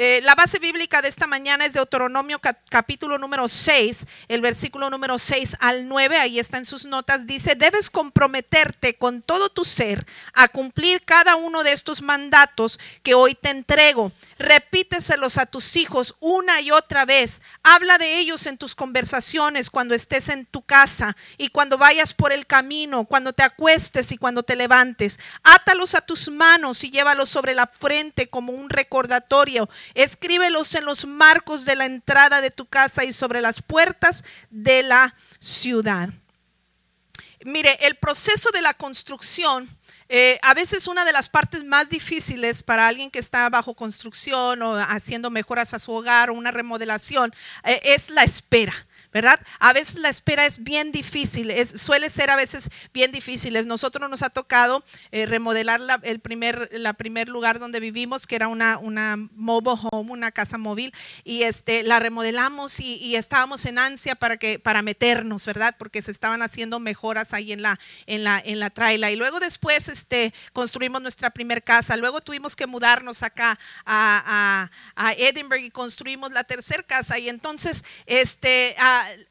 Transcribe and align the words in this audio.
Eh, 0.00 0.20
la 0.22 0.36
base 0.36 0.60
bíblica 0.60 1.02
de 1.02 1.08
esta 1.08 1.26
mañana 1.26 1.66
es 1.66 1.72
Deuteronomio 1.72 2.40
capítulo 2.68 3.18
número 3.18 3.48
6, 3.48 4.06
el 4.28 4.40
versículo 4.40 4.90
número 4.90 5.18
6 5.18 5.56
al 5.58 5.88
9, 5.88 6.18
ahí 6.18 6.38
está 6.38 6.56
en 6.56 6.66
sus 6.66 6.84
notas, 6.84 7.26
dice, 7.26 7.56
debes 7.56 7.90
comprometerte 7.90 8.94
con 8.94 9.22
todo 9.22 9.48
tu 9.48 9.64
ser 9.64 10.06
a 10.34 10.46
cumplir 10.46 11.04
cada 11.04 11.34
uno 11.34 11.64
de 11.64 11.72
estos 11.72 12.00
mandatos 12.00 12.78
que 13.02 13.14
hoy 13.14 13.34
te 13.34 13.50
entrego. 13.50 14.12
Repíteselos 14.38 15.36
a 15.36 15.46
tus 15.46 15.74
hijos 15.74 16.14
una 16.20 16.60
y 16.60 16.70
otra 16.70 17.04
vez. 17.04 17.42
Habla 17.64 17.98
de 17.98 18.20
ellos 18.20 18.46
en 18.46 18.56
tus 18.56 18.76
conversaciones 18.76 19.68
cuando 19.68 19.96
estés 19.96 20.28
en 20.28 20.46
tu 20.46 20.62
casa 20.62 21.16
y 21.38 21.48
cuando 21.48 21.76
vayas 21.76 22.14
por 22.14 22.30
el 22.30 22.46
camino, 22.46 23.04
cuando 23.04 23.32
te 23.32 23.42
acuestes 23.42 24.12
y 24.12 24.16
cuando 24.16 24.44
te 24.44 24.54
levantes. 24.54 25.18
Átalos 25.42 25.96
a 25.96 26.02
tus 26.02 26.30
manos 26.30 26.84
y 26.84 26.90
llévalos 26.92 27.28
sobre 27.30 27.56
la 27.56 27.66
frente 27.66 28.28
como 28.28 28.52
un 28.52 28.70
recordatorio 28.70 29.68
Escríbelos 29.94 30.74
en 30.74 30.84
los 30.84 31.06
marcos 31.06 31.64
de 31.64 31.76
la 31.76 31.86
entrada 31.86 32.40
de 32.40 32.50
tu 32.50 32.66
casa 32.66 33.04
y 33.04 33.12
sobre 33.12 33.40
las 33.40 33.62
puertas 33.62 34.24
de 34.50 34.82
la 34.82 35.14
ciudad. 35.40 36.10
Mire, 37.44 37.78
el 37.86 37.94
proceso 37.94 38.50
de 38.50 38.62
la 38.62 38.74
construcción, 38.74 39.68
eh, 40.08 40.38
a 40.42 40.54
veces 40.54 40.86
una 40.86 41.04
de 41.04 41.12
las 41.12 41.28
partes 41.28 41.64
más 41.64 41.88
difíciles 41.88 42.62
para 42.62 42.88
alguien 42.88 43.10
que 43.10 43.18
está 43.18 43.48
bajo 43.48 43.74
construcción 43.74 44.62
o 44.62 44.74
haciendo 44.76 45.30
mejoras 45.30 45.74
a 45.74 45.78
su 45.78 45.92
hogar 45.92 46.30
o 46.30 46.34
una 46.34 46.50
remodelación, 46.50 47.32
eh, 47.64 47.80
es 47.84 48.10
la 48.10 48.24
espera. 48.24 48.74
¿Verdad? 49.12 49.40
A 49.58 49.72
veces 49.72 49.96
la 49.96 50.08
espera 50.08 50.44
es 50.44 50.62
bien 50.62 50.92
difícil, 50.92 51.50
es, 51.50 51.68
suele 51.80 52.10
ser 52.10 52.30
a 52.30 52.36
veces 52.36 52.70
bien 52.92 53.10
difícil. 53.10 53.56
Nosotros 53.66 54.08
nos 54.10 54.22
ha 54.22 54.30
tocado 54.30 54.84
eh, 55.12 55.26
remodelar 55.26 55.80
la, 55.80 55.98
el 56.02 56.20
primer, 56.20 57.28
lugar 57.28 57.58
donde 57.58 57.80
vivimos, 57.80 58.26
que 58.26 58.36
era 58.36 58.48
una, 58.48 58.78
una 58.78 59.16
mobile 59.34 59.80
home, 59.90 60.12
una 60.12 60.30
casa 60.30 60.58
móvil, 60.58 60.92
y 61.24 61.42
este, 61.42 61.82
la 61.82 61.98
remodelamos 61.98 62.80
y, 62.80 63.16
estábamos 63.16 63.64
en 63.64 63.78
ansia 63.78 64.14
para, 64.14 64.36
que, 64.36 64.58
para 64.58 64.82
meternos, 64.82 65.44
¿verdad? 65.44 65.74
Porque 65.78 66.02
se 66.02 66.12
estaban 66.12 66.42
haciendo 66.42 66.78
mejoras 66.78 67.32
ahí 67.32 67.52
en 67.52 67.62
la, 67.62 67.78
en 68.06 68.22
la, 68.22 68.40
en 68.44 68.60
la 68.60 68.70
traila. 68.70 69.10
Y 69.10 69.16
luego 69.16 69.40
después 69.40 69.88
este, 69.88 70.32
construimos 70.52 71.02
nuestra 71.02 71.30
primer 71.30 71.64
casa, 71.64 71.96
luego 71.96 72.20
tuvimos 72.20 72.54
que 72.54 72.66
mudarnos 72.66 73.22
acá 73.22 73.58
a, 73.84 74.68
a, 74.94 75.08
a 75.08 75.12
Edinburgh 75.14 75.62
y 75.62 75.70
construimos 75.70 76.30
la 76.32 76.44
tercera 76.44 76.82
casa. 76.82 77.18
Y 77.18 77.28
entonces, 77.28 77.84
este, 78.06 78.76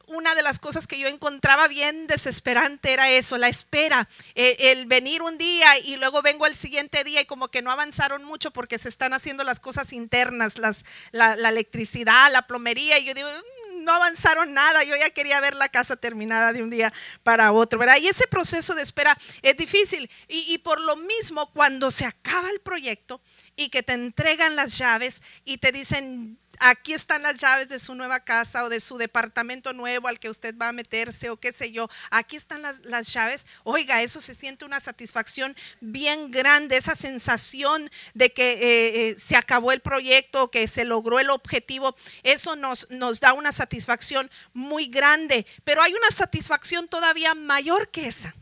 una 0.07 0.35
de 0.35 0.41
las 0.41 0.59
cosas 0.59 0.87
que 0.87 0.99
yo 0.99 1.07
encontraba 1.07 1.67
bien 1.67 2.07
desesperante 2.07 2.93
era 2.93 3.09
eso, 3.09 3.37
la 3.37 3.49
espera, 3.49 4.07
e, 4.35 4.71
el, 4.71 4.85
venir 4.85 5.21
un 5.21 5.37
día 5.37 5.77
y 5.79 5.97
luego 5.97 6.21
vengo 6.21 6.45
al 6.45 6.55
siguiente 6.55 7.03
día 7.03 7.21
y 7.21 7.25
como 7.25 7.49
que 7.49 7.61
no 7.61 7.71
avanzaron 7.71 8.23
mucho 8.23 8.51
porque 8.51 8.79
se 8.79 8.89
están 8.89 9.13
haciendo 9.13 9.43
las 9.43 9.59
cosas 9.59 9.93
internas, 9.93 10.57
las, 10.57 10.85
la, 11.11 11.33
electricidad, 11.33 12.31
la 12.31 12.43
plomería, 12.43 12.99
y 12.99 13.05
yo 13.05 13.13
digo, 13.13 13.29
mm, 13.29 13.83
no 13.83 13.93
avanzaron 13.93 14.53
nada, 14.53 14.83
yo 14.83 14.95
ya 14.95 15.09
quería 15.09 15.39
ver 15.39 15.55
la 15.55 15.69
casa 15.69 15.95
terminada 15.95 16.53
de 16.53 16.63
un 16.63 16.69
día 16.69 16.93
para 17.23 17.51
otro, 17.51 17.79
¿verdad? 17.79 17.97
Y 18.01 18.07
ese 18.07 18.27
proceso 18.27 18.75
de 18.75 18.81
espera 18.81 19.17
es 19.41 19.57
difícil. 19.57 20.09
Y, 20.27 20.53
y, 20.53 20.57
por 20.57 20.81
lo 20.81 20.95
mismo, 20.95 21.51
cuando 21.51 21.91
se 21.91 22.05
acaba 22.05 22.49
el 22.49 22.59
proyecto 22.59 23.21
y 23.55 23.69
que 23.69 23.83
te 23.83 23.93
entregan 23.93 24.55
las 24.55 24.77
llaves 24.77 25.21
y 25.45 25.57
te 25.57 25.71
dicen, 25.71 26.37
aquí 26.59 26.93
están 26.93 27.21
las 27.21 27.37
llaves 27.37 27.69
de 27.69 27.79
su 27.79 27.95
nueva 27.95 28.19
casa 28.19 28.63
o 28.63 28.69
de 28.69 28.79
su 28.79 28.97
departamento 28.97 29.73
nuevo 29.73 30.07
al 30.07 30.19
que 30.19 30.29
usted 30.29 30.55
va 30.57 30.69
a 30.69 30.73
meterse 30.73 31.29
o 31.29 31.37
qué 31.37 31.51
sé 31.51 31.71
yo, 31.71 31.89
aquí 32.09 32.35
están 32.35 32.61
las, 32.61 33.13
llaves. 33.13 33.45
Oiga, 33.63 34.01
eso 34.01 34.19
se 34.21 34.35
siente 34.35 34.65
una 34.65 34.79
satisfacción 34.79 35.55
bien 35.79 36.31
grande, 36.31 36.77
esa 36.77 36.95
sensación 36.95 37.89
de 38.13 38.31
que 38.31 38.53
eh, 38.53 39.09
eh, 39.09 39.15
se 39.17 39.35
acabó 39.35 39.71
el 39.71 39.79
proyecto, 39.79 40.51
que 40.51 40.67
se 40.67 40.85
logró 40.85 41.19
el 41.19 41.29
objetivo, 41.29 41.95
eso 42.23 42.55
nos, 42.55 42.89
nos 42.91 43.19
da 43.19 43.33
una 43.33 43.51
satisfacción 43.51 44.29
muy 44.53 44.87
grande, 44.87 45.45
pero 45.63 45.81
hay 45.81 45.93
una 45.93 46.11
satisfacción 46.11 46.87
todavía 46.87 47.35
mayor 47.35 47.89
que 47.89 48.07
esa 48.07 48.33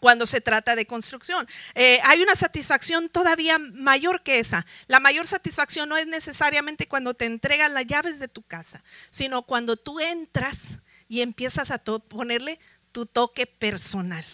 cuando 0.00 0.26
se 0.26 0.40
trata 0.40 0.76
de 0.76 0.86
construcción. 0.86 1.46
Eh, 1.74 2.00
hay 2.04 2.22
una 2.22 2.34
satisfacción 2.34 3.08
todavía 3.08 3.58
mayor 3.58 4.22
que 4.22 4.38
esa. 4.38 4.66
La 4.86 5.00
mayor 5.00 5.26
satisfacción 5.26 5.88
no 5.88 5.96
es 5.96 6.06
necesariamente 6.06 6.88
cuando 6.88 7.14
te 7.14 7.26
entregan 7.26 7.74
las 7.74 7.86
llaves 7.86 8.18
de 8.18 8.28
tu 8.28 8.42
casa, 8.42 8.82
sino 9.10 9.42
cuando 9.42 9.76
tú 9.76 10.00
entras 10.00 10.78
y 11.08 11.22
empiezas 11.22 11.70
a 11.70 11.78
ponerle 11.78 12.58
tu 12.92 13.06
toque 13.06 13.46
personal. 13.46 14.24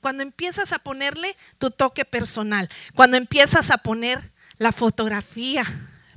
Cuando 0.00 0.22
empiezas 0.22 0.72
a 0.72 0.78
ponerle 0.78 1.36
tu 1.58 1.70
toque 1.70 2.04
personal, 2.04 2.68
cuando 2.94 3.16
empiezas 3.16 3.70
a 3.70 3.78
poner 3.78 4.32
la 4.58 4.72
fotografía 4.72 5.64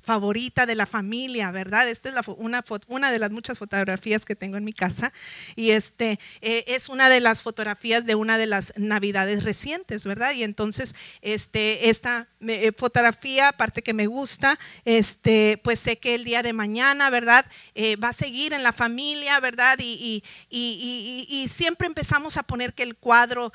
favorita 0.07 0.65
de 0.65 0.75
la 0.75 0.85
familia, 0.85 1.51
¿verdad? 1.51 1.89
Esta 1.89 2.07
es 2.07 2.15
una, 2.37 2.63
una, 2.87 3.11
de 3.11 3.19
las 3.19 3.29
muchas 3.29 3.57
fotografías 3.57 4.23
que 4.23 4.37
tengo 4.37 4.55
en 4.55 4.63
mi 4.63 4.71
casa 4.71 5.11
y 5.53 5.71
este 5.71 6.17
eh, 6.39 6.63
es 6.67 6.87
una 6.87 7.09
de 7.09 7.19
las 7.19 7.41
fotografías 7.41 8.05
de 8.05 8.15
una 8.15 8.37
de 8.37 8.47
las 8.47 8.71
navidades 8.77 9.43
recientes, 9.43 10.07
¿verdad? 10.07 10.31
Y 10.31 10.45
entonces 10.45 10.95
este, 11.21 11.89
esta 11.89 12.29
eh, 12.39 12.71
fotografía, 12.77 13.49
aparte 13.49 13.81
que 13.81 13.93
me 13.93 14.07
gusta, 14.07 14.57
este, 14.85 15.59
pues 15.61 15.81
sé 15.81 15.97
que 15.97 16.15
el 16.15 16.23
día 16.23 16.41
de 16.41 16.53
mañana, 16.53 17.09
¿verdad? 17.09 17.45
Eh, 17.75 17.97
va 17.97 18.09
a 18.09 18.13
seguir 18.13 18.53
en 18.53 18.63
la 18.63 18.71
familia, 18.71 19.41
¿verdad? 19.41 19.77
Y, 19.81 20.23
y, 20.49 21.47
siempre 21.49 21.87
empezamos 21.87 22.37
a 22.37 22.43
poner 22.43 22.73
que 22.73 22.83
el 22.83 22.95
cuadro 22.95 23.51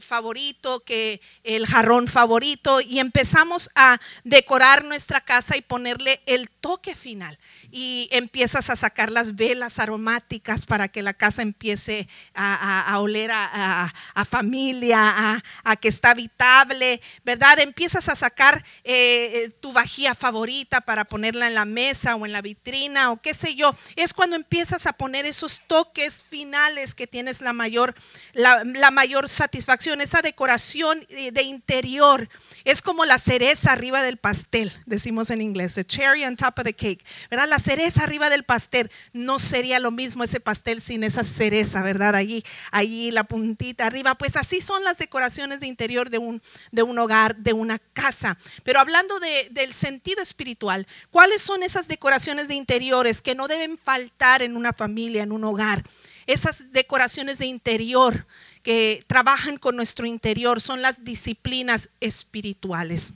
favorito, 0.00 0.80
que 0.80 1.20
el 1.42 1.66
jarrón 1.66 2.06
favorito 2.06 2.80
y 2.80 3.00
empezamos 3.00 3.70
a 3.74 3.98
decorar 4.24 4.84
nuestra 4.84 5.20
casa 5.20 5.39
y 5.56 5.62
ponerle 5.62 6.20
el 6.26 6.48
toque 6.48 6.94
final. 6.94 7.38
Y 7.70 8.08
empiezas 8.12 8.70
a 8.70 8.76
sacar 8.76 9.10
las 9.10 9.36
velas 9.36 9.78
aromáticas 9.78 10.66
para 10.66 10.88
que 10.88 11.02
la 11.02 11.14
casa 11.14 11.42
empiece 11.42 12.08
a, 12.34 12.98
oler 12.98 13.30
a, 13.32 13.92
familia, 14.28 15.42
a, 15.64 15.76
que 15.76 15.88
está 15.88 16.10
habitable, 16.10 17.00
¿verdad? 17.24 17.58
Empiezas 17.60 18.08
a 18.08 18.16
sacar 18.16 18.64
eh, 18.84 19.44
eh, 19.44 19.50
tu 19.60 19.72
vajilla 19.72 20.14
favorita 20.14 20.80
para 20.80 21.04
ponerla 21.04 21.46
en 21.46 21.54
la 21.54 21.64
mesa 21.64 22.16
o 22.16 22.26
en 22.26 22.32
la 22.32 22.42
vitrina 22.42 23.10
o 23.10 23.20
qué 23.20 23.34
sé 23.34 23.54
yo. 23.54 23.74
Es 23.96 24.14
cuando 24.14 24.36
empiezas 24.36 24.86
a 24.86 24.92
poner 24.92 25.26
esos 25.26 25.62
toques 25.66 26.22
finales 26.22 26.94
que 26.94 27.06
tienes 27.06 27.40
la 27.40 27.52
mayor, 27.52 27.94
la 28.34 28.90
mayor 28.90 29.28
satisfacción, 29.28 30.00
esa 30.00 30.22
decoración 30.22 31.04
eh, 31.08 31.32
de 31.32 31.42
interior. 31.42 32.28
Es 32.64 32.82
como 32.82 33.04
la 33.04 33.18
cereza 33.18 33.72
arriba 33.72 34.02
del 34.02 34.16
pastel, 34.16 34.72
decimos 34.86 35.29
en 35.30 35.42
inglés, 35.42 35.74
the 35.74 35.84
cherry 35.84 36.24
on 36.24 36.36
top 36.36 36.58
of 36.58 36.64
the 36.64 36.72
cake, 36.72 37.04
¿verdad? 37.30 37.48
La 37.48 37.58
cereza 37.58 38.04
arriba 38.04 38.30
del 38.30 38.44
pastel. 38.44 38.90
No 39.12 39.38
sería 39.38 39.78
lo 39.78 39.90
mismo 39.90 40.24
ese 40.24 40.40
pastel 40.40 40.80
sin 40.80 41.04
esa 41.04 41.24
cereza, 41.24 41.82
¿verdad? 41.82 42.14
Allí, 42.14 42.42
allí 42.70 43.10
la 43.10 43.24
puntita 43.24 43.86
arriba. 43.86 44.14
Pues 44.14 44.36
así 44.36 44.60
son 44.60 44.84
las 44.84 44.98
decoraciones 44.98 45.60
de 45.60 45.66
interior 45.66 46.10
de 46.10 46.18
un, 46.18 46.42
de 46.70 46.82
un 46.82 46.98
hogar, 46.98 47.36
de 47.36 47.52
una 47.52 47.78
casa. 47.78 48.38
Pero 48.64 48.80
hablando 48.80 49.18
del 49.20 49.72
sentido 49.72 50.22
espiritual, 50.22 50.86
¿cuáles 51.10 51.42
son 51.42 51.62
esas 51.62 51.88
decoraciones 51.88 52.48
de 52.48 52.54
interiores 52.54 53.22
que 53.22 53.34
no 53.34 53.48
deben 53.48 53.78
faltar 53.78 54.42
en 54.42 54.56
una 54.56 54.72
familia, 54.72 55.22
en 55.22 55.32
un 55.32 55.44
hogar? 55.44 55.82
Esas 56.26 56.72
decoraciones 56.72 57.38
de 57.38 57.46
interior 57.46 58.26
que 58.62 59.02
trabajan 59.06 59.56
con 59.56 59.76
nuestro 59.76 60.06
interior 60.06 60.60
son 60.60 60.82
las 60.82 61.04
disciplinas 61.04 61.90
espirituales. 62.00 63.12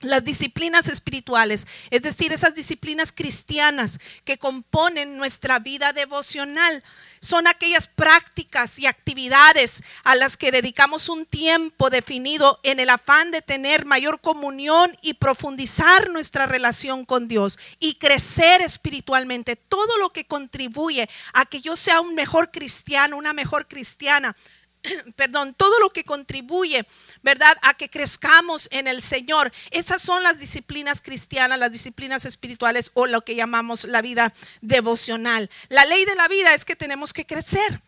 Las 0.00 0.24
disciplinas 0.24 0.88
espirituales, 0.88 1.66
es 1.90 2.00
decir, 2.00 2.32
esas 2.32 2.54
disciplinas 2.54 3.12
cristianas 3.12 4.00
que 4.24 4.38
componen 4.38 5.18
nuestra 5.18 5.58
vida 5.58 5.92
devocional, 5.92 6.82
son 7.20 7.46
aquellas 7.46 7.86
prácticas 7.86 8.78
y 8.78 8.86
actividades 8.86 9.84
a 10.04 10.14
las 10.14 10.38
que 10.38 10.52
dedicamos 10.52 11.10
un 11.10 11.26
tiempo 11.26 11.90
definido 11.90 12.58
en 12.62 12.80
el 12.80 12.88
afán 12.88 13.30
de 13.30 13.42
tener 13.42 13.84
mayor 13.84 14.22
comunión 14.22 14.90
y 15.02 15.14
profundizar 15.14 16.08
nuestra 16.08 16.46
relación 16.46 17.04
con 17.04 17.28
Dios 17.28 17.58
y 17.78 17.96
crecer 17.96 18.62
espiritualmente. 18.62 19.54
Todo 19.54 19.98
lo 19.98 20.08
que 20.10 20.24
contribuye 20.24 21.10
a 21.34 21.44
que 21.44 21.60
yo 21.60 21.76
sea 21.76 22.00
un 22.00 22.14
mejor 22.14 22.50
cristiano, 22.50 23.18
una 23.18 23.34
mejor 23.34 23.68
cristiana, 23.68 24.34
perdón, 25.16 25.54
todo 25.54 25.78
lo 25.80 25.90
que 25.90 26.04
contribuye, 26.04 26.86
¿verdad? 27.22 27.56
A 27.62 27.74
que 27.74 27.88
crezcamos 27.88 28.68
en 28.72 28.88
el 28.88 29.02
Señor. 29.02 29.52
Esas 29.70 30.02
son 30.02 30.22
las 30.22 30.38
disciplinas 30.38 31.02
cristianas, 31.02 31.58
las 31.58 31.72
disciplinas 31.72 32.24
espirituales 32.24 32.90
o 32.94 33.06
lo 33.06 33.22
que 33.22 33.34
llamamos 33.34 33.84
la 33.84 34.02
vida 34.02 34.32
devocional. 34.60 35.50
La 35.68 35.84
ley 35.84 36.04
de 36.04 36.14
la 36.14 36.28
vida 36.28 36.54
es 36.54 36.64
que 36.64 36.76
tenemos 36.76 37.12
que 37.12 37.26
crecer. 37.26 37.80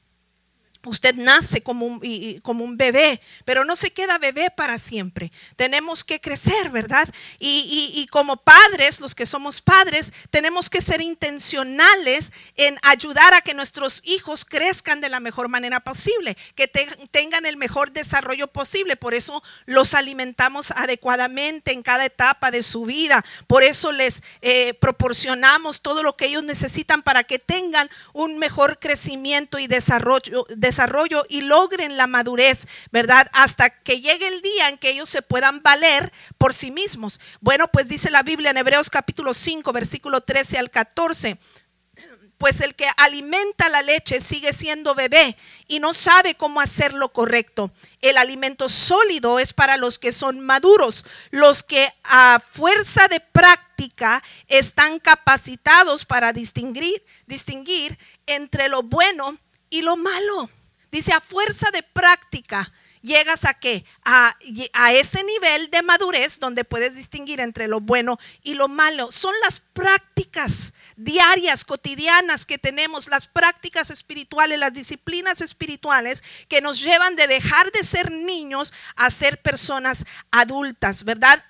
Usted 0.85 1.15
nace 1.15 1.63
como 1.63 1.87
un, 1.87 2.41
como 2.43 2.65
un 2.65 2.77
bebé, 2.77 3.21
pero 3.45 3.65
no 3.65 3.77
se 3.77 3.93
queda 3.93 4.19
bebé 4.19 4.51
para 4.51 4.79
siempre. 4.79 5.31
Tenemos 5.55 6.03
que 6.03 6.21
crecer, 6.21 6.71
¿verdad? 6.71 7.09
Y, 7.39 7.93
y, 7.95 8.07
como 8.09 8.37
padres, 8.37 9.01
los 9.01 9.15
que 9.15 9.25
somos 9.25 9.61
padres, 9.61 10.13
tenemos 10.31 10.69
que 10.69 10.81
ser 10.81 11.01
intencionales 11.01 12.33
en 12.57 12.79
ayudar 12.83 13.33
a 13.33 13.43
que 13.43 13.55
nuestros 13.55 14.03
hijos 14.05 14.45
crezcan 14.45 15.01
de 15.01 15.09
la 15.09 15.21
mejor 15.21 15.49
manera 15.49 15.79
posible, 15.79 16.37
que 16.57 16.67
tengan 16.67 17.47
el 17.47 17.57
mejor 17.57 17.93
desarrollo 17.93 18.49
posible. 18.49 18.97
Por 18.97 19.15
eso 19.15 19.41
los 19.67 19.95
alimentamos 19.95 20.73
adecuadamente 20.73 21.73
en 21.73 21.83
cada 21.85 22.05
etapa 22.05 22.51
de 22.51 22.65
su 22.65 22.87
vida. 22.87 23.25
Por 23.47 23.63
eso 23.63 23.93
les 23.93 24.23
eh, 24.41 24.75
proporcionamos 24.75 25.81
todo 25.81 26.03
lo 26.03 26.17
que 26.17 26.27
ellos 26.27 26.43
necesitan 26.43 27.03
para 27.03 27.23
que 27.23 27.39
tengan 27.39 27.89
un 28.13 28.39
mejor 28.39 28.81
crecimiento 28.81 29.61
y 29.61 29.69
desarrollo 29.69 30.45
y 31.29 31.43
logren 31.43 31.97
la 31.97 32.07
madurez, 32.07 32.69
¿verdad? 32.91 33.29
Hasta 33.33 33.71
que 33.71 34.01
llegue 34.01 34.29
el 34.29 34.43
día 34.43 34.69
en 34.69 34.79
que 34.79 34.91
ellos 34.91 35.09
se 35.09 35.23
puedan 35.23 35.63
valer 35.63 36.13
por 36.39 36.55
sí 36.55 36.71
mismos. 36.71 37.21
Bueno, 37.41 37.69
pues 37.69 37.87
dice 37.89 38.11
la 38.11 38.23
Biblia 38.23 38.51
en 38.51 38.57
Hebreos 38.57 38.91
capítulo 38.91 39.35
5, 39.35 39.73
versículo 39.73 40.21
13 40.21 40.59
al 40.59 40.71
14 40.71 41.39
pues 42.43 42.61
el 42.61 42.75
que 42.75 42.89
alimenta 42.97 43.69
la 43.69 43.83
leche 43.83 44.19
sigue 44.19 44.53
siendo 44.53 44.97
bebé 44.97 45.37
y 45.69 45.79
no 45.79 45.95
sabe 45.95 46.35
cómo 46.35 46.61
hacer 46.61 46.93
lo 46.93 47.13
correcto. 47.13 47.71
El 48.01 48.19
alimento 48.19 48.69
sólido 48.69 49.39
es 49.39 49.53
para 49.53 49.77
los 49.77 50.01
que 50.01 50.11
son 50.11 50.41
maduros, 50.41 51.05
los 51.31 51.63
que 51.63 51.89
a 52.03 52.43
fuerza 52.45 53.07
de 53.07 53.21
práctica 53.21 54.21
están 54.49 54.99
capacitados 54.99 56.05
para 56.05 56.33
distinguir, 56.33 57.05
distinguir 57.29 57.97
entre 58.27 58.69
lo 58.69 58.83
bueno 58.83 59.39
y 59.71 59.83
lo 59.83 59.97
malo. 59.97 60.51
Dice, 60.93 61.13
a 61.15 61.21
fuerza 61.21 61.71
de 61.71 61.83
práctica, 61.83 62.71
llegas 63.01 63.47
a 63.47 63.55
qué? 63.55 63.85
A, 64.05 64.37
a, 64.75 64.93
ese 64.93 65.25
nivel 65.25 65.71
de 65.71 65.81
madurez 65.81 66.39
donde 66.39 66.65
puedes 66.65 66.95
distinguir 66.95 67.41
entre 67.41 67.67
lo 67.67 67.81
bueno 67.81 68.19
y 68.43 68.53
lo 68.53 68.69
malo. 68.69 69.11
Son 69.11 69.35
las 69.43 69.61
prácticas 69.61 70.75
diarias, 70.97 71.65
cotidianas 71.65 72.45
que 72.45 72.59
tenemos, 72.59 73.09
las 73.09 73.27
prácticas 73.27 73.91
espirituales, 73.91 74.59
las 74.59 74.75
disciplinas 74.75 75.41
espirituales 75.41 76.23
que 76.49 76.61
nos 76.61 76.83
llevan 76.83 77.17
de 77.17 77.27
dejar 77.27 77.73
de 77.73 77.85
ser 77.85 78.11
niños 78.13 78.75
a 78.95 79.11
ser 79.11 79.41
personas 79.41 80.05
adultas, 80.31 81.05
¿verdad? 81.05 81.43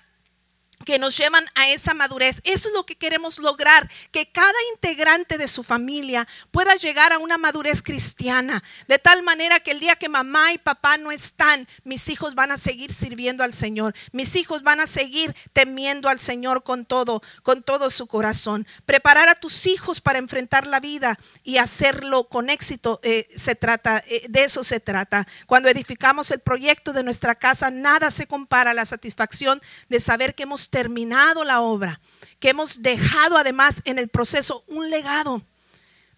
Que 0.83 0.99
nos 0.99 1.17
llevan 1.17 1.45
a 1.55 1.69
esa 1.69 1.93
madurez. 1.93 2.41
Eso 2.43 2.69
es 2.69 2.75
lo 2.75 2.85
que 2.85 2.95
queremos 2.95 3.39
lograr, 3.39 3.89
que 4.11 4.31
cada 4.31 4.53
integrante 4.73 5.37
de 5.37 5.47
su 5.47 5.63
familia 5.63 6.27
pueda 6.51 6.75
llegar 6.75 7.13
a 7.13 7.19
una 7.19 7.37
madurez 7.37 7.81
cristiana, 7.81 8.63
de 8.87 8.99
tal 8.99 9.23
manera 9.23 9.59
que 9.59 9.71
el 9.71 9.79
día 9.79 9.95
que 9.95 10.09
mamá 10.09 10.53
y 10.53 10.57
papá 10.57 10.97
no 10.97 11.11
están, 11.11 11.67
mis 11.83 12.09
hijos 12.09 12.35
van 12.35 12.51
a 12.51 12.57
seguir 12.57 12.93
sirviendo 12.93 13.43
al 13.43 13.53
Señor, 13.53 13.95
mis 14.11 14.35
hijos 14.35 14.63
van 14.63 14.79
a 14.79 14.87
seguir 14.87 15.35
temiendo 15.53 16.09
al 16.09 16.19
Señor 16.19 16.63
con 16.63 16.85
todo, 16.85 17.21
con 17.41 17.63
todo 17.63 17.89
su 17.89 18.07
corazón. 18.07 18.67
Preparar 18.85 19.29
a 19.29 19.35
tus 19.35 19.65
hijos 19.65 20.01
para 20.01 20.19
enfrentar 20.19 20.67
la 20.67 20.79
vida 20.79 21.17
y 21.43 21.57
hacerlo 21.57 22.25
con 22.25 22.49
éxito, 22.49 22.99
eh, 23.03 23.27
se 23.35 23.55
trata, 23.55 24.03
eh, 24.07 24.25
de 24.29 24.43
eso 24.43 24.63
se 24.63 24.79
trata. 24.79 25.27
Cuando 25.45 25.69
edificamos 25.69 26.31
el 26.31 26.39
proyecto 26.39 26.93
de 26.93 27.03
nuestra 27.03 27.35
casa, 27.35 27.71
nada 27.71 28.11
se 28.11 28.27
compara 28.27 28.71
a 28.71 28.73
la 28.73 28.85
satisfacción 28.85 29.61
de 29.89 29.99
saber 29.99 30.35
que 30.35 30.43
hemos 30.43 30.69
terminado 30.73 31.43
la 31.43 31.61
obra, 31.61 32.01
que 32.39 32.49
hemos 32.49 32.81
dejado 32.81 33.37
además 33.37 33.83
en 33.85 33.99
el 33.99 34.09
proceso 34.09 34.63
un 34.65 34.89
legado, 34.89 35.43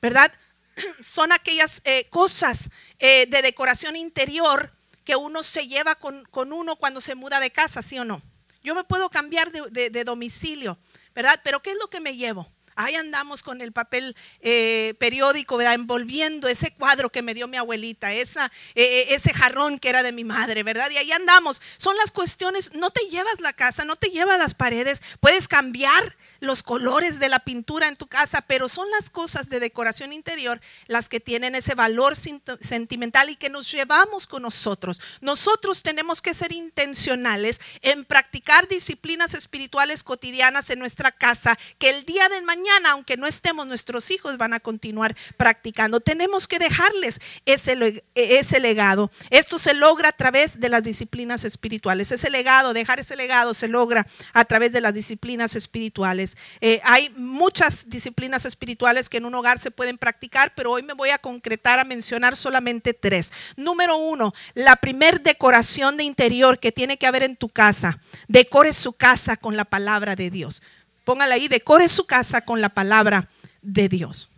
¿verdad? 0.01 0.31
Son 1.03 1.33
aquellas 1.33 1.81
eh, 1.83 2.07
cosas 2.09 2.69
eh, 2.99 3.27
de 3.27 3.41
decoración 3.41 3.97
interior 3.97 4.71
que 5.03 5.17
uno 5.17 5.43
se 5.43 5.67
lleva 5.67 5.95
con, 5.95 6.25
uno 6.53 6.77
cuando 6.77 7.01
se 7.01 7.15
muda 7.15 7.41
de 7.41 7.51
casa, 7.51 7.81
¿sí 7.81 7.99
o 7.99 8.05
no? 8.05 8.21
Yo 8.63 8.73
me 8.75 8.85
puedo 8.85 9.09
cambiar 9.09 9.51
de, 9.51 9.89
de 9.89 10.03
domicilio, 10.05 10.77
¿verdad? 11.13 11.37
Pero 11.43 11.61
¿qué 11.61 11.71
es 11.71 11.77
lo 11.77 11.89
que 11.89 11.99
me 11.99 12.15
llevo? 12.15 12.49
Ahí 12.75 12.95
andamos 12.95 13.41
con 13.41 13.61
el 13.61 13.71
papel 13.71 14.15
eh, 14.41 14.95
periódico, 14.99 15.55
¿verdad? 15.55 15.75
Envolviendo 15.75 16.49
ese 16.49 16.71
cuadro 16.71 17.09
que 17.09 17.21
me 17.21 17.33
dio 17.33 17.47
mi 17.47 17.55
abuelita, 17.55 18.11
esa, 18.11 18.51
eh, 18.75 18.83
eh, 18.83 19.15
ese 19.15 19.33
jarrón 19.33 19.79
que 19.79 19.87
era 19.87 20.03
de 20.03 20.11
mi 20.11 20.25
madre, 20.25 20.61
¿verdad? 20.63 20.91
Y 20.91 20.97
ahí 20.97 21.11
andamos. 21.13 21.61
Son 21.77 21.95
las 21.95 22.11
cuestiones, 22.11 22.73
no 22.73 22.91
te 22.91 23.07
llevas 23.09 23.39
la 23.39 23.53
casa, 23.53 23.85
no 23.85 23.95
te 23.95 24.09
llevas 24.09 24.37
las 24.37 24.53
paredes, 24.53 25.01
puedes 25.21 25.47
cambiar 25.47 26.17
los 26.41 26.63
colores 26.63 27.19
de 27.19 27.29
la 27.29 27.39
pintura 27.39 27.87
en 27.87 27.95
tu 27.95 28.07
casa, 28.07 28.41
pero 28.41 28.67
son 28.67 28.89
las 28.91 29.09
cosas 29.09 29.47
de 29.49 29.61
decoración 29.61 30.11
interior 30.11 30.59
las 30.87 31.07
que 31.07 31.21
tienen 31.21 31.55
ese 31.55 31.75
valor 31.75 32.15
sentimental 32.17 33.29
y 33.29 33.37
que 33.37 33.49
nos 33.49 33.71
llevamos 33.71 34.27
con 34.27 34.43
nosotros. 34.43 35.01
Nosotros 35.21 35.81
tenemos 35.81 36.21
que 36.21 36.33
ser 36.33 36.51
intencionales 36.51 37.61
en 37.81 38.03
practicar 38.03 38.67
disciplinas 38.67 39.33
espirituales 39.33 40.03
cotidianas 40.03 40.69
en 40.69 40.79
nuestra 40.79 41.13
casa, 41.13 41.57
que 41.79 41.89
el 41.89 42.05
día 42.05 42.27
de 42.27 42.41
mañana 42.41 42.64
aunque 42.85 43.17
no 43.17 43.27
estemos, 43.27 43.67
nuestros 43.67 44.11
hijos 44.11 44.37
van 44.37 44.53
a 44.53 44.59
continuar 44.59 45.15
practicando. 45.37 45.99
Tenemos 45.99 46.47
que 46.47 46.59
dejarles 46.59 47.21
ese, 47.45 48.03
ese 48.15 48.59
legado. 48.59 49.11
Esto 49.29 49.57
se 49.57 49.73
logra 49.73 50.09
a 50.09 50.11
través 50.13 50.59
de 50.59 50.69
las 50.69 50.83
disciplinas 50.83 51.43
espirituales. 51.43 52.11
Ese 52.11 52.29
legado, 52.29 52.73
dejar 52.73 52.99
ese 52.99 53.15
legado 53.15 53.53
se 53.53 53.67
logra 53.67 54.07
a 54.33 54.45
través 54.45 54.71
de 54.71 54.81
las 54.81 54.93
disciplinas 54.93 55.55
espirituales. 55.55 56.37
Eh, 56.61 56.81
hay 56.83 57.09
muchas 57.17 57.89
disciplinas 57.89 58.45
espirituales 58.45 59.09
que 59.09 59.17
en 59.17 59.25
un 59.25 59.35
hogar 59.35 59.59
se 59.59 59.71
pueden 59.71 59.97
practicar, 59.97 60.53
pero 60.55 60.71
hoy 60.71 60.83
me 60.83 60.93
voy 60.93 61.09
a 61.09 61.17
concretar 61.17 61.79
a 61.79 61.83
mencionar 61.83 62.35
solamente 62.35 62.93
tres. 62.93 63.31
Número 63.55 63.97
uno, 63.97 64.33
la 64.53 64.75
primer 64.75 65.21
decoración 65.21 65.97
de 65.97 66.03
interior 66.03 66.59
que 66.59 66.71
tiene 66.71 66.97
que 66.97 67.07
haber 67.07 67.23
en 67.23 67.35
tu 67.35 67.49
casa. 67.49 67.99
Decore 68.27 68.73
su 68.73 68.93
casa 68.93 69.37
con 69.37 69.55
la 69.57 69.65
palabra 69.65 70.15
de 70.15 70.29
Dios. 70.29 70.61
Póngale 71.05 71.35
ahí, 71.35 71.47
decore 71.47 71.87
su 71.87 72.05
casa 72.07 72.41
con 72.41 72.61
la 72.61 72.69
palabra 72.69 73.29
de 73.61 73.87
Dios. 73.87 74.29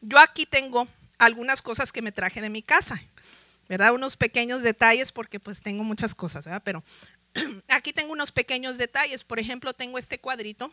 Yo 0.00 0.18
aquí 0.18 0.46
tengo 0.46 0.88
algunas 1.18 1.62
cosas 1.62 1.92
que 1.92 2.02
me 2.02 2.10
traje 2.10 2.40
de 2.40 2.50
mi 2.50 2.60
casa, 2.60 3.00
¿verdad? 3.68 3.94
Unos 3.94 4.16
pequeños 4.16 4.62
detalles 4.62 5.12
porque 5.12 5.38
pues 5.38 5.60
tengo 5.60 5.84
muchas 5.84 6.16
cosas, 6.16 6.44
¿verdad? 6.44 6.62
Pero 6.64 6.82
aquí 7.68 7.92
tengo 7.92 8.12
unos 8.12 8.32
pequeños 8.32 8.78
detalles. 8.78 9.22
Por 9.22 9.38
ejemplo, 9.38 9.72
tengo 9.74 9.96
este 9.96 10.18
cuadrito 10.18 10.72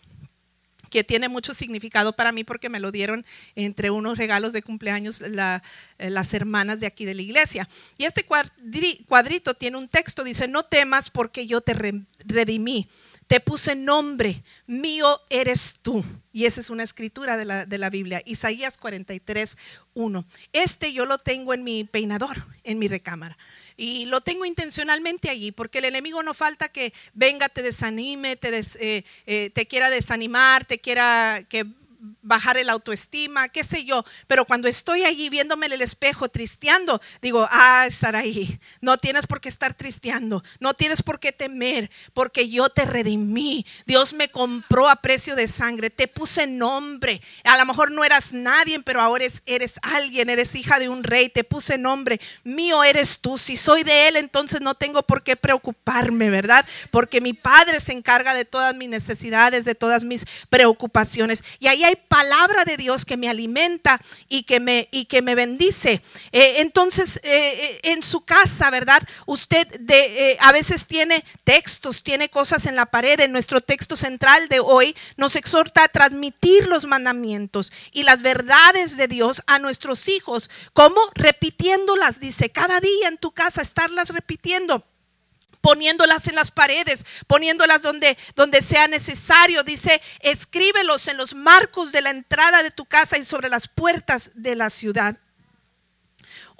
que 0.90 1.04
tiene 1.04 1.30
mucho 1.30 1.54
significado 1.54 2.14
para 2.14 2.32
mí 2.32 2.44
porque 2.44 2.70
me 2.70 2.80
lo 2.80 2.92
dieron 2.92 3.26
entre 3.56 3.92
unos 3.92 4.18
regalos 4.18 4.54
de 4.54 4.62
cumpleaños 4.62 5.22
eh, 5.22 5.62
las 6.10 6.34
hermanas 6.34 6.80
de 6.80 6.88
aquí 6.88 7.06
de 7.06 7.16
la 7.16 7.22
iglesia. 7.22 7.68
Y 7.98 8.06
este 8.06 8.26
cuadrito 8.26 9.54
tiene 9.54 9.78
un 9.78 9.88
texto, 9.88 10.24
dice, 10.24 10.48
no 10.48 10.64
temas 10.64 11.10
porque 11.10 11.48
yo 11.48 11.62
te 11.62 11.76
redimí, 12.26 12.88
te 13.30 13.40
puse 13.40 13.76
nombre, 13.76 14.42
mío 14.66 15.22
eres 15.30 15.82
tú. 15.84 16.04
Y 16.34 16.46
esa 16.46 16.62
es 16.62 16.72
una 16.72 16.82
escritura 16.82 17.38
de 17.38 17.46
la, 17.46 17.68
de 17.68 17.78
la 17.78 17.92
Biblia, 17.92 18.24
Isaías 18.26 18.80
43, 18.80 19.56
1. 19.94 20.26
Este 20.52 20.94
yo 20.94 21.06
lo 21.06 21.20
tengo 21.20 21.54
en 21.54 21.64
mi 21.64 21.84
peinador, 21.84 22.44
en 22.64 22.80
mi 22.80 22.88
recámara. 22.88 23.38
Y 23.78 24.06
lo 24.06 24.22
tengo 24.22 24.46
intencionalmente 24.46 25.30
allí, 25.30 25.52
porque 25.52 25.78
el 25.78 25.86
enemigo 25.86 26.24
no 26.24 26.34
falta 26.34 26.70
que 26.70 26.92
venga, 27.14 27.50
te 27.50 27.62
desanime, 27.62 28.36
te, 28.36 28.50
eh, 28.80 29.06
eh, 29.28 29.52
te 29.54 29.68
quiera 29.68 29.92
desanimar, 29.92 30.66
te 30.66 30.80
quiera 30.80 31.46
que 31.48 31.68
bajar 32.22 32.58
el 32.58 32.70
autoestima, 32.70 33.50
qué 33.50 33.64
sé 33.64 33.84
yo. 33.84 34.04
Pero 34.28 34.46
cuando 34.46 34.68
estoy 34.68 35.04
allí 35.04 35.30
viéndome 35.30 35.66
en 35.66 35.74
el 35.74 35.82
espejo, 35.82 36.30
tristeando, 36.30 37.02
digo, 37.22 37.48
ah, 37.52 37.86
estar 37.88 38.16
ahí. 38.16 38.60
No 38.82 38.98
tienes 38.98 39.28
por 39.28 39.42
qué 39.42 39.50
estar 39.50 39.74
tristeando, 39.74 40.44
no 40.60 40.74
tienes 40.74 41.02
por 41.02 41.20
qué 41.20 41.32
temer, 41.32 41.90
porque 42.14 42.50
yo 42.50 42.70
te 42.70 42.86
redimí. 42.86 43.66
Dios 43.86 44.14
me 44.14 44.30
compró 44.30 44.90
a 44.90 44.98
precio 44.98 45.36
de 45.36 45.48
sangre, 45.48 45.90
te 45.90 46.08
puse 46.08 46.48
nombre. 46.48 47.22
A 47.44 47.58
lo 47.58 47.66
mejor 47.66 47.92
no 47.92 48.04
eras 48.04 48.32
nadie, 48.34 48.80
pero 48.82 49.02
ahora 49.02 49.26
eres, 49.26 49.44
eres 49.46 49.74
alguien, 49.82 50.30
eres 50.30 50.56
hija 50.56 50.80
de 50.80 50.90
un 50.90 51.04
rey, 51.04 51.30
te 51.30 51.44
puse 51.44 51.78
nombre. 51.78 52.20
Mío 52.44 52.84
eres 52.84 53.20
tú. 53.20 53.38
Si 53.38 53.58
soy 53.58 53.84
de 53.84 54.08
Él, 54.08 54.16
entonces 54.16 54.62
no 54.62 54.76
tengo 54.76 55.04
por 55.04 55.24
qué 55.24 55.36
preocuparme, 55.36 56.30
¿verdad? 56.30 56.66
Porque 56.92 57.22
mi 57.22 57.34
Padre 57.34 57.80
se 57.80 57.92
encarga 57.92 58.34
de 58.34 58.46
todas 58.46 58.76
mis 58.76 58.90
necesidades, 58.90 59.66
de 59.66 59.76
todas 59.76 60.04
mis 60.04 60.26
preocupaciones. 60.50 61.44
Y 61.60 61.68
ahí 61.68 61.84
hay 61.84 61.89
palabra 61.96 62.66
de 62.66 62.78
Dios 62.78 63.06
que 63.06 63.18
me 63.18 63.30
alimenta 63.30 64.00
y 64.28 64.44
que 64.44 64.60
me, 64.60 64.88
y 64.92 65.06
que 65.06 65.22
me 65.22 65.36
bendice. 65.36 66.02
Eh, 66.32 66.56
entonces, 66.58 67.18
eh, 67.18 67.22
eh, 67.24 67.80
en 67.92 68.04
su 68.04 68.26
casa, 68.26 68.70
¿verdad? 68.70 69.02
Usted 69.26 69.68
de, 69.80 70.38
a 70.40 70.52
veces 70.52 70.88
tiene 70.88 71.24
textos, 71.44 72.04
tiene 72.04 72.30
cosas 72.30 72.66
en 72.66 72.76
la 72.76 72.86
pared. 72.86 73.20
En 73.20 73.32
nuestro 73.32 73.62
texto 73.62 73.96
central 73.96 74.50
de 74.50 74.60
hoy 74.60 74.96
nos 75.18 75.36
exhorta 75.36 75.84
a 75.84 75.90
transmitir 75.90 76.68
los 76.68 76.86
mandamientos 76.86 77.72
y 77.92 78.04
las 78.04 78.22
verdades 78.22 78.98
de 78.98 79.08
Dios 79.08 79.44
a 79.48 79.60
nuestros 79.60 80.08
hijos. 80.08 80.50
como 80.74 81.00
Repitiéndolas, 81.16 82.20
dice, 82.20 82.50
cada 82.50 82.80
día 82.80 83.08
en 83.08 83.18
tu 83.18 83.32
casa, 83.32 83.62
estarlas 83.62 84.10
repitiendo. 84.10 84.86
Poniéndolas 85.62 86.28
en 86.28 86.36
las 86.36 86.52
paredes, 86.52 87.06
poniéndolas 87.28 87.82
donde, 87.82 88.18
donde 88.36 88.62
sea 88.62 88.88
necesario. 88.88 89.64
Dice, 89.64 90.02
escríbelos 90.22 91.08
en 91.08 91.18
los 91.18 91.34
marcos 91.34 91.92
de 91.92 92.02
la 92.02 92.10
entrada 92.12 92.64
de 92.64 92.72
tu 92.72 92.86
casa 92.86 93.18
y 93.18 93.24
sobre 93.24 93.50
las 93.50 93.68
puertas 93.68 94.32
de 94.36 94.56
la 94.56 94.70
ciudad. 94.70 95.18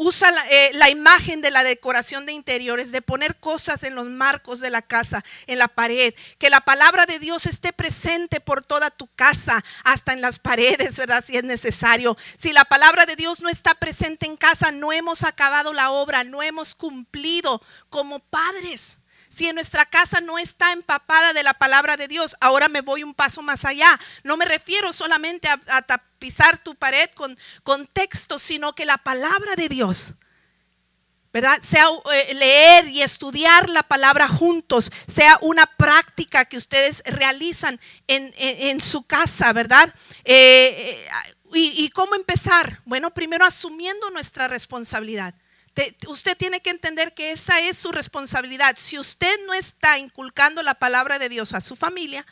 Usa 0.02 0.34
eh, 0.50 0.72
la, 0.76 0.90
imagen 0.90 1.42
de 1.42 1.52
la 1.52 1.62
decoración 1.62 2.26
de 2.26 2.32
interiores, 2.32 2.94
de 2.94 3.02
poner 3.02 3.36
cosas 3.36 3.84
en 3.84 3.96
los 3.96 4.06
marcos 4.06 4.62
de 4.62 4.70
la 4.70 4.82
casa, 4.82 5.26
en 5.46 5.60
la 5.60 5.68
pared. 5.68 6.14
Que 6.38 6.50
la 6.50 6.62
palabra 6.62 7.06
de 7.06 7.20
Dios 7.20 7.46
esté 7.46 7.74
presente 7.74 8.40
por 8.40 8.64
toda 8.64 8.92
tu 8.92 9.08
casa, 9.08 9.62
hasta 9.84 10.14
en 10.14 10.22
las 10.22 10.40
paredes, 10.40 10.96
¿verdad? 10.96 11.22
Si 11.22 11.36
es 11.36 11.44
necesario. 11.44 12.16
Si 12.38 12.54
la 12.54 12.64
palabra 12.64 13.06
de 13.06 13.18
Dios 13.18 13.42
no 13.42 13.50
está 13.50 13.76
presente 13.76 14.26
en 14.26 14.38
casa, 14.38 14.72
no 14.72 14.94
hemos 14.94 15.26
acabado 15.26 15.74
la 15.74 15.92
obra, 15.92 16.24
no 16.24 16.42
hemos 16.44 16.76
cumplido 16.76 17.62
como 17.90 18.20
padres 18.20 19.00
si 19.30 19.48
en 19.48 19.56
nuestra 19.56 19.86
casa 19.86 20.22
no 20.22 20.40
está 20.40 20.72
empapada 20.72 21.34
de 21.34 21.44
la 21.44 21.54
palabra 21.54 21.98
de 21.98 22.08
Dios, 22.08 22.36
ahora 22.42 22.68
me 22.68 22.82
voy 22.82 23.04
un 23.04 23.14
paso 23.14 23.44
más 23.44 23.64
allá. 23.64 23.98
No 24.24 24.38
me 24.38 24.46
refiero 24.46 24.92
solamente 24.92 25.48
a, 25.48 25.82
tapizar 25.84 26.58
tu 26.58 26.74
pared 26.76 27.08
con, 27.14 27.38
con 27.62 27.88
sino 28.38 28.74
que 28.74 28.88
la 28.88 28.98
palabra 28.98 29.56
de 29.56 29.70
Dios. 29.70 30.16
¿verdad? 31.32 31.60
Sea 31.62 31.86
eh, 32.12 32.34
leer 32.34 32.88
y 32.88 33.04
estudiar 33.04 33.70
la 33.70 33.84
palabra 33.84 34.28
juntos, 34.28 34.92
sea 35.08 35.38
una 35.42 35.68
práctica 35.68 36.46
que 36.46 36.58
ustedes 36.58 37.04
realizan 37.06 37.80
en, 38.08 38.82
su 38.82 39.04
casa, 39.04 39.54
¿verdad? 39.54 39.94
Eh, 40.26 41.06
eh, 41.06 41.08
y, 41.54 41.86
¿Y 41.86 41.90
cómo 41.92 42.16
empezar? 42.16 42.82
Bueno, 42.86 43.14
primero 43.14 43.46
asumiendo 43.46 44.10
nuestra 44.10 44.48
responsabilidad 44.48 45.36
usted 46.08 46.38
tiene 46.38 46.62
que 46.62 46.70
entender 46.70 47.14
que 47.14 47.32
esa 47.32 47.60
es 47.62 47.78
su 47.78 47.92
responsabilidad. 47.92 48.76
Si 48.78 49.00
usted 49.00 49.34
no 49.46 49.54
está 49.54 49.98
inculcando 49.98 50.62
la 50.64 50.74
palabra 50.74 51.20
de 51.20 51.30
Dios 51.30 51.54
a 51.54 51.62
su 51.62 51.76
familia, 51.76 52.26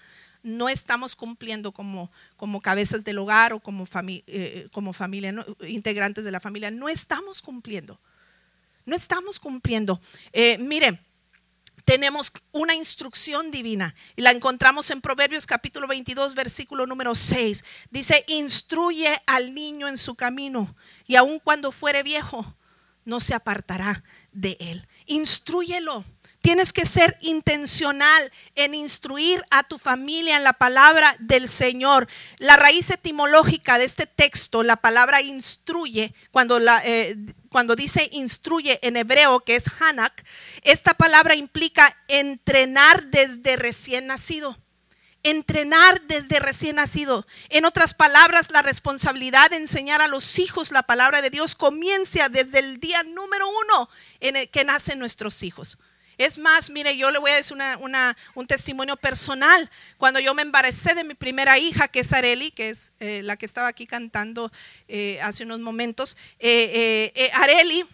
no 0.44 0.70
estamos 0.70 1.16
cumpliendo 1.16 1.72
como, 1.72 2.12
como 2.36 2.62
cabezas 2.62 3.04
del 3.04 3.18
hogar 3.18 3.54
o 3.54 3.60
como, 3.60 3.88
eh, 4.06 4.68
como 4.72 4.94
familia, 4.94 5.34
integrantes 5.68 6.24
de 6.24 6.32
la 6.32 6.40
familia. 6.40 6.72
No 6.72 6.90
estamos 6.90 7.42
cumpliendo. 7.42 8.00
No 8.86 8.96
estamos 8.96 9.40
cumpliendo. 9.40 10.00
Eh, 10.32 10.58
mire, 10.58 11.00
tenemos 11.84 12.32
una 12.52 12.76
instrucción 12.76 13.52
divina 13.52 13.96
y 14.16 14.22
la 14.22 14.32
encontramos 14.32 14.90
en 14.92 15.02
Proverbios 15.02 15.46
capítulo 15.46 15.88
22, 15.88 16.36
versículo 16.36 16.86
número 16.86 17.16
6. 17.16 17.64
Dice, 17.92 18.26
instruye 18.28 19.10
al 19.26 19.54
niño 19.54 19.88
en 19.88 19.98
su 19.98 20.16
camino 20.16 20.76
y 21.06 21.16
aun 21.16 21.40
cuando 21.40 21.72
fuere 21.72 22.04
viejo, 22.04 22.56
no 23.08 23.20
se 23.20 23.34
apartará 23.34 24.04
de 24.34 24.58
él. 24.60 24.88
Instruyelo. 25.06 26.06
Tienes 26.42 26.72
que 26.72 26.86
ser 26.86 27.18
intencional 27.22 28.32
en 28.56 28.76
instruir 28.76 29.44
a 29.50 29.64
tu 29.64 29.80
familia 29.80 30.38
en 30.38 30.44
la 30.44 30.54
palabra 30.54 31.16
del 31.20 31.48
Señor. 31.48 32.08
La 32.38 32.56
raíz 32.56 32.92
etimológica 32.92 33.78
de 33.78 33.86
este 33.86 34.06
texto, 34.06 34.62
la 34.62 34.76
palabra 34.76 35.22
instruye, 35.22 36.14
cuando, 36.32 36.60
eh, 36.84 37.18
cuando 37.50 37.76
dice 37.76 38.08
instruye 38.12 38.80
en 38.84 38.98
hebreo, 38.98 39.40
que 39.40 39.56
es 39.56 39.66
Hanak, 39.80 40.24
esta 40.62 40.94
palabra 40.94 41.36
implica 41.36 41.98
entrenar 42.08 43.06
desde 43.08 43.56
recién 43.56 44.08
nacido 44.08 44.58
entrenar 45.30 46.02
desde 46.04 46.40
recién 46.40 46.78
nacido. 46.78 47.26
En 47.50 47.66
otras 47.66 47.94
palabras, 47.94 48.50
la 48.52 48.62
responsabilidad 48.62 49.50
de 49.50 49.58
enseñar 49.58 50.02
a 50.02 50.08
los 50.08 50.40
hijos 50.40 50.72
la 50.72 50.84
palabra 50.84 51.22
de 51.22 51.30
Dios 51.30 51.56
comienza 51.56 52.30
desde 52.30 52.60
el 52.60 52.80
día 52.80 53.04
número 53.04 53.48
uno 53.50 53.90
en 54.20 54.36
el 54.38 54.50
que 54.50 54.64
nacen 54.64 55.00
nuestros 55.00 55.44
hijos. 55.44 55.80
Es 56.18 56.40
más, 56.40 56.72
mire, 56.72 56.98
yo 56.98 57.12
le 57.12 57.20
voy 57.20 57.30
a 57.30 57.36
decir 57.36 57.56
un 58.34 58.48
testimonio 58.48 58.98
personal. 58.98 59.70
Cuando 59.98 60.20
yo 60.20 60.34
me 60.34 60.42
embaracé 60.42 60.96
de 60.96 61.04
mi 61.04 61.14
primera 61.14 61.60
hija, 61.60 61.88
que 61.88 62.00
es 62.00 62.12
Areli, 62.12 62.50
que 62.50 62.70
es 62.70 62.92
eh, 63.00 63.22
la 63.24 63.38
que 63.38 63.46
estaba 63.46 63.68
aquí 63.68 63.86
cantando 63.86 64.52
eh, 64.88 65.20
hace 65.22 65.44
unos 65.44 65.60
momentos, 65.60 66.18
eh, 66.40 67.30
Areli 67.36 67.86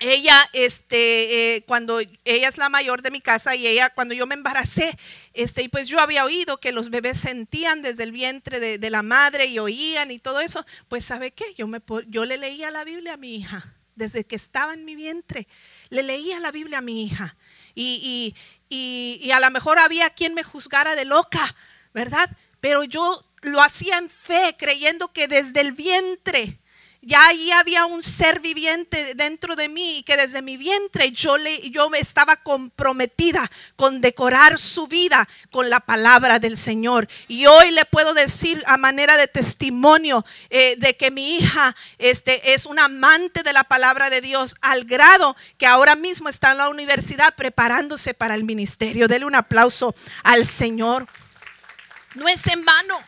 ella, 0.00 0.48
este, 0.54 1.56
eh, 1.56 1.64
cuando 1.66 2.00
ella 2.00 2.48
es 2.48 2.56
la 2.56 2.70
mayor 2.70 3.02
de 3.02 3.10
mi 3.10 3.20
casa 3.20 3.54
y 3.54 3.66
ella, 3.66 3.90
cuando 3.90 4.14
yo 4.14 4.26
me 4.26 4.34
embaracé, 4.34 4.96
este, 5.34 5.62
y 5.62 5.68
pues 5.68 5.88
yo 5.88 6.00
había 6.00 6.24
oído 6.24 6.58
que 6.58 6.72
los 6.72 6.88
bebés 6.88 7.18
sentían 7.18 7.82
desde 7.82 8.04
el 8.04 8.12
vientre 8.12 8.60
de, 8.78 8.90
la 8.90 9.02
madre 9.02 9.46
y 9.46 9.58
oían 9.58 10.10
y 10.10 10.18
todo 10.18 10.40
eso, 10.40 10.64
pues 10.88 11.04
sabe 11.04 11.32
qué, 11.32 11.44
yo, 11.54 11.66
me, 11.66 11.80
yo 12.08 12.24
le 12.24 12.38
leía 12.38 12.70
la 12.70 12.82
Biblia 12.82 13.14
a 13.14 13.18
mi 13.18 13.36
hija, 13.36 13.74
desde 13.94 14.24
que 14.24 14.36
estaba 14.36 14.72
en 14.72 14.86
mi 14.86 14.96
vientre, 14.96 15.46
le 15.90 16.02
leía 16.02 16.40
la 16.40 16.50
Biblia 16.50 16.78
a 16.78 16.82
mi 16.82 17.04
hija. 17.04 17.36
Y, 17.74 18.34
y, 18.68 19.20
y 19.22 19.30
a 19.30 19.40
lo 19.40 19.50
mejor 19.50 19.78
había 19.78 20.10
quien 20.10 20.34
me 20.34 20.42
juzgara 20.42 20.96
de 20.96 21.04
loca, 21.04 21.54
¿verdad? 21.92 22.30
Pero 22.60 22.84
yo 22.84 23.24
lo 23.42 23.62
hacía 23.62 23.98
en 23.98 24.08
fe, 24.08 24.56
creyendo 24.58 25.12
que 25.12 25.28
desde 25.28 25.60
el 25.60 25.72
vientre 25.72 26.59
ya 27.02 27.26
ahí 27.26 27.50
había 27.52 27.86
un 27.86 28.02
ser 28.02 28.40
viviente 28.40 29.14
dentro 29.14 29.56
de 29.56 29.70
mí 29.70 29.98
y 29.98 30.02
que 30.02 30.18
desde 30.18 30.42
mi 30.42 30.58
vientre 30.58 31.10
yo, 31.12 31.38
le, 31.38 31.70
yo 31.70 31.88
estaba 31.94 32.36
comprometida 32.36 33.50
con 33.76 34.02
decorar 34.02 34.58
su 34.58 34.86
vida 34.86 35.26
con 35.50 35.70
la 35.70 35.80
palabra 35.80 36.38
del 36.38 36.58
Señor. 36.58 37.08
Y 37.26 37.46
hoy 37.46 37.70
le 37.70 37.86
puedo 37.86 38.12
decir 38.12 38.62
a 38.66 38.76
manera 38.76 39.16
de 39.16 39.28
testimonio 39.28 40.24
eh, 40.50 40.76
de 40.78 40.94
que 40.96 41.10
mi 41.10 41.36
hija 41.36 41.74
este, 41.98 42.52
es 42.52 42.66
una 42.66 42.84
amante 42.84 43.42
de 43.42 43.54
la 43.54 43.64
palabra 43.64 44.10
de 44.10 44.20
Dios 44.20 44.56
al 44.60 44.84
grado 44.84 45.36
que 45.56 45.66
ahora 45.66 45.96
mismo 45.96 46.28
está 46.28 46.52
en 46.52 46.58
la 46.58 46.68
universidad 46.68 47.34
preparándose 47.34 48.12
para 48.12 48.34
el 48.34 48.44
ministerio. 48.44 49.08
Dele 49.08 49.24
un 49.24 49.34
aplauso 49.34 49.94
al 50.22 50.46
Señor. 50.46 51.06
No 52.14 52.28
es 52.28 52.46
en 52.46 52.64
vano. 52.64 52.98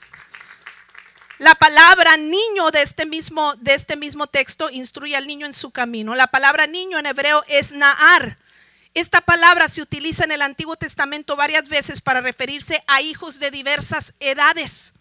La 1.42 1.56
palabra 1.56 2.16
niño 2.16 2.70
de 2.70 2.82
este 2.82 3.04
mismo, 3.04 3.56
de 3.56 3.74
este 3.74 3.96
mismo 3.96 4.28
texto 4.28 4.70
instruye 4.70 5.16
al 5.16 5.26
niño 5.26 5.44
en 5.44 5.52
su 5.52 5.72
camino. 5.72 6.14
La 6.14 6.28
palabra 6.28 6.68
niño 6.68 7.00
en 7.00 7.06
hebreo 7.06 7.42
es 7.48 7.72
Naar. 7.72 8.38
Esta 8.94 9.20
palabra 9.20 9.66
se 9.66 9.82
utiliza 9.82 10.22
en 10.22 10.30
el 10.30 10.40
Antiguo 10.40 10.76
Testamento 10.76 11.34
varias 11.34 11.68
veces 11.68 12.00
para 12.00 12.20
referirse 12.20 12.84
a 12.86 13.00
hijos 13.00 13.40
de 13.40 13.50
diversas 13.50 14.14
edades. 14.20 14.92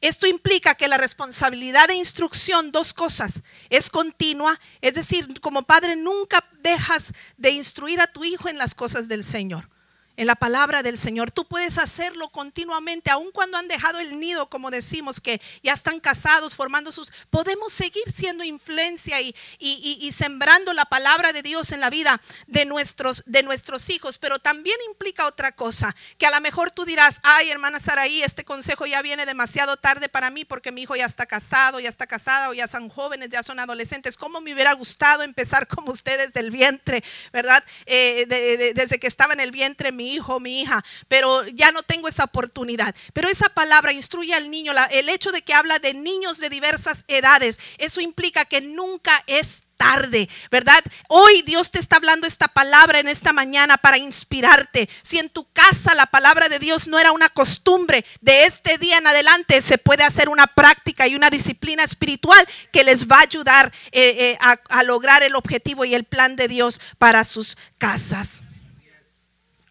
Esto 0.00 0.26
implica 0.26 0.74
que 0.74 0.88
la 0.88 0.96
responsabilidad 0.96 1.86
de 1.88 1.96
instrucción, 1.96 2.72
dos 2.72 2.94
cosas, 2.94 3.42
es 3.68 3.90
continua, 3.90 4.58
es 4.80 4.94
decir, 4.94 5.38
como 5.42 5.64
padre 5.64 5.96
nunca 5.96 6.42
dejas 6.62 7.12
de 7.36 7.50
instruir 7.50 8.00
a 8.00 8.06
tu 8.06 8.24
hijo 8.24 8.48
en 8.48 8.56
las 8.56 8.74
cosas 8.74 9.06
del 9.06 9.22
Señor 9.22 9.68
en 10.16 10.26
la 10.26 10.34
palabra 10.34 10.82
del 10.82 10.98
Señor. 10.98 11.30
Tú 11.30 11.46
puedes 11.46 11.78
hacerlo 11.78 12.28
continuamente, 12.28 13.10
aun 13.10 13.30
cuando 13.32 13.56
han 13.56 13.68
dejado 13.68 13.98
el 13.98 14.18
nido, 14.18 14.48
como 14.48 14.70
decimos, 14.70 15.20
que 15.20 15.40
ya 15.62 15.72
están 15.72 16.00
casados, 16.00 16.54
formando 16.54 16.92
sus... 16.92 17.12
Podemos 17.30 17.72
seguir 17.72 18.04
siendo 18.14 18.44
influencia 18.44 19.20
y, 19.20 19.34
y, 19.58 20.12
sembrando 20.12 20.72
la 20.74 20.84
palabra 20.84 21.32
de 21.32 21.42
Dios 21.42 21.72
en 21.72 21.80
la 21.80 21.90
vida 21.90 22.20
de 22.46 22.64
nuestros, 22.64 23.24
de 23.26 23.42
nuestros 23.42 23.88
hijos, 23.90 24.18
pero 24.18 24.38
también 24.38 24.76
implica 24.88 25.26
otra 25.26 25.52
cosa, 25.52 25.94
que 26.18 26.26
a 26.26 26.30
lo 26.30 26.40
mejor 26.40 26.70
tú 26.70 26.84
dirás, 26.84 27.20
ay 27.22 27.50
hermana 27.50 27.80
Saraí, 27.80 28.22
este 28.22 28.44
consejo 28.44 28.86
ya 28.86 29.02
viene 29.02 29.26
demasiado 29.26 29.76
tarde 29.76 30.08
para 30.08 30.30
mí 30.30 30.44
porque 30.44 30.72
mi 30.72 30.82
hijo 30.82 30.96
ya 30.96 31.06
está 31.06 31.26
casado, 31.26 31.80
ya 31.80 31.88
está 31.88 32.06
casada 32.06 32.50
o 32.50 32.54
ya 32.54 32.68
son 32.68 32.88
jóvenes, 32.88 33.30
ya 33.30 33.42
son 33.42 33.58
adolescentes. 33.58 34.16
¿Cómo 34.16 34.40
me 34.40 34.52
hubiera 34.52 34.72
gustado 34.74 35.22
empezar 35.22 35.66
como 35.74 35.90
ustedes 35.90 36.32
del 36.32 36.50
vientre, 36.50 37.02
verdad? 37.32 37.64
Eh, 37.86 38.72
desde 38.74 38.98
que 38.98 39.06
estaba 39.06 39.32
en 39.32 39.40
el 39.40 39.50
vientre 39.50 39.92
mi 39.92 40.01
hijo, 40.08 40.40
mi 40.40 40.60
hija, 40.60 40.84
pero 41.08 41.46
ya 41.48 41.72
no 41.72 41.82
tengo 41.82 42.08
esa 42.08 42.24
oportunidad. 42.24 42.94
Pero 43.12 43.28
esa 43.28 43.48
palabra 43.48 43.92
instruye 43.92 44.34
al 44.34 44.50
niño, 44.50 44.72
el 44.90 45.08
hecho 45.08 45.32
de 45.32 45.42
que 45.42 45.54
habla 45.54 45.78
de 45.78 45.94
niños 45.94 46.38
de 46.38 46.50
diversas 46.50 47.04
edades, 47.08 47.60
eso 47.78 48.00
implica 48.00 48.44
que 48.44 48.60
nunca 48.60 49.22
es 49.26 49.64
tarde, 49.82 50.28
¿verdad? 50.50 50.80
Hoy 51.08 51.42
Dios 51.42 51.72
te 51.72 51.80
está 51.80 51.96
hablando 51.96 52.26
esta 52.26 52.46
palabra 52.46 53.00
en 53.00 53.08
esta 53.08 53.32
mañana 53.32 53.76
para 53.76 53.98
inspirarte. 53.98 54.88
Si 55.02 55.18
en 55.18 55.28
tu 55.28 55.44
casa 55.52 55.94
la 55.96 56.06
palabra 56.06 56.48
de 56.48 56.60
Dios 56.60 56.86
no 56.86 57.00
era 57.00 57.10
una 57.10 57.28
costumbre, 57.28 58.04
de 58.20 58.46
este 58.46 58.78
día 58.78 58.98
en 58.98 59.06
adelante 59.08 59.60
se 59.60 59.78
puede 59.78 60.04
hacer 60.04 60.28
una 60.28 60.46
práctica 60.46 61.08
y 61.08 61.16
una 61.16 61.30
disciplina 61.30 61.82
espiritual 61.82 62.46
que 62.70 62.84
les 62.84 63.08
va 63.08 63.16
a 63.16 63.22
ayudar 63.22 63.72
eh, 63.90 64.36
eh, 64.36 64.38
a 64.40 64.82
lograr 64.84 65.24
el 65.24 65.34
objetivo 65.34 65.84
y 65.84 65.94
el 65.94 66.04
plan 66.04 66.36
de 66.36 66.46
Dios 66.46 66.80
para 66.98 67.24
sus 67.24 67.56
casas. 67.78 68.42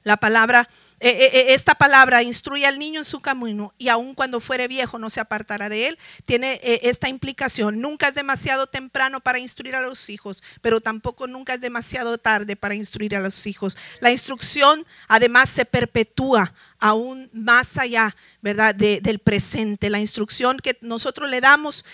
La 0.04 0.18
palabra, 0.18 0.68
eh, 1.00 1.10
eh, 1.10 1.30
eh, 1.34 1.54
esta 1.54 1.76
palabra 1.76 2.24
instruye 2.24 2.66
al 2.66 2.80
niño 2.80 3.00
en 3.00 3.06
su 3.06 3.22
camino 3.22 3.72
y 3.78 3.90
aun 3.90 4.16
cuando 4.16 4.40
fuere 4.40 4.68
viejo 4.68 4.98
no 4.98 5.12
se 5.12 5.20
apartará 5.20 5.70
de 5.70 5.90
él. 5.90 6.00
Tiene 6.26 6.60
esta 6.64 7.08
implicación. 7.08 7.80
Nunca 7.80 8.08
es 8.08 8.16
demasiado 8.16 8.66
temprano 8.66 9.20
para 9.20 9.38
instruir 9.38 9.76
a 9.76 9.82
los 9.82 10.10
hijos, 10.10 10.42
pero 10.62 10.82
tampoco 10.82 11.28
nunca 11.28 11.54
es 11.54 11.62
demasiado 11.62 12.18
tarde 12.18 12.56
para 12.56 12.74
instruir 12.74 13.16
a 13.16 13.20
los 13.20 13.46
hijos. 13.46 13.78
La 14.00 14.12
instrucción 14.12 14.86
además 15.08 15.50
se 15.50 15.66
perpetúa 15.66 16.52
aún 16.80 17.30
más 17.32 17.78
allá, 17.78 18.16
¿verdad? 18.42 18.74
del 18.74 19.20
presente. 19.20 19.92
La 19.92 20.00
instrucción 20.00 20.58
que 20.58 20.78
nosotros 20.82 21.30
le 21.30 21.42
damos 21.42 21.86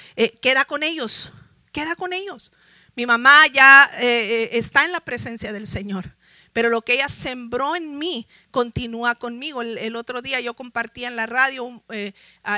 queda 0.41 0.63
con 0.63 0.83
ellos, 0.83 1.31
queda 1.73 1.97
con 1.97 2.13
ellos. 2.13 2.53
Mi 2.95 3.05
mamá 3.05 3.47
ya 3.47 3.91
está 3.99 4.85
en 4.85 4.93
la 4.93 5.01
presencia 5.01 5.51
del 5.51 5.67
Señor 5.67 6.16
pero 6.57 6.69
lo 6.69 6.81
que 6.81 6.93
ella 6.93 7.07
sembró 7.07 7.75
en 7.75 7.99
mí 7.99 8.27
continúa 8.49 9.13
conmigo. 9.13 9.61
El, 9.61 9.95
otro 9.95 10.23
día 10.23 10.39
yo 10.39 10.55
compartía 10.55 11.07
en 11.07 11.15
la 11.15 11.27
radio 11.27 11.83
eh, 11.89 12.13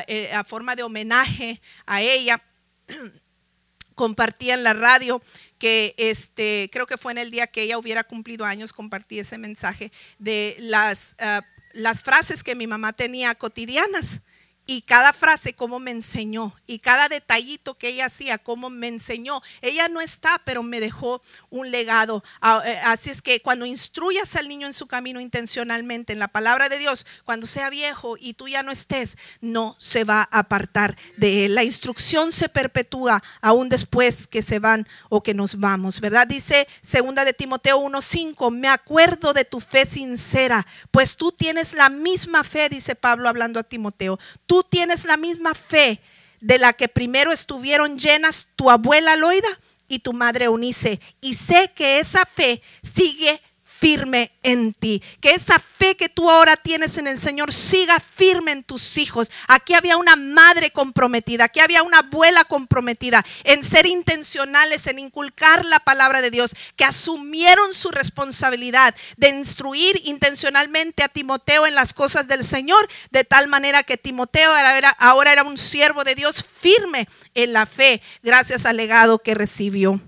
eh, 0.07 0.31
a, 0.33 0.45
forma 0.45 0.77
de 0.77 0.83
homenaje 0.83 1.59
a 1.85 2.01
ella, 2.01 2.41
compartía 3.95 4.53
en 4.53 4.63
la 4.63 4.71
radio 4.71 5.21
que 5.57 5.95
este, 5.97 6.69
creo 6.71 6.87
que 6.87 6.97
fue 6.97 7.11
en 7.11 7.17
el 7.17 7.29
día 7.29 7.47
que 7.47 7.63
ella 7.63 7.77
hubiera 7.77 8.05
cumplido 8.05 8.45
años, 8.45 8.71
compartí 8.71 9.19
ese 9.19 9.37
mensaje 9.37 9.91
de 10.17 10.55
las, 10.59 11.17
ah, 11.19 11.41
las 11.73 12.01
frases 12.01 12.41
que 12.41 12.55
mi 12.55 12.67
mamá 12.67 12.93
tenía 12.93 13.35
cotidianas 13.35 14.21
y 14.69 14.83
cada 14.83 15.13
frase 15.13 15.55
como 15.55 15.79
me 15.79 15.89
enseñó 15.89 16.53
y 16.67 16.77
cada 16.77 17.09
detallito 17.09 17.73
que 17.73 17.87
ella 17.87 18.05
hacía 18.05 18.37
como 18.37 18.69
me 18.69 18.87
enseñó. 18.87 19.41
Ella 19.63 19.87
no 19.87 19.99
está, 19.99 20.39
pero 20.45 20.61
me 20.61 20.79
dejó 20.79 21.23
un 21.49 21.71
legado. 21.71 22.23
Ah, 22.39 22.61
eh, 22.63 22.79
así 22.85 23.09
es 23.09 23.23
que 23.23 23.41
cuando 23.41 23.65
instruyas 23.65 24.35
al 24.35 24.47
niño 24.47 24.67
en 24.67 24.73
su 24.73 24.85
camino 24.85 25.19
intencionalmente 25.19 26.13
en 26.13 26.19
la 26.19 26.27
palabra 26.27 26.69
de 26.69 26.77
Dios, 26.77 27.07
cuando 27.25 27.47
sea 27.47 27.71
viejo 27.71 28.15
y 28.19 28.35
tú 28.35 28.47
ya 28.47 28.61
no 28.61 28.71
estés, 28.71 29.17
no 29.41 29.75
se 29.79 30.03
va 30.03 30.29
a 30.29 30.37
apartar 30.37 30.95
de 31.17 31.45
él. 31.45 31.55
La 31.55 31.63
instrucción 31.63 32.31
se 32.31 32.47
perpetúa 32.47 33.23
aún 33.41 33.69
después 33.69 34.27
que 34.27 34.43
se 34.43 34.59
van 34.59 34.87
o 35.09 35.23
que 35.23 35.33
nos 35.33 35.59
vamos, 35.59 35.99
¿verdad? 35.99 36.27
Dice 36.27 36.67
segunda 36.83 37.25
de 37.25 37.33
Timoteo 37.33 37.79
1:5, 37.79 38.51
"Me 38.51 38.67
acuerdo 38.67 39.33
de 39.33 39.45
tu 39.45 39.61
fe 39.61 39.87
sincera, 39.87 40.63
pues 40.91 41.17
tú 41.17 41.31
tienes 41.31 41.73
la 41.73 41.89
misma 41.89 42.43
fe", 42.43 42.69
dice 42.69 42.93
Pablo 42.93 43.27
hablando 43.29 43.59
a 43.59 43.63
Timoteo. 43.63 44.19
Tú 44.45 44.58
tienes 44.63 45.05
la 45.05 45.17
misma 45.17 45.53
fe 45.53 45.99
de 46.41 46.57
la 46.57 46.73
que 46.73 46.87
primero 46.87 47.31
estuvieron 47.31 47.97
llenas 47.97 48.49
tu 48.55 48.69
abuela 48.69 49.15
Loida 49.15 49.49
y 49.87 49.99
tu 49.99 50.13
madre 50.13 50.45
Eunice. 50.45 50.99
Y 51.21 51.33
sé 51.33 51.71
que 51.75 51.99
esa 51.99 52.25
fe 52.25 52.61
sigue 52.83 53.41
firme 53.79 54.31
en 54.43 54.73
ti. 54.73 55.01
Que 55.21 55.31
esa 55.31 55.59
fe 55.59 55.95
que 55.95 56.09
tú 56.09 56.29
ahora 56.29 56.57
tienes 56.57 56.97
en 56.97 57.07
el 57.07 57.17
Señor 57.17 57.53
siga 57.53 57.99
firme 57.99 58.51
en 58.51 58.63
tus 58.63 58.97
hijos. 58.97 59.31
Aquí 59.47 59.73
había 59.73 59.97
una 59.97 60.15
madre 60.15 60.71
comprometida, 60.71 61.45
aquí 61.45 61.59
había 61.59 61.83
una 61.83 61.99
abuela 61.99 62.43
comprometida 62.43 63.25
en 63.43 63.63
ser 63.63 63.85
intencionales, 63.85 64.87
en 64.87 64.99
inculcar 64.99 65.65
la 65.65 65.79
palabra 65.79 66.21
de 66.21 66.31
Dios, 66.31 66.55
que 66.75 66.85
asumieron 66.85 67.73
su 67.73 67.89
responsabilidad 67.91 68.93
de 69.17 69.29
instruir 69.29 69.99
intencionalmente 70.05 71.03
a 71.03 71.09
Timoteo 71.09 71.65
en 71.65 71.75
las 71.75 71.93
cosas 71.93 72.27
del 72.27 72.43
Señor, 72.43 72.87
de 73.11 73.23
tal 73.23 73.47
manera 73.47 73.83
que 73.83 73.97
Timoteo 73.97 74.51
ahora 74.99 75.31
era 75.31 75.43
un 75.43 75.57
siervo 75.57 76.03
de 76.03 76.15
Dios 76.15 76.43
firme 76.43 77.07
en 77.33 77.53
la 77.53 77.65
fe, 77.65 78.01
gracias 78.23 78.65
al 78.65 78.77
legado 78.77 79.19
que 79.19 79.35
recibió. 79.35 80.01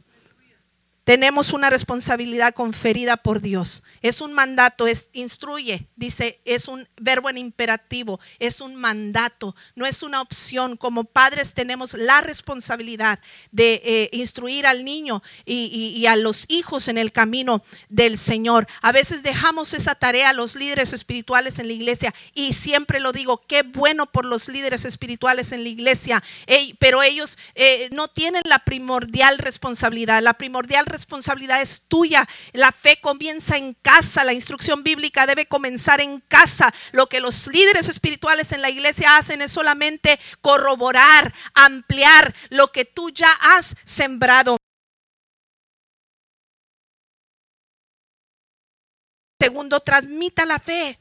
Tenemos 1.03 1.51
una 1.51 1.71
responsabilidad 1.71 2.53
conferida 2.53 3.17
por 3.17 3.41
Dios. 3.41 3.83
Es 4.03 4.21
un 4.21 4.33
mandato, 4.33 4.85
es 4.85 5.07
instruye, 5.13 5.87
dice, 5.95 6.39
es 6.45 6.67
un 6.67 6.87
verbo 6.99 7.29
en 7.29 7.39
imperativo, 7.39 8.19
es 8.37 8.61
un 8.61 8.75
mandato, 8.75 9.55
no 9.75 9.87
es 9.87 10.03
una 10.03 10.21
opción. 10.21 10.77
Como 10.77 11.03
padres 11.03 11.55
tenemos 11.55 11.95
la 11.95 12.21
responsabilidad 12.21 13.19
de 13.51 13.81
eh, 13.83 14.09
instruir 14.13 14.67
al 14.67 14.85
niño 14.85 15.23
y, 15.43 16.05
a 16.05 16.15
los 16.15 16.45
hijos 16.49 16.87
en 16.87 16.99
el 16.99 17.11
camino 17.11 17.63
del 17.89 18.17
Señor. 18.17 18.67
A 18.81 18.91
veces 18.91 19.23
dejamos 19.23 19.73
esa 19.73 19.95
tarea 19.95 20.29
a 20.29 20.33
los 20.33 20.55
líderes 20.55 20.93
espirituales 20.93 21.57
en 21.57 21.67
la 21.67 21.73
iglesia 21.73 22.13
y 22.35 22.53
siempre 22.53 22.99
lo 22.99 23.11
digo, 23.11 23.41
qué 23.47 23.63
bueno 23.63 24.05
por 24.05 24.25
los 24.25 24.47
líderes 24.49 24.85
espirituales 24.85 25.51
en 25.51 25.63
la 25.63 25.69
iglesia, 25.69 26.23
pero 26.77 27.01
ellos 27.01 27.39
eh, 27.55 27.89
no 27.91 28.07
tienen 28.07 28.43
la 28.45 28.59
primordial 28.59 29.39
responsabilidad. 29.39 30.21
La 30.21 30.33
primordial 30.33 30.85
responsabilidad 30.91 31.61
es 31.61 31.83
tuya. 31.87 32.27
La 32.53 32.71
fe 32.71 32.99
comienza 33.01 33.57
en 33.57 33.73
casa, 33.73 34.23
la 34.23 34.33
instrucción 34.33 34.83
bíblica 34.83 35.25
debe 35.25 35.45
comenzar 35.45 36.01
en 36.01 36.19
casa. 36.21 36.73
Lo 36.91 37.07
que 37.07 37.19
los 37.19 37.47
líderes 37.47 37.89
espirituales 37.89 38.51
en 38.51 38.61
la 38.61 38.69
iglesia 38.69 39.17
hacen 39.17 39.41
es 39.41 39.51
solamente 39.51 40.19
corroborar, 40.41 41.33
ampliar 41.53 42.33
lo 42.49 42.67
que 42.67 42.85
tú 42.85 43.09
ya 43.09 43.31
has 43.31 43.75
sembrado. 43.85 44.57
Segundo, 49.39 49.79
transmita 49.79 50.45
la 50.45 50.59
fe. 50.59 50.99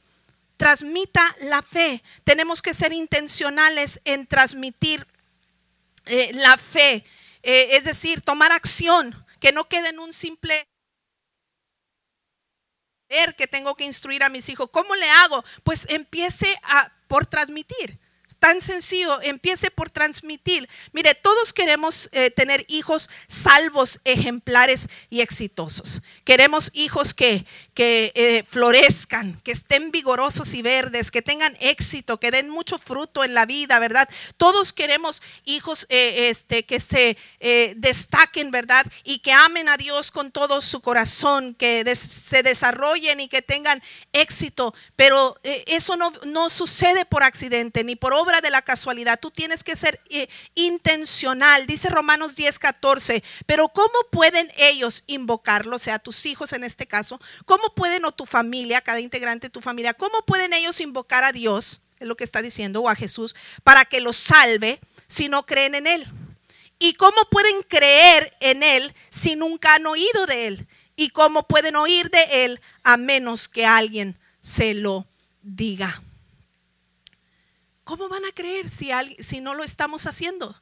Transmita 0.57 1.37
la 1.43 1.61
fe. 1.61 2.03
Tenemos 2.25 2.63
que 2.63 2.73
ser 2.73 2.93
intencionales 2.93 4.01
en 4.05 4.27
transmitir 4.27 5.07
eh, 6.07 6.31
la 6.33 6.57
fe. 6.57 7.05
Eh, 7.43 7.77
es 7.77 7.85
decir, 7.85 8.21
tomar 8.23 8.53
acción 8.53 9.15
que 9.41 9.53
no 9.53 9.69
quede 9.69 9.89
en 9.89 9.99
un 9.99 10.13
simple 10.13 10.69
que 13.37 13.49
tengo 13.49 13.75
que 13.75 13.85
instruir 13.85 14.23
a 14.23 14.29
mis 14.29 14.49
hijos. 14.49 14.71
¿Cómo 14.71 14.95
le 14.95 15.09
hago? 15.11 15.45
Pues 15.65 15.91
empiece 15.91 16.57
a 16.63 16.93
por 17.09 17.27
transmitir 17.27 17.99
tan 18.41 18.61
sencillo, 18.61 19.21
empiece 19.23 19.71
por 19.71 19.91
transmitir. 19.91 20.69
Mire, 20.93 21.15
todos 21.15 21.53
queremos 21.53 22.09
eh, 22.13 22.31
tener 22.31 22.65
hijos 22.69 23.11
salvos, 23.27 24.01
ejemplares 24.05 24.89
y 25.11 25.21
exitosos. 25.21 26.03
Queremos 26.25 26.71
hijos 26.75 27.13
que, 27.13 27.45
que 27.81 28.13
eh, 28.15 28.45
florezcan, 28.47 29.41
que 29.43 29.53
estén 29.53 29.91
vigorosos 29.91 30.53
y 30.53 30.61
verdes, 30.61 31.11
que 31.11 31.23
tengan 31.23 31.57
éxito, 31.61 32.21
que 32.21 32.31
den 32.31 32.51
mucho 32.51 32.79
fruto 32.79 33.25
en 33.25 33.33
la 33.33 33.47
vida, 33.47 33.79
¿verdad? 33.79 34.07
Todos 34.37 34.75
queremos 34.75 35.23
hijos 35.47 35.87
eh, 35.89 36.29
este, 36.29 36.67
que 36.67 36.79
se 36.79 37.17
destaquen, 37.77 38.51
¿verdad? 38.51 38.85
Y 39.03 39.21
que 39.21 39.33
amen 39.33 39.71
a 39.71 39.79
Dios 39.79 40.11
con 40.11 40.31
todo 40.31 40.61
su 40.61 40.83
corazón, 40.83 41.55
que 41.55 41.97
se 41.97 42.43
desarrollen 42.43 43.21
y 43.21 43.29
que 43.29 43.41
tengan 43.41 43.83
éxito. 44.13 44.75
Pero 44.95 45.35
eso 45.43 45.97
no, 45.97 46.13
no 46.27 46.51
sucede 46.51 47.07
por 47.07 47.23
accidente 47.23 47.83
ni 47.83 47.97
por 47.97 48.13
obra 48.13 48.41
de 48.41 48.51
la 48.51 48.61
casualidad, 48.63 49.19
tú 49.21 49.31
tienes 49.31 49.65
que 49.65 49.77
ser 49.77 50.01
eh, 50.11 50.29
intencional. 50.55 51.67
Dice 51.67 51.89
Romanos 51.89 52.37
10, 52.37 52.59
14, 52.59 53.23
pero 53.47 53.69
¿cómo 53.69 53.95
pueden 54.11 54.51
ellos 54.57 55.05
invocarlo, 55.07 55.77
o 55.77 55.79
sea, 55.79 55.99
tus 55.99 56.27
hijos 56.27 56.53
en 56.53 56.65
este 56.65 56.87
caso? 56.87 57.21
¿Cómo 57.47 57.70
pueden 57.75 58.05
o 58.05 58.13
tu 58.13 58.27
familia, 58.27 58.81
cada 58.81 59.01
integrante 59.01 59.49
de 59.49 59.53
tu 59.53 59.61
familia, 59.61 59.95
cómo 59.95 60.23
pueden 60.27 60.53
ellos 60.53 60.81
invocar 60.81 61.25
a 61.25 61.33
Dios, 61.33 61.81
es 61.99 62.07
lo 62.07 62.17
que 62.17 62.25
está 62.25 62.43
diciendo, 62.43 62.83
o 62.83 62.89
a 62.89 62.95
Jesús, 62.95 63.35
para 63.63 63.85
que 63.85 64.01
los 64.01 64.17
salve 64.17 64.81
si 65.07 65.29
no 65.29 65.45
creen 65.45 65.75
en 65.75 65.87
Él? 65.87 66.07
¿Y 66.79 66.95
cómo 66.95 67.29
pueden 67.31 67.63
creer 67.63 68.37
en 68.41 68.63
Él 68.63 68.95
si 69.11 69.37
nunca 69.37 69.75
han 69.75 69.87
oído 69.87 70.27
de 70.27 70.47
Él? 70.47 70.67
¿Y 70.97 71.11
cómo 71.11 71.47
pueden 71.47 71.77
oír 71.77 72.11
de 72.11 72.45
Él 72.45 72.61
a 72.83 72.97
menos 72.97 73.49
que 73.49 73.67
alguien 73.67 74.19
se 74.43 74.75
lo 74.75 75.07
diga? 75.43 76.03
¿Cómo 77.85 78.09
van 78.09 78.25
a 78.25 78.33
creer 78.33 78.71
si, 78.71 78.91
si 79.19 79.41
no 79.41 79.55
lo 79.55 79.65
estamos 79.65 80.07
haciendo? 80.07 80.55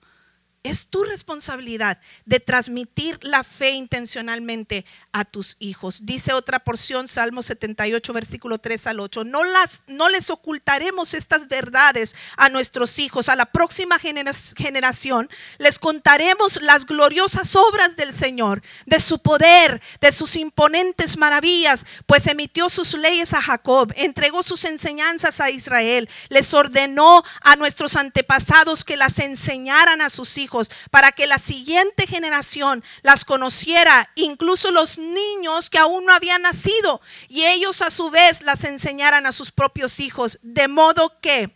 Es 0.64 0.88
tu 0.88 1.04
responsabilidad 1.04 2.00
de 2.24 2.40
transmitir 2.40 3.18
la 3.22 3.44
fe 3.44 3.70
intencionalmente 3.70 4.84
a 5.12 5.24
tus 5.24 5.56
hijos. 5.60 6.04
Dice 6.04 6.32
otra 6.32 6.58
porción, 6.58 7.06
Salmo 7.06 7.42
78, 7.42 8.12
versículo 8.12 8.58
3 8.58 8.88
al 8.88 8.98
8. 8.98 9.22
No, 9.22 9.44
las, 9.44 9.84
no 9.86 10.08
les 10.08 10.30
ocultaremos 10.30 11.14
estas 11.14 11.46
verdades 11.46 12.16
a 12.36 12.48
nuestros 12.48 12.98
hijos. 12.98 13.28
A 13.28 13.36
la 13.36 13.46
próxima 13.46 13.98
generación 14.00 15.30
les 15.58 15.78
contaremos 15.78 16.60
las 16.60 16.86
gloriosas 16.86 17.54
obras 17.54 17.94
del 17.94 18.12
Señor, 18.12 18.60
de 18.84 18.98
su 18.98 19.20
poder, 19.20 19.80
de 20.00 20.10
sus 20.10 20.34
imponentes 20.34 21.16
maravillas, 21.16 21.86
pues 22.06 22.26
emitió 22.26 22.68
sus 22.68 22.94
leyes 22.94 23.32
a 23.32 23.40
Jacob, 23.40 23.92
entregó 23.96 24.42
sus 24.42 24.64
enseñanzas 24.64 25.40
a 25.40 25.50
Israel, 25.50 26.10
les 26.30 26.52
ordenó 26.52 27.22
a 27.42 27.54
nuestros 27.54 27.94
antepasados 27.94 28.82
que 28.82 28.96
las 28.96 29.20
enseñaran 29.20 30.00
a 30.02 30.10
sus 30.10 30.36
hijos 30.36 30.47
para 30.90 31.12
que 31.12 31.26
la 31.26 31.38
siguiente 31.38 32.06
generación 32.06 32.82
las 33.02 33.24
conociera, 33.24 34.10
incluso 34.14 34.70
los 34.70 34.98
niños 34.98 35.70
que 35.70 35.78
aún 35.78 36.04
no 36.04 36.12
habían 36.12 36.42
nacido, 36.42 37.00
y 37.28 37.44
ellos 37.44 37.82
a 37.82 37.90
su 37.90 38.10
vez 38.10 38.42
las 38.42 38.64
enseñaran 38.64 39.26
a 39.26 39.32
sus 39.32 39.50
propios 39.50 40.00
hijos, 40.00 40.38
de 40.42 40.68
modo 40.68 41.12
que 41.20 41.50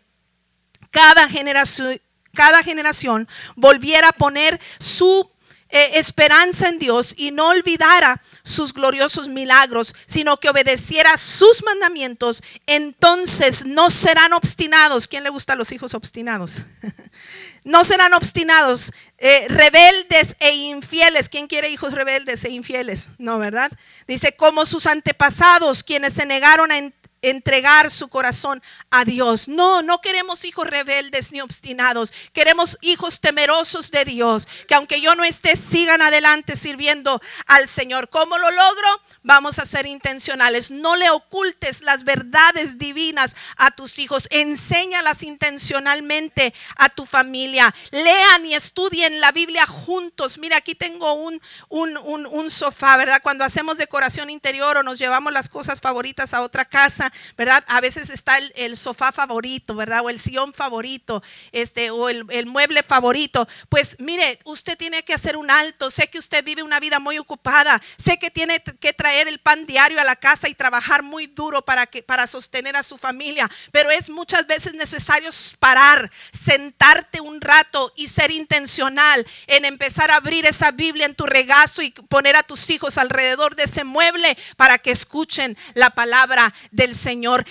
cada 0.91 1.29
generación, 1.29 2.01
cada 2.35 2.63
generación 2.63 3.29
volviera 3.57 4.09
a 4.09 4.13
poner 4.13 4.61
su 4.79 5.29
eh, 5.75 5.99
esperanza 5.99 6.69
en 6.69 6.79
Dios 6.79 7.15
y 7.17 7.31
no 7.31 7.49
olvidara 7.49 8.21
sus 8.43 8.75
gloriosos 8.75 9.29
milagros, 9.29 9.95
sino 10.05 10.37
que 10.37 10.51
obedeciera 10.51 11.17
sus 11.17 11.63
mandamientos, 11.65 12.43
entonces 12.67 13.65
no 13.65 13.89
serán 13.89 14.35
obstinados. 14.35 15.09
¿Quién 15.09 15.25
le 15.25 15.31
gusta 15.31 15.55
a 15.55 15.57
los 15.57 15.73
hijos 15.73 15.95
obstinados? 15.95 16.63
no 17.65 17.85
serán 17.85 18.15
obstinados, 18.15 18.93
eh, 19.19 19.47
rebeldes 19.49 20.37
e 20.41 20.53
infieles. 20.53 21.29
¿Quién 21.29 21.47
quiere 21.47 21.71
hijos 21.71 21.93
rebeldes 21.93 22.45
e 22.45 22.51
infieles? 22.51 23.09
No, 23.19 23.39
¿verdad? 23.39 23.71
Dice, 24.07 24.35
como 24.35 24.67
sus 24.67 24.87
antepasados, 24.87 25.85
quienes 25.85 26.15
se 26.15 26.27
negaron 26.27 26.73
a 26.73 26.79
entregar 27.23 27.91
su 27.91 28.09
corazón 28.09 28.63
a 28.91 29.05
Dios. 29.05 29.49
No, 29.49 29.83
no 29.83 30.01
queremos 30.01 30.45
hijos 30.45 30.67
rebeldes 30.67 31.33
ni 31.33 31.41
obstinados. 31.41 32.13
Queremos 32.33 32.79
hijos 32.83 33.21
temerosos 33.21 33.91
de 33.91 34.05
Dios. 34.05 34.49
Que 34.67 34.75
aunque 34.75 35.01
yo 35.01 35.15
no 35.15 35.25
esté, 35.25 35.57
sigan 35.57 36.03
adelante 36.03 36.57
sirviendo 36.57 37.21
al 37.47 37.69
Señor. 37.69 38.11
¿Cómo 38.11 38.37
lo 38.39 38.51
logro? 38.51 39.01
Vamos 39.23 39.61
a 39.61 39.65
ser 39.65 39.87
intencionales. 39.87 40.71
No 40.71 40.97
le 40.97 41.11
ocultes 41.11 41.83
las 41.83 42.05
verdades 42.05 42.79
divinas 42.79 43.37
a 43.57 43.71
tus 43.71 43.99
hijos. 44.01 44.27
Enséñalas 44.31 45.23
intencionalmente 45.23 46.53
a 46.77 46.89
tu 46.89 47.07
familia. 47.07 47.73
Lean 47.93 48.47
y 48.47 48.55
estudien 48.55 49.21
la 49.21 49.31
Biblia 49.31 49.65
juntos. 49.67 50.39
Mira, 50.39 50.57
aquí 50.57 50.75
tengo 50.75 51.15
un, 51.15 51.41
un, 51.69 51.97
un 52.27 52.51
sofá, 52.51 52.97
¿verdad? 52.97 53.23
Cuando 53.23 53.45
hacemos 53.45 53.79
decoración 53.79 54.29
interior 54.29 54.77
o 54.77 54.83
nos 54.83 54.99
llevamos 54.99 55.33
las 55.33 55.49
cosas 55.49 55.81
favoritas 55.81 56.35
a 56.35 56.43
otra 56.43 56.65
casa, 56.65 57.12
¿verdad? 57.37 57.65
A 57.69 57.81
veces 57.81 58.11
está 58.11 58.39
el, 58.39 58.77
sofá 58.77 59.13
favorito, 59.13 59.75
¿verdad? 59.75 60.03
O 60.05 60.11
el 60.11 60.19
sillón 60.19 60.53
favorito, 60.53 61.23
este, 61.53 61.91
o 61.91 62.09
el, 62.09 62.47
mueble 62.47 62.83
favorito. 62.83 63.47
Pues 63.69 63.97
mire, 64.01 64.39
usted 64.45 64.77
tiene 64.77 65.03
que 65.03 65.15
hacer 65.15 65.37
un 65.37 65.51
alto. 65.51 65.91
Sé 65.91 66.09
que 66.09 66.19
usted 66.19 66.45
vive 66.45 66.63
una 66.63 66.81
vida 66.81 66.99
muy 66.99 67.19
ocupada. 67.19 67.81
Sé 67.99 68.19
que 68.19 68.31
tiene 68.31 68.63
que 68.81 68.93
traer 68.93 69.29
el 69.29 69.39
pan 69.39 69.67
diario 69.67 70.01
a 70.01 70.05
la 70.05 70.17
casa 70.17 70.49
y 70.49 70.55
trabajar 70.55 71.03
muy 71.03 71.27
duro 71.27 71.63
para, 71.63 71.87
que, 71.87 72.03
para 72.03 72.27
sostener 72.27 72.77
a 72.77 72.83
su 72.83 72.99
familia. 72.99 73.51
Pero 73.71 73.91
es 73.91 74.11
muchas 74.11 74.47
veces 74.47 74.75
necesario 74.75 75.31
parar, 75.59 76.11
sentarte 76.33 77.21
un 77.21 77.41
rato 77.41 77.93
y 77.97 78.09
ser 78.09 78.31
intencional 78.31 79.27
en 79.47 79.65
empezar 79.65 80.11
a 80.11 80.17
abrir 80.17 80.47
esa 80.47 80.71
Biblia 80.71 81.07
en 81.07 81.15
tu 81.15 81.27
regazo 81.27 81.83
y 81.83 81.91
poner 81.91 82.37
a 82.37 82.43
tus 82.43 82.71
hijos 82.71 82.99
alrededor 82.99 83.57
de 83.57 83.65
ese 83.65 83.85
mueble 83.85 84.37
para 84.57 84.79
que 84.79 84.91
escuchen 84.91 85.57
la 85.75 85.91
palabra 85.91 86.53
del 86.71 86.95
Señor. 86.95 87.02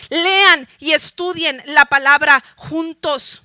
Lean 0.09 0.67
y 0.79 0.91
estudien 0.91 1.61
la 1.65 1.85
palabra 1.85 2.43
juntos. 2.55 3.41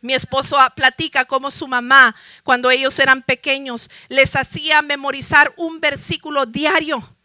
Mi 0.00 0.14
esposo 0.14 0.58
platica 0.76 1.24
cómo 1.24 1.50
su 1.50 1.66
mamá, 1.66 2.14
cuando 2.44 2.70
ellos 2.70 2.98
eran 3.00 3.22
pequeños, 3.22 3.90
les 4.08 4.36
hacía 4.36 4.80
memorizar 4.80 5.52
un 5.56 5.80
versículo 5.80 6.46
diario 6.46 7.17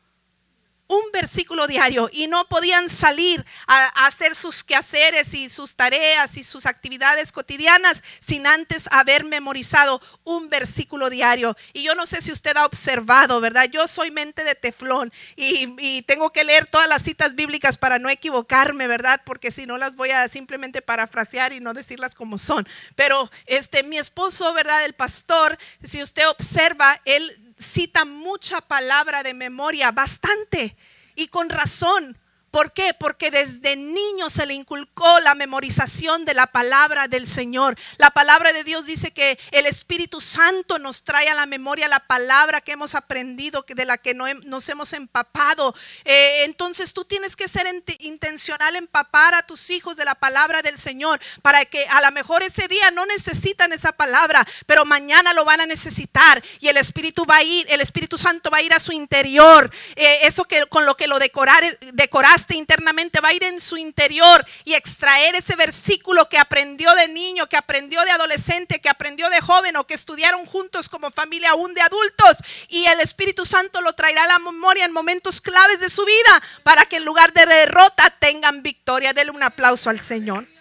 un 0.94 1.12
versículo 1.12 1.68
diario 1.68 2.10
y 2.12 2.28
no 2.28 2.46
podían 2.46 2.88
salir 2.90 3.44
a, 3.68 4.06
hacer 4.06 4.36
sus 4.36 4.64
quehaceres 4.64 5.34
y 5.34 5.50
sus 5.50 5.76
tareas 5.76 6.38
y 6.38 6.44
sus 6.44 6.66
actividades 6.66 7.32
cotidianas 7.32 8.04
sin 8.20 8.46
antes 8.46 8.88
haber 8.92 9.26
memorizado 9.26 10.02
un 10.24 10.50
versículo 10.50 11.10
diario. 11.10 11.56
Y 11.74 11.84
yo 11.84 11.96
no 11.96 12.06
sé 12.06 12.22
si 12.22 12.32
usted 12.32 12.56
ha 12.58 12.66
observado, 12.66 13.42
¿verdad? 13.42 13.70
Yo 13.72 13.88
soy 13.88 14.12
mente 14.12 14.44
de 14.44 14.56
teflón 14.56 15.12
y, 15.36 16.02
tengo 16.04 16.32
que 16.32 16.44
leer 16.44 16.68
todas 16.68 16.88
las 16.88 17.02
citas 17.02 17.36
bíblicas 17.36 17.78
para 17.78 17.98
no 17.98 18.10
equivocarme, 18.10 18.88
¿verdad? 18.88 19.22
Porque 19.26 19.52
si 19.52 19.66
no 19.66 19.78
las 19.78 19.96
voy 19.96 20.12
a 20.12 20.28
simplemente 20.28 20.82
parafrasear 20.82 21.54
y 21.54 21.60
no 21.60 21.74
decirlas 21.74 22.14
como 22.14 22.38
son. 22.38 22.68
Pero 22.96 23.30
este 23.46 23.84
mi 23.84 23.98
esposo, 23.98 24.54
¿verdad? 24.54 24.86
El 24.86 24.94
pastor, 24.94 25.58
si 25.84 26.02
usted 26.02 26.28
observa, 26.28 27.00
él 27.06 27.43
cita 27.64 28.06
mucha 28.06 28.62
palabra 28.62 29.24
de 29.24 29.34
memoria, 29.34 29.92
bastante, 29.92 30.78
y 31.16 31.28
con 31.28 31.50
razón, 31.50 32.18
¿Por 32.54 32.72
qué? 32.72 32.94
Porque 32.94 33.32
desde 33.32 33.76
niño 33.76 34.30
se 34.30 34.46
le 34.46 34.54
inculcó 34.54 35.20
la 35.22 35.34
memorización 35.34 36.24
de 36.24 36.36
la 36.36 36.46
palabra 36.46 37.08
del 37.08 37.28
Señor. 37.28 37.76
La 37.98 38.12
palabra 38.12 38.54
de 38.54 38.64
Dios 38.64 38.86
dice 38.86 39.10
que 39.10 39.40
el 39.50 39.66
Espíritu 39.66 40.22
Santo 40.22 40.78
nos 40.78 41.04
trae 41.04 41.30
a 41.30 41.34
la 41.34 41.48
memoria 41.48 41.88
la 41.88 42.00
palabra 42.00 42.62
que 42.62 42.74
hemos 42.74 42.94
aprendido, 42.94 43.66
de 43.68 43.86
la 43.86 43.98
que 43.98 44.14
nos 44.14 44.70
hemos 44.70 44.94
empapado. 44.94 45.74
Eh, 46.06 46.44
entonces 46.44 46.94
tú 46.94 47.06
tienes 47.06 47.36
que 47.36 47.48
ser 47.48 47.66
intencional 48.02 48.76
empapar 48.76 49.34
a 49.34 49.42
tus 49.42 49.72
hijos 49.72 49.98
de 49.98 50.06
la 50.06 50.14
palabra 50.14 50.62
del 50.62 50.78
Señor 50.78 51.20
para 51.42 51.66
que 51.66 51.84
a 51.88 52.02
lo 52.02 52.12
mejor 52.12 52.44
ese 52.44 52.68
día 52.68 52.92
no 52.92 53.08
necesitan 53.08 53.74
esa 53.74 53.94
palabra, 53.94 54.48
pero 54.68 54.86
mañana 54.86 55.34
lo 55.34 55.44
van 55.44 55.62
a 55.62 55.66
necesitar 55.66 56.44
y 56.60 56.68
el 56.68 56.78
Espíritu 56.78 57.26
va 57.26 57.38
a 57.38 57.44
ir, 57.44 57.66
el 57.72 57.82
Espíritu 57.82 58.20
Santo 58.20 58.52
va 58.52 58.60
a 58.60 58.62
ir 58.62 58.76
a 58.76 58.80
su 58.80 58.92
interior. 58.92 59.72
Eh, 59.96 60.20
eso 60.28 60.44
que 60.44 60.68
con 60.68 60.86
lo 60.86 60.96
que 60.96 61.08
lo 61.08 61.18
decorar, 61.18 61.64
decoraste 61.94 62.43
internamente, 62.52 63.20
va 63.22 63.30
a 63.30 63.34
ir 63.34 63.44
en 63.44 63.60
su 63.60 63.78
interior 63.78 64.46
y 64.66 64.74
extraer 64.74 65.36
ese 65.36 65.56
versículo 65.56 66.28
que 66.30 66.38
aprendió 66.38 66.94
de 66.96 67.08
niño, 67.08 67.48
que 67.48 67.58
aprendió 67.58 68.04
de 68.04 68.12
adolescente, 68.12 68.80
que 68.80 68.90
aprendió 68.90 69.30
de 69.30 69.42
joven 69.42 69.76
o 69.78 69.88
que 69.88 69.94
estudiaron 69.94 70.46
juntos 70.46 70.90
como 70.90 71.12
familia 71.12 71.52
aún 71.52 71.74
de 71.74 71.82
adultos. 71.82 72.38
Y 72.70 72.86
el 72.86 73.00
Espíritu 73.00 73.46
Santo 73.46 73.82
lo 73.82 73.94
traerá 73.94 74.24
a 74.24 74.28
la 74.28 74.40
memoria 74.40 74.86
en 74.86 74.92
momentos 74.92 75.42
claves 75.42 75.80
de 75.80 75.90
su 75.90 76.06
vida 76.06 76.44
para 76.64 76.86
que 76.86 76.98
en 76.98 77.06
lugar 77.06 77.34
de 77.34 77.46
derrota 77.46 78.10
tengan 78.20 78.64
victoria. 78.64 79.14
Dele 79.14 79.32
un 79.32 79.44
aplauso 79.44 79.90
al 79.90 80.00
Señor. 80.00 80.53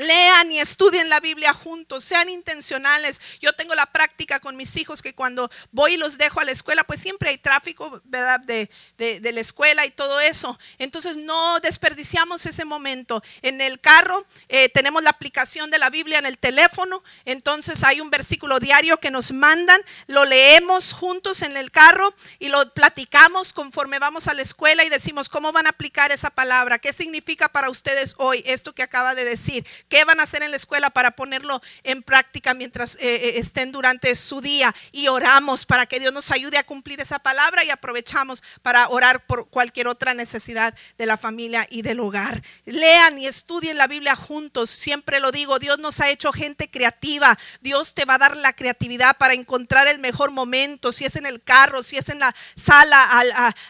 Lean 0.00 0.52
y 0.52 0.60
estudien 0.60 1.08
la 1.08 1.20
Biblia 1.20 1.52
juntos, 1.52 2.04
sean 2.04 2.28
intencionales. 2.28 3.20
Yo 3.40 3.52
tengo 3.52 3.74
la 3.74 3.86
práctica 3.86 4.40
con 4.40 4.56
mis 4.56 4.76
hijos 4.76 5.02
que 5.02 5.14
cuando 5.14 5.50
voy 5.72 5.94
y 5.94 5.96
los 5.96 6.18
dejo 6.18 6.40
a 6.40 6.44
la 6.44 6.52
escuela, 6.52 6.84
pues 6.84 7.00
siempre 7.00 7.30
hay 7.30 7.38
tráfico. 7.38 8.00
De, 8.04 8.68
de, 8.96 9.32
la 9.32 9.40
escuela 9.40 9.86
y 9.86 9.90
todo 9.90 10.20
eso. 10.20 10.58
Entonces 10.78 11.16
no 11.16 11.60
desperdiciamos 11.60 12.46
ese 12.46 12.64
momento. 12.64 13.22
En 13.42 13.60
el 13.60 13.80
carro 13.80 14.26
eh, 14.48 14.68
tenemos 14.68 15.02
la 15.02 15.10
aplicación 15.10 15.70
de 15.70 15.78
la 15.78 15.90
Biblia 15.90 16.18
en 16.18 16.26
el 16.26 16.38
teléfono, 16.38 17.02
entonces 17.24 17.84
hay 17.84 18.00
un 18.00 18.10
versículo 18.10 18.58
diario 18.58 18.98
que 18.98 19.10
nos 19.10 19.32
mandan, 19.32 19.80
lo 20.06 20.24
leemos 20.24 20.92
juntos 20.92 21.42
en 21.42 21.56
el 21.56 21.70
carro 21.70 22.14
y 22.38 22.48
lo 22.48 22.68
platicamos 22.72 23.52
conforme 23.52 23.98
vamos 23.98 24.28
a 24.28 24.34
la 24.34 24.42
escuela 24.42 24.84
y 24.84 24.88
decimos 24.88 25.28
cómo 25.28 25.52
van 25.52 25.66
a 25.66 25.70
aplicar 25.70 26.12
esa 26.12 26.30
palabra, 26.30 26.78
qué 26.78 26.92
significa 26.92 27.48
para 27.48 27.70
ustedes 27.70 28.14
hoy 28.18 28.42
esto 28.46 28.74
que 28.74 28.82
acaba 28.82 29.14
de 29.14 29.24
decir 29.24 29.66
qué 29.90 30.04
van 30.04 30.20
a 30.20 30.22
hacer 30.22 30.42
en 30.42 30.52
la 30.52 30.56
escuela 30.56 30.88
para 30.88 31.10
ponerlo 31.10 31.60
en 31.82 32.02
práctica 32.02 32.54
mientras 32.54 32.94
eh, 32.96 33.00
eh, 33.00 33.32
estén 33.36 33.72
durante 33.72 34.14
su 34.14 34.40
día. 34.40 34.74
Y 34.92 35.08
oramos 35.08 35.66
para 35.66 35.84
que 35.84 36.00
Dios 36.00 36.14
nos 36.14 36.30
ayude 36.30 36.56
a 36.56 36.64
cumplir 36.64 37.00
esa 37.00 37.18
palabra 37.18 37.64
y 37.64 37.70
aprovechamos 37.70 38.42
para 38.62 38.88
orar 38.88 39.26
por 39.26 39.48
cualquier 39.50 39.88
otra 39.88 40.14
necesidad 40.14 40.74
de 40.96 41.06
la 41.06 41.18
familia 41.18 41.66
y 41.68 41.82
del 41.82 42.00
hogar. 42.00 42.40
Lean 42.64 43.18
y 43.18 43.26
estudien 43.26 43.76
la 43.76 43.88
Biblia 43.88 44.14
juntos. 44.14 44.70
Siempre 44.70 45.18
lo 45.20 45.32
digo, 45.32 45.58
Dios 45.58 45.78
nos 45.80 46.00
ha 46.00 46.08
hecho 46.08 46.32
gente 46.32 46.70
creativa. 46.70 47.36
Dios 47.60 47.94
te 47.94 48.04
va 48.04 48.14
a 48.14 48.18
dar 48.18 48.36
la 48.36 48.52
creatividad 48.52 49.16
para 49.18 49.34
encontrar 49.34 49.88
el 49.88 49.98
mejor 49.98 50.30
momento, 50.30 50.92
si 50.92 51.04
es 51.04 51.16
en 51.16 51.26
el 51.26 51.42
carro, 51.42 51.82
si 51.82 51.96
es 51.96 52.08
en 52.08 52.20
la 52.20 52.34
sala 52.54 53.02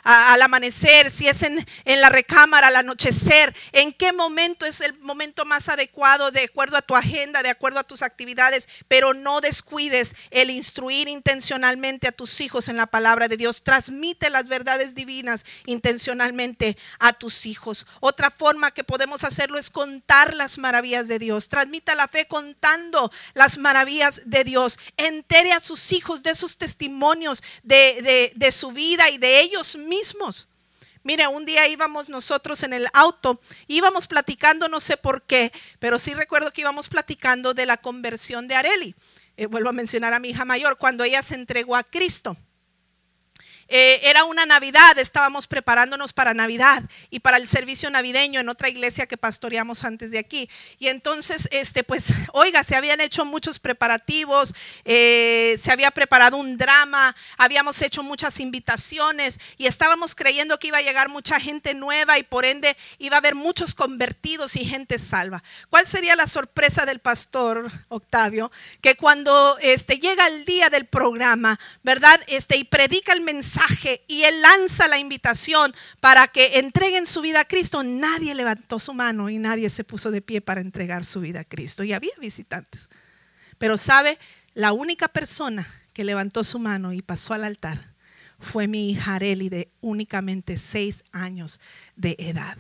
al, 0.05 0.43
amanecer, 0.43 1.11
si 1.11 1.29
es 1.29 1.43
en, 1.43 1.67
en 1.87 2.01
la 2.03 2.11
recámara 2.11 2.69
al 2.69 2.77
anochecer. 2.77 3.55
¿En 3.73 3.95
qué 3.95 4.13
momento 4.13 4.67
es 4.67 4.83
el 4.83 4.99
momento 4.99 5.47
más 5.47 5.71
adecuado? 5.71 6.10
De 6.19 6.45
acuerdo 6.45 6.77
a 6.77 6.83
tu 6.83 6.97
agenda, 6.97 7.43
de 7.43 7.51
acuerdo 7.51 7.79
a 7.79 7.85
tus 7.85 8.03
actividades, 8.03 8.69
pero 8.89 9.15
no 9.15 9.41
descuides 9.41 10.17
el 10.31 10.51
instruir 10.51 11.09
intencionalmente 11.09 12.09
a 12.09 12.13
tus 12.13 12.41
hijos 12.41 12.69
en 12.69 12.77
la 12.77 12.87
palabra 12.87 13.29
de 13.29 13.37
Dios. 13.37 13.63
Transmite 13.63 14.29
las 14.29 14.49
verdades 14.49 14.97
divinas 14.97 15.47
intencionalmente 15.67 16.77
a 16.99 17.13
tus 17.13 17.47
hijos. 17.47 17.87
Otra 18.01 18.31
forma 18.31 18.73
que 18.73 18.83
podemos 18.83 19.23
hacerlo 19.23 19.57
es 19.57 19.71
contar 19.71 20.35
las 20.35 20.59
maravillas 20.59 21.07
de 21.07 21.21
Dios. 21.21 21.49
Transmita 21.49 21.95
la 21.95 22.09
fe 22.09 22.27
contando 22.27 23.13
las 23.35 23.59
maravillas 23.59 24.23
de 24.27 24.43
Dios. 24.43 24.81
Entere 24.97 25.53
a 25.53 25.61
sus 25.61 25.93
hijos 25.93 26.25
de 26.25 26.35
sus 26.35 26.59
testimonios 26.59 27.45
de, 27.63 28.33
de 28.35 28.53
su 28.53 28.73
vida 28.73 29.09
y 29.11 29.19
de 29.19 29.41
ellos 29.41 29.77
mismos. 29.77 30.50
Mire, 31.03 31.27
un 31.29 31.47
día 31.47 31.67
íbamos 31.67 32.09
nosotros 32.09 32.63
en 32.63 32.75
el 32.75 32.87
auto, 32.93 33.41
íbamos 33.67 34.07
platicando, 34.07 34.69
no 34.69 34.81
sé 34.81 34.97
por 34.97 35.23
qué, 35.23 35.51
pero 35.79 35.99
sí 35.99 36.13
recuerdo 36.13 36.53
que 36.53 36.61
íbamos 36.61 36.89
platicando 36.89 37.55
de 37.55 37.65
la 37.65 37.79
conversión 37.79 38.49
de 38.49 38.55
Areli. 38.55 38.95
Eh, 39.37 39.47
vuelvo 39.47 39.71
a 39.71 39.73
mencionar 39.73 40.13
a 40.13 40.21
mi 40.21 40.31
hija 40.31 40.45
mayor, 40.45 40.77
cuando 40.77 41.03
ella 41.03 41.23
se 41.23 41.35
entregó 41.35 41.75
a 41.75 41.85
Cristo. 41.85 42.37
Eh, 43.73 44.01
era 44.03 44.25
una 44.25 44.47
Navidad, 44.47 44.99
estábamos 44.99 45.47
preparándonos 45.47 46.13
para 46.13 46.35
Navidad 46.35 46.83
y 47.09 47.21
para 47.21 47.37
el 47.37 47.47
servicio 47.47 47.89
navideño 47.89 48.41
en 48.41 48.49
otra 48.49 48.69
iglesia 48.69 49.07
que 49.07 49.17
pastoreamos 49.17 49.85
antes 49.85 50.11
de 50.11 50.19
aquí. 50.19 50.51
Y 50.81 50.89
entonces, 50.89 51.49
este, 51.53 51.85
pues, 51.85 52.13
oiga, 52.33 52.65
se 52.65 52.75
habían 52.75 53.01
hecho 53.01 53.25
muchos 53.25 53.61
preparativos, 53.61 54.57
eh, 54.85 55.55
se 55.57 55.71
había 55.71 55.93
preparado 55.93 56.37
un 56.37 56.57
drama, 56.57 57.15
habíamos 57.39 57.81
hecho 57.81 58.03
muchas 58.03 58.41
invitaciones 58.41 59.39
y 59.57 59.69
estábamos 59.69 60.17
creyendo 60.17 60.59
que 60.59 60.67
iba 60.67 60.79
a 60.79 60.83
llegar 60.83 61.09
mucha 61.09 61.39
gente 61.39 61.73
nueva 61.73 62.19
y 62.19 62.25
por 62.25 62.45
ende 62.45 62.77
iba 62.99 63.19
a 63.19 63.19
haber 63.19 63.37
muchos 63.37 63.77
convertidos 63.77 64.57
y 64.57 64.65
gente 64.65 64.99
salva. 64.99 65.45
¿Cuál 65.69 65.87
sería 65.87 66.17
la 66.17 66.27
sorpresa 66.27 66.87
del 66.87 66.99
pastor 66.99 67.71
Octavio? 67.87 68.51
Que 68.81 68.97
cuando 68.97 69.57
este, 69.61 70.01
llega 70.01 70.27
el 70.27 70.45
día 70.45 70.71
del 70.71 70.87
programa, 70.87 71.61
¿verdad? 71.85 72.21
Este, 72.27 72.57
y 72.57 72.65
predica 72.65 73.13
el 73.13 73.21
mensaje 73.21 73.60
y 74.07 74.23
él 74.23 74.43
lanza 74.43 74.89
la 74.89 74.99
invitación 74.99 75.75
para 76.01 76.29
que 76.29 76.59
entreguen 76.59 77.07
su 77.07 77.21
vida 77.21 77.41
a 77.41 77.45
Cristo, 77.45 77.83
nadie 77.83 78.35
levantó 78.35 78.79
su 78.79 78.95
mano 78.95 79.29
y 79.29 79.39
nadie 79.39 79.71
se 79.71 79.85
puso 79.85 80.11
de 80.11 80.23
pie 80.23 80.41
para 80.41 80.61
entregar 80.61 81.05
su 81.05 81.21
vida 81.21 81.41
a 81.41 81.45
Cristo. 81.45 81.85
Y 81.85 81.93
había 81.93 82.13
visitantes. 82.21 82.89
Pero 83.59 83.77
sabe, 83.77 84.19
la 84.55 84.73
única 84.73 85.09
persona 85.09 85.67
que 85.93 86.05
levantó 86.05 86.45
su 86.45 86.59
mano 86.59 86.93
y 86.93 87.03
pasó 87.03 87.35
al 87.35 87.45
altar 87.45 87.91
fue 88.39 88.69
mi 88.69 88.91
hija 88.91 89.17
Areli 89.17 89.49
de 89.49 89.71
únicamente 89.81 90.57
seis 90.57 91.05
años 91.13 91.61
de 91.97 92.17
edad. 92.19 92.57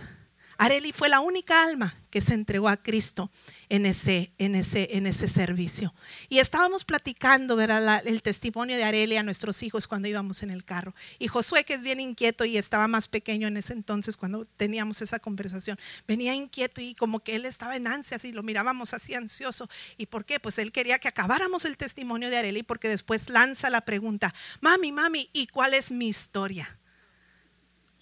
Areli 0.61 0.93
fue 0.93 1.09
la 1.09 1.21
única 1.21 1.63
alma 1.63 1.97
que 2.11 2.21
se 2.21 2.35
entregó 2.35 2.69
a 2.69 2.77
Cristo 2.77 3.31
en 3.71 3.87
ese, 3.87 4.31
en 4.37 4.55
ese, 4.55 4.95
en 4.95 5.07
ese 5.07 5.27
servicio. 5.27 5.95
Y 6.29 6.39
estábamos 6.39 6.85
platicando, 6.85 7.57
¿verdad? 7.57 8.03
el 8.07 8.21
testimonio 8.21 8.77
de 8.77 8.85
Areli 8.85 9.17
a 9.17 9.23
nuestros 9.23 9.63
hijos 9.63 9.87
cuando 9.87 10.07
íbamos 10.07 10.43
en 10.43 10.51
el 10.51 10.63
carro. 10.63 10.95
Y 11.19 11.29
Josué, 11.29 11.65
que 11.65 11.73
es 11.73 11.81
bien 11.81 11.99
inquieto 11.99 12.45
y 12.45 12.59
estaba 12.59 12.89
más 12.89 13.09
pequeño 13.09 13.49
en 13.49 13.57
ese 13.57 13.73
entonces 13.73 14.19
cuando 14.19 14.45
teníamos 14.45 15.01
esa 15.01 15.19
conversación, 15.19 15.79
venía 16.07 16.35
inquieto 16.35 16.83
y 16.83 16.95
como 16.95 17.21
que 17.21 17.37
él 17.37 17.47
estaba 17.47 17.75
en 17.77 17.87
ansias 17.87 18.27
y 18.27 18.33
lo 18.33 18.43
mirábamos 18.43 18.93
así 18.93 19.15
ansioso. 19.15 19.67
¿Y 19.97 20.07
por 20.07 20.27
qué? 20.27 20.41
Pues 20.41 20.59
él 20.59 20.73
quería 20.73 20.99
que 20.99 21.09
acabáramos 21.09 21.65
el 21.65 21.79
testimonio 21.79 22.29
de 22.29 22.37
Areli 22.37 22.63
porque 22.65 22.91
después 22.91 23.31
lanza 23.31 23.71
la 23.71 23.81
pregunta, 23.81 24.35
mami, 24.61 24.93
mami, 24.93 25.31
¿y 25.33 25.47
cuál 25.47 25.73
es 25.73 25.91
mi 25.91 26.09
historia? 26.09 26.77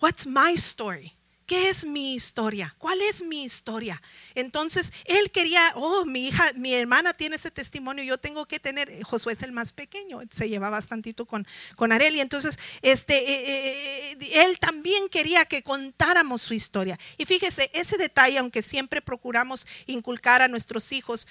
What's 0.01 0.27
my 0.27 0.55
story? 0.55 1.18
¿Qué 1.49 1.71
es 1.71 1.87
mi 1.87 2.15
historia? 2.15 2.75
¿Cuál 2.77 3.01
es 3.01 3.23
mi 3.23 3.43
historia? 3.43 4.03
Entonces, 4.35 4.93
él 5.07 5.31
quería, 5.31 5.63
oh, 5.77 6.05
mi 6.05 6.27
hija, 6.27 6.45
mi 6.57 6.75
hermana 6.75 7.15
tiene 7.15 7.37
ese 7.37 7.51
testimonio, 7.51 8.05
yo 8.05 8.19
tengo 8.19 8.45
que 8.45 8.61
tener, 8.61 9.03
Josué 9.03 9.33
es 9.33 9.43
el 9.43 9.53
más 9.53 9.73
pequeño, 9.73 10.21
se 10.31 10.51
lleva 10.51 10.69
bastantito 10.69 11.25
con, 11.25 11.47
con 11.75 11.91
Areli. 11.91 12.21
Entonces, 12.21 12.59
este, 12.83 13.17
eh, 13.17 14.13
eh, 14.13 14.45
él 14.45 14.59
también 14.59 15.09
quería 15.09 15.47
que 15.47 15.63
contáramos 15.63 16.43
su 16.43 16.53
historia. 16.53 16.99
Y 17.17 17.25
fíjese, 17.25 17.71
ese 17.73 17.97
detalle, 17.97 18.37
aunque 18.37 18.61
siempre 18.61 19.01
procuramos 19.01 19.67
inculcar 19.87 20.43
a 20.43 20.49
nuestros 20.49 20.93
hijos, 20.93 21.29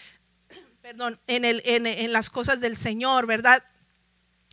perdón, 0.81 1.21
en, 1.27 1.45
el, 1.45 1.61
en 1.63 2.11
las 2.11 2.31
cosas 2.31 2.59
del 2.59 2.75
Señor, 2.75 3.27
¿verdad? 3.27 3.63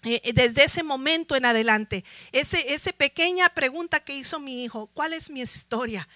Eh, 0.05 0.21
eh, 0.25 0.33
desde 0.33 0.65
ese 0.65 0.83
momento 0.83 1.35
en 1.35 1.47
adelante, 1.47 2.05
esa 2.33 2.93
pequeña 2.93 3.49
pregunta 3.49 4.01
que 4.01 4.15
hizo 4.15 4.39
mi 4.39 4.65
hijo, 4.65 4.89
¿cuál 4.93 5.15
es 5.15 5.31
mi 5.31 5.41
historia? 5.41 6.07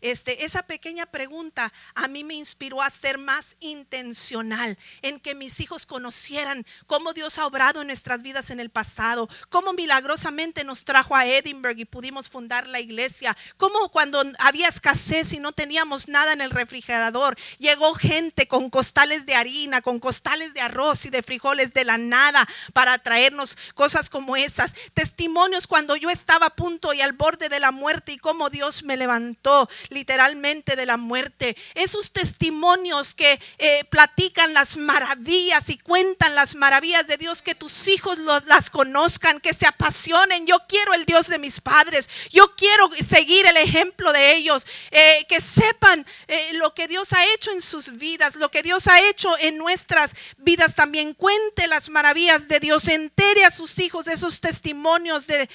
Este, 0.00 0.44
esa 0.44 0.62
pequeña 0.62 1.06
pregunta 1.06 1.72
a 1.94 2.08
mí 2.08 2.24
me 2.24 2.34
inspiró 2.34 2.82
a 2.82 2.90
ser 2.90 3.18
más 3.18 3.56
intencional 3.60 4.78
en 5.02 5.18
que 5.20 5.34
mis 5.34 5.60
hijos 5.60 5.86
conocieran 5.86 6.64
cómo 6.86 7.12
Dios 7.12 7.38
ha 7.38 7.46
obrado 7.46 7.80
en 7.80 7.88
nuestras 7.88 8.22
vidas 8.22 8.50
en 8.50 8.60
el 8.60 8.70
pasado, 8.70 9.28
cómo 9.48 9.72
milagrosamente 9.72 10.64
nos 10.64 10.84
trajo 10.84 11.16
a 11.16 11.26
Edinburgh 11.26 11.78
y 11.78 11.84
pudimos 11.84 12.28
fundar 12.28 12.66
la 12.66 12.80
iglesia, 12.80 13.36
cómo 13.56 13.88
cuando 13.90 14.22
había 14.38 14.68
escasez 14.68 15.32
y 15.32 15.40
no 15.40 15.52
teníamos 15.52 16.08
nada 16.08 16.32
en 16.32 16.40
el 16.40 16.50
refrigerador, 16.50 17.36
llegó 17.58 17.94
gente 17.94 18.46
con 18.46 18.70
costales 18.70 19.26
de 19.26 19.34
harina, 19.34 19.82
con 19.82 19.98
costales 19.98 20.54
de 20.54 20.60
arroz 20.60 21.04
y 21.06 21.10
de 21.10 21.22
frijoles 21.22 21.72
de 21.74 21.84
la 21.84 21.98
nada 21.98 22.46
para 22.72 22.98
traernos 22.98 23.56
cosas 23.74 24.10
como 24.10 24.36
esas. 24.36 24.74
Testimonios 24.94 25.66
cuando 25.66 25.96
yo 25.96 26.10
estaba 26.10 26.46
a 26.46 26.56
punto 26.56 26.92
y 26.92 27.00
al 27.00 27.12
borde 27.12 27.48
de 27.48 27.60
la 27.60 27.70
muerte 27.70 28.12
y 28.12 28.18
cómo 28.18 28.50
Dios 28.50 28.82
me 28.82 28.96
levantó 28.96 29.68
literalmente 29.90 30.76
de 30.76 30.86
la 30.86 30.96
muerte. 30.96 31.56
Esos 31.74 32.12
testimonios 32.12 33.14
que 33.14 33.40
eh, 33.58 33.84
platican 33.90 34.54
las 34.54 34.76
maravillas 34.76 35.68
y 35.70 35.78
cuentan 35.78 36.34
las 36.34 36.54
maravillas 36.54 37.06
de 37.06 37.16
Dios, 37.16 37.42
que 37.42 37.54
tus 37.54 37.88
hijos 37.88 38.18
las 38.46 38.70
conozcan, 38.70 39.40
que 39.40 39.54
se 39.54 39.66
apasionen. 39.66 40.46
Yo 40.46 40.58
quiero 40.68 40.94
el 40.94 41.04
Dios 41.04 41.28
de 41.28 41.38
mis 41.38 41.60
padres. 41.60 42.08
Yo 42.30 42.54
quiero 42.56 42.90
seguir 43.06 43.46
el 43.46 43.56
ejemplo 43.56 44.12
de 44.12 44.36
ellos. 44.36 44.66
Eh, 44.90 45.26
que 45.28 45.40
sepan 45.40 46.06
eh, 46.26 46.52
lo 46.54 46.74
que 46.74 46.88
Dios 46.88 47.12
ha 47.12 47.24
hecho 47.34 47.52
en 47.52 47.62
sus 47.62 47.98
vidas, 47.98 48.36
lo 48.36 48.50
que 48.50 48.62
Dios 48.62 48.86
ha 48.88 49.00
hecho 49.08 49.30
en 49.40 49.58
nuestras 49.58 50.14
vidas 50.38 50.74
también. 50.74 51.14
Cuente 51.14 51.66
las 51.66 51.88
maravillas 51.88 52.48
de 52.48 52.60
Dios. 52.60 52.88
Entere 52.88 53.44
a 53.44 53.50
sus 53.50 53.78
hijos 53.78 54.08
esos 54.08 54.40
testimonios 54.40 55.26
de, 55.26 55.48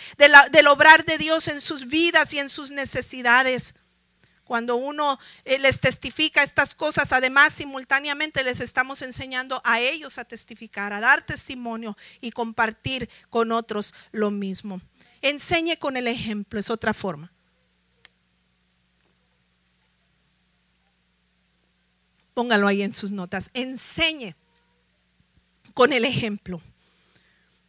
del 0.51 0.67
obrar 0.67 1.05
de 1.05 1.17
Dios 1.17 1.47
en 1.47 1.61
sus 1.61 1.87
vidas 1.87 2.33
y 2.33 2.39
en 2.39 2.49
sus 2.49 2.71
necesidades. 2.71 3.75
Cuando 4.45 4.75
uno 4.75 5.19
eh, 5.45 5.57
les 5.57 5.79
testifica 5.79 6.43
estas 6.43 6.75
cosas, 6.75 7.13
además 7.13 7.53
simultáneamente 7.53 8.43
les 8.43 8.59
estamos 8.59 9.01
enseñando 9.01 9.61
a 9.63 9.79
ellos 9.79 10.17
a 10.17 10.25
testificar, 10.25 10.91
a 10.91 10.99
dar 10.99 11.25
testimonio 11.25 11.95
y 12.19 12.31
compartir 12.31 13.09
con 13.29 13.51
otros 13.53 13.93
lo 14.11 14.31
mismo. 14.31 14.81
Enseñe 15.21 15.77
con 15.77 15.95
el 15.95 16.07
ejemplo, 16.07 16.59
es 16.59 16.69
otra 16.69 16.93
forma. 16.93 17.31
Póngalo 22.33 22.67
ahí 22.67 22.81
en 22.81 22.93
sus 22.93 23.11
notas. 23.11 23.49
Enseñe 23.53 24.35
con 25.73 25.93
el 25.93 26.03
ejemplo. 26.03 26.61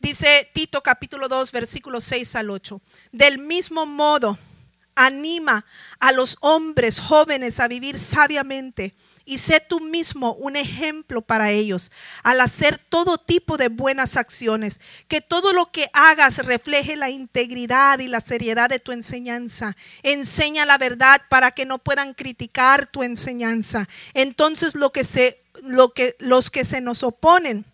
Dice 0.01 0.51
Tito 0.53 0.83
capítulo 0.83 1.29
2, 1.29 1.53
versículos 1.53 2.03
6 2.05 2.35
al 2.37 2.51
8. 2.51 2.81
Del 3.13 3.39
mismo 3.39 3.87
modo 3.87 4.37
Anima 4.95 5.65
a 6.01 6.13
los 6.13 6.39
hombres 6.41 7.01
jóvenes 7.01 7.61
a 7.61 7.69
vivir 7.69 7.99
sabiamente 7.99 8.95
y 9.27 9.39
sé 9.39 9.61
tú 9.61 9.81
mismo 9.81 10.35
un 10.35 10.55
ejemplo 10.57 11.23
para 11.23 11.51
ellos 11.51 11.91
al 12.23 12.41
hacer 12.41 12.79
todo 12.79 13.17
tipo 13.17 13.57
de 13.57 13.69
buenas 13.69 14.17
acciones. 14.17 14.81
Que 15.09 15.21
todo 15.21 15.53
lo 15.53 15.71
que 15.71 15.89
hagas 15.93 16.39
refleje 16.45 16.97
la 16.97 17.09
integridad 17.09 18.01
y 18.01 18.09
la 18.09 18.21
seriedad 18.21 18.69
de 18.69 18.81
tu 18.81 18.93
enseñanza. 18.93 19.77
Enseña 20.03 20.67
la 20.67 20.77
verdad 20.77 21.23
para 21.29 21.51
que 21.53 21.65
no 21.65 21.79
puedan 21.79 22.13
criticar 22.13 22.87
tu 22.87 23.03
enseñanza. 23.03 23.89
Entonces 24.13 24.75
lo 24.75 24.93
que 24.93 25.05
se, 25.05 25.41
lo 25.63 25.95
que, 25.95 26.17
los 26.19 26.51
que 26.51 26.67
se 26.67 26.83
nos 26.83 27.03
oponen 27.03 27.65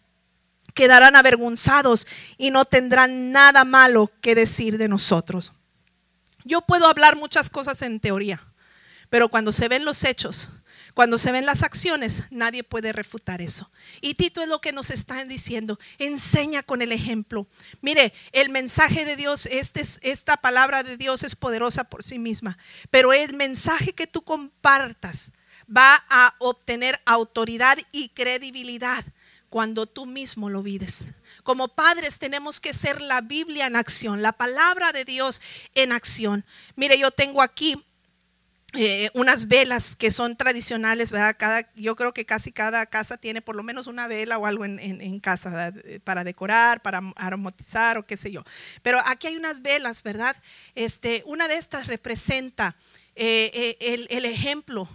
quedarán 0.75 1.17
avergonzados 1.17 2.07
y 2.39 2.53
no 2.53 2.65
tendrán 2.65 3.33
nada 3.33 3.65
malo 3.65 4.11
que 4.21 4.37
decir 4.37 4.79
de 4.79 4.89
nosotros. 4.89 5.53
Yo 6.45 6.63
puedo 6.63 6.87
hablar 6.87 7.17
muchas 7.17 7.51
cosas 7.51 7.83
en 7.83 8.01
teoría, 8.01 8.43
pero 9.09 9.29
cuando 9.29 9.53
se 9.53 9.69
ven 9.69 9.85
los 9.85 10.05
hechos, 10.05 10.49
cuando 10.95 11.19
se 11.19 11.33
ven 11.33 11.47
las 11.47 11.63
acciones, 11.63 12.25
nadie 12.31 12.65
puede 12.65 12.93
refutar 12.93 13.41
eso. 13.41 13.71
Y 14.01 14.15
Tito 14.15 14.43
es 14.43 14.49
lo 14.49 14.61
que 14.61 14.73
nos 14.73 14.91
está 14.91 15.25
diciendo. 15.25 15.79
Enseña 15.99 16.63
con 16.63 16.83
el 16.83 16.93
ejemplo. 16.93 17.47
Mire, 17.81 18.13
el 18.33 18.51
mensaje 18.51 19.05
de 19.05 19.17
Dios, 19.17 19.47
este, 19.47 19.83
esta 20.03 20.37
palabra 20.37 20.83
de 20.83 20.97
Dios 20.97 21.23
es 21.23 21.37
poderosa 21.37 21.85
por 21.85 22.03
sí 22.03 22.19
misma, 22.19 22.59
pero 22.91 23.13
el 23.13 23.35
mensaje 23.35 23.93
que 23.93 24.07
tú 24.07 24.23
compartas 24.23 25.33
va 25.75 26.05
a 26.09 26.35
obtener 26.39 27.01
autoridad 27.07 27.79
y 27.93 28.09
credibilidad 28.11 29.05
cuando 29.49 29.87
tú 29.87 30.07
mismo 30.07 30.49
lo 30.51 30.63
vides. 30.63 31.07
Como 31.43 31.69
padres 31.69 32.19
tenemos 32.19 32.61
que 32.61 32.75
ser 32.75 33.01
la 33.01 33.21
Biblia 33.21 33.67
en 33.67 33.77
acción, 33.77 34.23
la 34.23 34.33
palabra 34.33 34.93
de 34.93 35.05
Dios 35.05 35.41
en 35.75 35.93
acción. 35.93 36.45
Mire, 36.77 36.99
yo 36.99 37.11
tengo 37.11 37.43
aquí 37.43 37.83
eh, 38.75 39.11
unas 39.15 39.49
velas 39.49 39.97
que 39.97 40.13
son 40.13 40.37
tradicionales, 40.37 41.11
¿verdad? 41.11 41.35
Cada, 41.37 41.69
yo 41.75 41.97
creo 41.97 42.15
que 42.15 42.25
casi 42.25 42.53
cada 42.53 42.87
casa 42.87 43.17
tiene 43.17 43.43
por 43.43 43.57
lo 43.57 43.65
menos 43.65 43.89
una 43.89 44.07
vela 44.07 44.39
o 44.39 44.47
algo 44.47 44.65
en, 44.65 45.19
casa 45.19 45.73
para 46.05 46.23
decorar, 46.23 46.81
para 46.81 47.03
aromatizar 47.17 47.99
o 47.99 48.07
qué 48.07 48.17
sé 48.17 48.31
yo. 48.31 48.45
Pero 48.83 49.01
aquí 49.07 49.27
hay 49.27 49.37
unas 49.37 49.63
velas, 49.63 50.05
¿verdad? 50.05 50.37
Este, 50.77 51.25
una 51.27 51.49
de 51.49 51.57
estas 51.57 51.89
representa 51.89 52.77
eh, 53.17 53.51
eh, 53.53 53.77
el, 53.81 54.07
el 54.09 54.25
ejemplo 54.25 54.89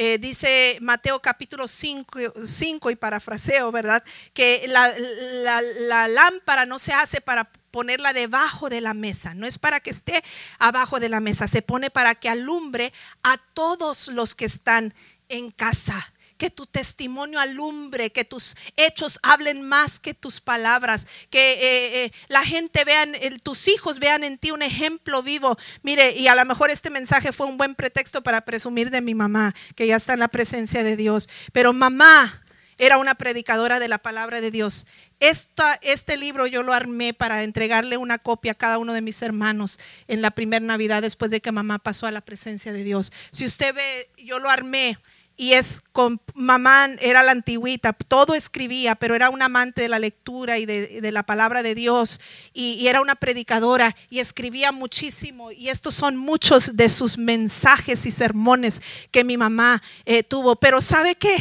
eh, 0.00 0.16
dice 0.18 0.78
Mateo 0.80 1.20
capítulo 1.20 1.66
5, 1.66 2.90
y 2.92 2.94
parafraseo, 2.94 3.72
¿verdad? 3.72 4.04
Que 4.32 4.64
la, 4.68 6.06
lámpara 6.06 6.66
no 6.66 6.78
se 6.78 6.92
hace 6.92 7.20
para 7.20 7.50
ponerla 7.72 8.12
debajo 8.12 8.68
de 8.70 8.80
la 8.80 8.94
mesa, 8.94 9.34
no 9.34 9.44
es 9.44 9.58
para 9.58 9.80
que 9.80 9.90
esté 9.90 10.22
abajo 10.60 11.00
de 11.00 11.08
la 11.08 11.18
mesa, 11.18 11.48
se 11.48 11.62
pone 11.62 11.90
para 11.90 12.14
que 12.14 12.28
alumbre 12.28 12.92
a 13.24 13.38
todos 13.54 14.06
los 14.06 14.36
que 14.36 14.44
están 14.44 14.94
en 15.28 15.50
casa 15.50 16.12
que 16.38 16.50
tu 16.50 16.66
testimonio 16.66 17.40
alumbre, 17.40 18.10
que 18.10 18.24
tus 18.24 18.56
hechos 18.76 19.18
hablen 19.22 19.62
más 19.62 20.00
que 20.00 20.14
tus 20.14 20.40
palabras, 20.40 21.06
que 21.30 21.52
eh, 21.52 22.04
eh, 22.04 22.12
la 22.28 22.44
gente 22.44 22.84
vean, 22.84 23.12
tus 23.42 23.68
hijos 23.68 23.98
vean 23.98 24.24
en 24.24 24.38
ti 24.38 24.52
un 24.52 24.62
ejemplo 24.62 25.22
vivo. 25.22 25.58
Mire, 25.82 26.12
y 26.12 26.28
a 26.28 26.34
lo 26.34 26.44
mejor 26.46 26.70
este 26.70 26.90
mensaje 26.90 27.32
fue 27.32 27.46
un 27.46 27.58
buen 27.58 27.74
pretexto 27.74 28.22
para 28.22 28.42
presumir 28.42 28.90
de 28.90 29.00
mi 29.00 29.14
mamá, 29.14 29.54
que 29.74 29.86
ya 29.86 29.96
está 29.96 30.14
en 30.14 30.20
la 30.20 30.28
presencia 30.28 30.82
de 30.82 30.96
Dios. 30.96 31.28
Pero 31.52 31.72
mamá 31.72 32.42
era 32.78 32.98
una 32.98 33.16
predicadora 33.16 33.80
de 33.80 33.88
la 33.88 33.98
palabra 33.98 34.40
de 34.40 34.52
Dios. 34.52 34.86
Esta, 35.18 35.74
este 35.82 36.16
libro 36.16 36.46
yo 36.46 36.62
lo 36.62 36.72
armé 36.72 37.12
para 37.12 37.42
entregarle 37.42 37.96
una 37.96 38.18
copia 38.18 38.52
a 38.52 38.54
cada 38.54 38.78
uno 38.78 38.92
de 38.92 39.02
mis 39.02 39.20
hermanos 39.20 39.80
en 40.06 40.22
la 40.22 40.30
primera 40.30 40.64
Navidad 40.64 41.02
después 41.02 41.32
de 41.32 41.40
que 41.40 41.50
mamá 41.50 41.80
pasó 41.80 42.06
a 42.06 42.12
la 42.12 42.20
presencia 42.20 42.72
de 42.72 42.84
Dios. 42.84 43.12
Si 43.32 43.44
usted 43.44 43.74
ve, 43.74 44.10
yo 44.16 44.38
lo 44.38 44.48
armé 44.48 44.96
y 45.40 45.52
es 45.52 45.82
con 45.92 46.20
mamá, 46.34 46.88
era 47.00 47.22
la 47.22 47.30
antigüita, 47.30 47.92
todo 47.92 48.34
escribía, 48.34 48.96
pero 48.96 49.14
era 49.14 49.30
un 49.30 49.40
amante 49.40 49.82
de 49.82 49.88
la 49.88 50.00
lectura 50.00 50.58
y 50.58 50.66
de, 50.66 51.12
la 51.12 51.22
palabra 51.22 51.62
de 51.62 51.76
Dios 51.76 52.20
y, 52.52 52.88
era 52.88 53.00
una 53.00 53.14
predicadora 53.14 53.94
y 54.10 54.18
escribía 54.18 54.72
muchísimo 54.72 55.52
y 55.52 55.68
estos 55.68 55.94
son 55.94 56.16
muchos 56.16 56.76
de 56.76 56.88
sus 56.88 57.18
mensajes 57.18 58.04
y 58.04 58.10
sermones 58.10 58.82
que 59.12 59.22
mi 59.22 59.36
mamá 59.36 59.80
eh, 60.06 60.24
tuvo. 60.24 60.56
Pero 60.56 60.80
¿sabe 60.80 61.14
qué? 61.14 61.36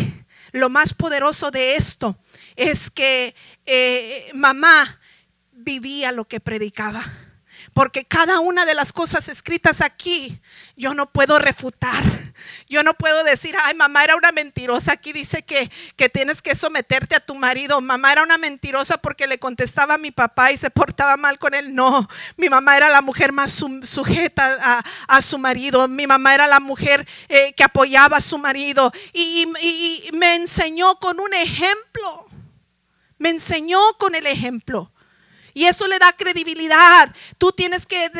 Lo 0.52 0.70
más 0.70 0.94
poderoso 0.94 1.50
de 1.50 1.76
esto 1.76 2.16
es 2.56 2.92
que 2.92 3.34
eh, 3.66 4.30
mamá 4.36 5.00
vivía 5.54 6.12
lo 6.12 6.26
que 6.26 6.40
predicaba. 6.40 7.04
porque 7.74 8.06
cada 8.06 8.42
una 8.42 8.66
de 8.66 8.76
las 8.76 8.94
cosas 8.94 9.28
escritas 9.28 9.82
aquí 9.82 10.40
yo 10.76 10.94
no 10.94 11.12
puedo 11.12 11.40
refutar. 11.40 12.27
Yo 12.70 12.84
no 12.84 12.94
puedo 12.94 13.24
decir, 13.24 13.56
ay, 13.64 13.74
mamá 13.76 14.04
era 14.04 14.16
una 14.16 14.32
mentirosa. 14.32 14.94
Aquí 14.94 15.14
dice 15.14 15.44
que, 15.44 15.70
que, 15.96 16.10
tienes 16.10 16.42
que 16.42 16.56
someterte 16.56 17.16
a 17.16 17.20
tu 17.20 17.36
marido. 17.36 17.80
Mamá 17.82 18.12
era 18.12 18.24
una 18.24 18.38
mentirosa 18.38 18.98
porque 18.98 19.28
le 19.28 19.40
contestaba 19.40 19.96
a 19.96 19.98
mi 19.98 20.12
papá 20.12 20.52
y 20.52 20.58
se 20.58 20.70
portaba 20.70 21.18
mal 21.18 21.40
con 21.40 21.54
él. 21.54 21.74
No, 21.74 22.08
mi 22.38 22.50
mamá 22.50 22.78
era 22.78 22.90
la 22.90 23.02
mujer 23.02 23.32
más 23.32 23.52
sujeta 23.84 24.84
a, 25.08 25.22
su 25.22 25.38
marido. 25.38 25.88
Mi 25.88 26.08
mamá 26.08 26.36
era 26.36 26.48
la 26.48 26.60
mujer 26.60 27.08
eh, 27.30 27.54
que 27.56 27.64
apoyaba 27.64 28.18
a 28.18 28.22
su 28.22 28.38
marido. 28.38 28.92
Y 29.14 29.46
me 30.14 30.36
enseñó 30.36 30.96
con 30.98 31.20
un 31.20 31.34
ejemplo. 31.34 32.28
Me 33.18 33.30
enseñó 33.30 33.80
con 33.98 34.16
el 34.16 34.28
ejemplo. 34.28 34.92
Y 35.58 35.66
eso 35.66 35.88
le 35.88 35.98
da 35.98 36.14
credibilidad. 36.14 37.10
Tú 37.40 37.52
tienes 37.52 37.88
que 37.88 38.12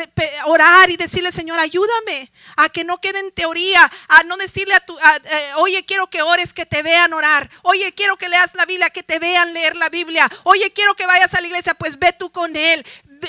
orar 0.46 0.90
y 0.90 0.96
decirle, 0.96 1.30
Señor, 1.30 1.60
ayúdame 1.60 2.32
a 2.56 2.68
que 2.68 2.82
no 2.82 2.98
quede 2.98 3.20
en 3.20 3.30
teoría, 3.30 3.88
a 4.08 4.24
no 4.24 4.36
decirle 4.36 4.74
a 4.74 4.80
tu, 4.80 4.98
eh, 4.98 5.50
oye, 5.58 5.84
quiero 5.84 6.08
que 6.08 6.20
ores, 6.20 6.52
que 6.52 6.66
te 6.66 6.82
vean 6.82 7.12
orar. 7.12 7.48
Oye, 7.62 7.94
quiero 7.94 8.16
que 8.16 8.28
leas 8.28 8.56
la 8.56 8.66
Biblia, 8.66 8.90
que 8.90 9.04
te 9.04 9.20
vean 9.20 9.54
leer 9.54 9.76
la 9.76 9.88
Biblia. 9.88 10.28
Oye, 10.42 10.72
quiero 10.72 10.96
que 10.96 11.06
vayas 11.06 11.32
a 11.32 11.40
la 11.40 11.46
iglesia, 11.46 11.74
pues 11.74 12.00
ve 12.00 12.12
tú 12.18 12.28
con 12.32 12.56
él. 12.56 12.84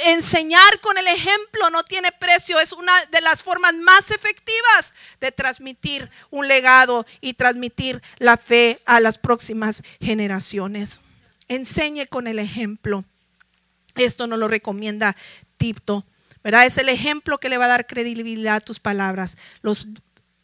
Enseñar 0.08 0.80
con 0.82 0.98
el 0.98 1.06
ejemplo 1.06 1.70
no 1.70 1.84
tiene 1.84 2.12
precio, 2.12 2.60
es 2.60 2.74
una 2.74 3.06
de 3.12 3.22
las 3.22 3.44
formas 3.44 3.76
más 3.76 4.10
efectivas 4.10 4.96
de 5.22 5.32
transmitir 5.32 6.10
un 6.32 6.48
legado 6.48 7.06
y 7.22 7.36
transmitir 7.36 8.02
la 8.18 8.38
fe 8.38 8.82
a 8.88 9.02
las 9.02 9.20
próximas 9.20 9.84
generaciones. 10.02 11.00
Enseñe 11.48 12.08
con 12.08 12.26
el 12.26 12.40
ejemplo. 12.40 13.06
Esto 13.96 14.28
nos 14.28 14.40
lo 14.40 14.48
recomienda 14.48 15.16
Tito, 15.58 16.06
¿verdad? 16.44 16.66
Es 16.66 16.78
el 16.78 16.90
ejemplo 16.90 17.38
que 17.38 17.50
le 17.50 17.58
va 17.58 17.66
a 17.66 17.70
dar 17.70 17.88
credibilidad 17.88 18.56
a 18.58 18.62
tus 18.62 18.80
palabras. 18.80 19.38
Los 19.62 19.88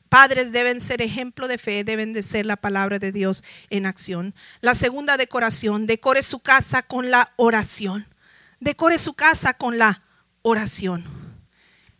padres 0.09 0.51
deben 0.51 0.79
ser 0.79 1.01
ejemplo 1.01 1.47
de 1.47 1.57
fe, 1.57 1.83
deben 1.83 2.13
de 2.13 2.23
ser 2.23 2.45
la 2.45 2.55
palabra 2.55 2.99
de 2.99 3.11
Dios 3.11 3.43
en 3.69 3.85
acción. 3.85 4.33
La 4.61 4.75
segunda 4.75 5.17
decoración, 5.17 5.87
decore 5.87 6.23
su 6.23 6.39
casa 6.39 6.83
con 6.83 7.11
la 7.11 7.33
oración. 7.35 8.05
Decore 8.59 8.97
su 8.97 9.13
casa 9.13 9.53
con 9.53 9.77
la 9.77 10.01
oración. 10.41 11.03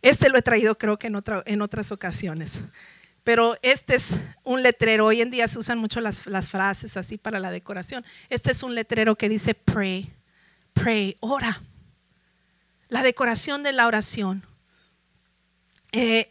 Este 0.02 0.28
lo 0.28 0.38
he 0.38 0.42
traído 0.42 0.78
creo 0.78 0.98
que 0.98 1.08
en, 1.08 1.22
en 1.46 1.62
otras 1.62 1.92
ocasiones. 1.92 2.60
Pero 3.24 3.56
este 3.62 3.96
es 3.96 4.14
un 4.44 4.62
letrero. 4.62 5.06
Hoy 5.06 5.20
en 5.20 5.30
día 5.30 5.48
se 5.48 5.58
usan 5.58 5.78
mucho 5.78 6.00
las, 6.00 6.26
las 6.26 6.48
frases 6.48 6.96
así 6.96 7.18
para 7.18 7.40
la 7.40 7.50
decoración. 7.50 8.04
Este 8.28 8.52
es 8.52 8.62
un 8.62 8.74
letrero 8.74 9.16
que 9.16 9.28
dice 9.28 9.54
pray 9.54 10.15
pray, 10.76 11.16
ora. 11.20 11.60
La 12.88 13.02
decoración 13.02 13.62
de 13.64 13.72
la 13.72 13.86
oración. 13.86 14.44
Eh, 15.92 16.30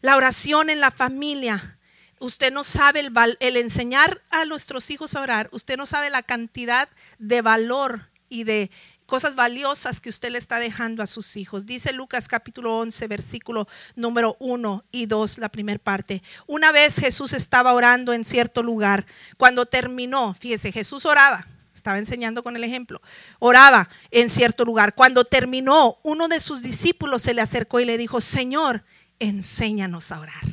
la 0.00 0.16
oración 0.16 0.70
en 0.70 0.80
la 0.80 0.90
familia. 0.90 1.76
Usted 2.18 2.52
no 2.52 2.64
sabe 2.64 3.00
el, 3.00 3.12
el 3.38 3.56
enseñar 3.56 4.20
a 4.30 4.44
nuestros 4.46 4.90
hijos 4.90 5.14
a 5.14 5.20
orar. 5.20 5.48
Usted 5.52 5.76
no 5.76 5.86
sabe 5.86 6.10
la 6.10 6.22
cantidad 6.22 6.88
de 7.18 7.42
valor 7.42 8.08
y 8.28 8.44
de 8.44 8.70
cosas 9.06 9.36
valiosas 9.36 10.00
que 10.00 10.10
usted 10.10 10.30
le 10.30 10.38
está 10.38 10.58
dejando 10.58 11.02
a 11.02 11.06
sus 11.06 11.36
hijos. 11.36 11.64
Dice 11.64 11.92
Lucas 11.92 12.26
capítulo 12.26 12.78
11, 12.78 13.06
versículo 13.06 13.68
número 13.94 14.36
1 14.40 14.84
y 14.90 15.06
2, 15.06 15.38
la 15.38 15.48
primera 15.48 15.78
parte. 15.78 16.22
Una 16.46 16.72
vez 16.72 16.96
Jesús 16.96 17.32
estaba 17.32 17.72
orando 17.72 18.12
en 18.12 18.24
cierto 18.24 18.62
lugar. 18.62 19.06
Cuando 19.36 19.66
terminó, 19.66 20.34
fíjese, 20.34 20.72
Jesús 20.72 21.06
oraba 21.06 21.46
estaba 21.78 21.98
enseñando 21.98 22.42
con 22.42 22.56
el 22.56 22.64
ejemplo, 22.64 23.00
oraba 23.38 23.88
en 24.10 24.28
cierto 24.28 24.64
lugar. 24.64 24.94
Cuando 24.94 25.24
terminó, 25.24 25.98
uno 26.02 26.28
de 26.28 26.40
sus 26.40 26.62
discípulos 26.62 27.22
se 27.22 27.34
le 27.34 27.40
acercó 27.40 27.80
y 27.80 27.84
le 27.84 27.96
dijo, 27.96 28.20
Señor, 28.20 28.84
enséñanos 29.20 30.12
a 30.12 30.20
orar. 30.20 30.44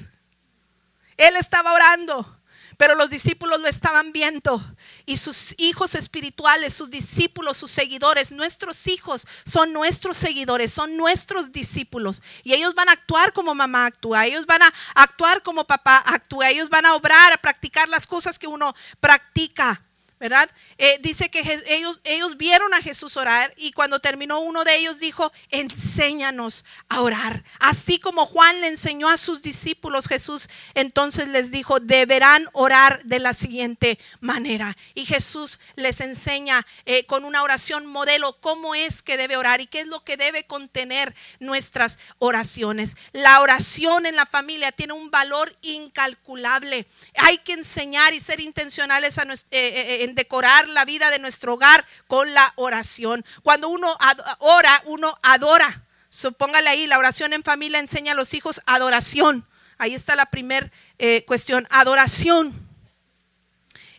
Él 1.17 1.35
estaba 1.35 1.73
orando, 1.73 2.39
pero 2.77 2.95
los 2.95 3.09
discípulos 3.09 3.59
lo 3.59 3.67
estaban 3.67 4.11
viendo 4.11 4.61
y 5.05 5.17
sus 5.17 5.55
hijos 5.57 5.95
espirituales, 5.95 6.73
sus 6.73 6.89
discípulos, 6.89 7.57
sus 7.57 7.71
seguidores, 7.71 8.31
nuestros 8.31 8.87
hijos 8.87 9.27
son 9.45 9.73
nuestros 9.73 10.17
seguidores, 10.17 10.71
son 10.71 10.97
nuestros 10.97 11.51
discípulos 11.51 12.21
y 12.43 12.53
ellos 12.53 12.75
van 12.75 12.89
a 12.89 12.93
actuar 12.93 13.33
como 13.33 13.55
mamá 13.55 13.85
actúa, 13.85 14.25
ellos 14.25 14.45
van 14.45 14.61
a 14.61 14.73
actuar 14.93 15.41
como 15.41 15.65
papá 15.65 16.03
actúa, 16.05 16.49
ellos 16.49 16.69
van 16.69 16.85
a 16.85 16.95
obrar, 16.95 17.33
a 17.33 17.37
practicar 17.37 17.87
las 17.89 18.07
cosas 18.07 18.37
que 18.37 18.47
uno 18.47 18.75
practica. 18.99 19.81
¿Verdad? 20.19 20.49
Eh, 20.77 20.97
dice 21.01 21.29
que 21.29 21.41
ellos, 21.67 22.37
vieron 22.37 22.73
a 22.73 22.81
Jesús 22.81 23.17
orar 23.17 23.53
y 23.57 23.71
cuando 23.73 23.99
terminó 23.99 24.39
uno 24.39 24.63
de 24.63 24.75
ellos 24.77 24.99
dijo, 24.99 25.31
enséñanos 25.49 26.65
a 26.87 27.01
orar. 27.01 27.43
Así 27.59 27.99
como 27.99 28.25
Juan 28.25 28.61
le 28.61 28.67
enseñó 28.67 29.09
a 29.09 29.17
sus 29.17 29.41
discípulos, 29.41 30.07
Jesús 30.07 30.49
entonces 30.73 31.27
les 31.27 31.51
dijo, 31.51 31.79
deberán 31.79 32.47
orar 32.53 33.03
de 33.03 33.19
la 33.19 33.33
siguiente 33.33 33.99
manera. 34.21 34.75
Y 34.93 35.05
Jesús 35.05 35.59
les 35.75 35.99
enseña 36.01 36.65
eh, 36.85 37.05
con 37.05 37.25
una 37.25 37.43
oración 37.43 37.85
modelo 37.85 38.39
cómo 38.39 38.73
es 38.73 39.01
que 39.01 39.17
debe 39.17 39.37
orar 39.37 39.61
y 39.61 39.67
qué 39.67 39.81
es 39.81 39.87
lo 39.87 40.03
que 40.03 40.17
debe 40.17 40.45
contener 40.45 41.13
nuestras 41.39 41.99
oraciones. 42.19 42.95
La 43.11 43.41
oración 43.41 44.05
en 44.05 44.15
la 44.15 44.25
familia 44.25 44.71
tiene 44.71 44.93
un 44.93 45.11
valor 45.11 45.55
incalculable. 45.61 46.87
Hay 47.17 47.37
que 47.39 47.53
enseñar 47.53 48.13
y 48.13 48.19
ser 48.19 48.39
intencionales 48.39 49.17
a 49.17 49.25
eh, 49.51 50.03
en 50.05 50.14
decorar 50.15 50.67
la 50.69 50.85
vida 50.85 51.11
de 51.11 51.19
nuestro 51.19 51.53
hogar 51.53 51.85
con 52.07 52.33
la 52.33 52.51
oración. 52.55 53.23
Cuando 53.43 53.69
uno 53.69 53.95
ora, 54.39 54.81
uno 54.85 55.17
adora. 55.21 55.83
Supóngale 56.09 56.69
ahí, 56.69 56.87
la 56.87 56.97
oración 56.97 57.33
en 57.33 57.43
familia 57.43 57.79
enseña 57.79 58.13
a 58.13 58.15
los 58.15 58.33
hijos 58.33 58.61
adoración. 58.65 59.45
Ahí 59.77 59.93
está 59.93 60.15
la 60.15 60.25
primera 60.25 60.71
eh, 60.97 61.23
cuestión, 61.25 61.67
adoración. 61.69 62.53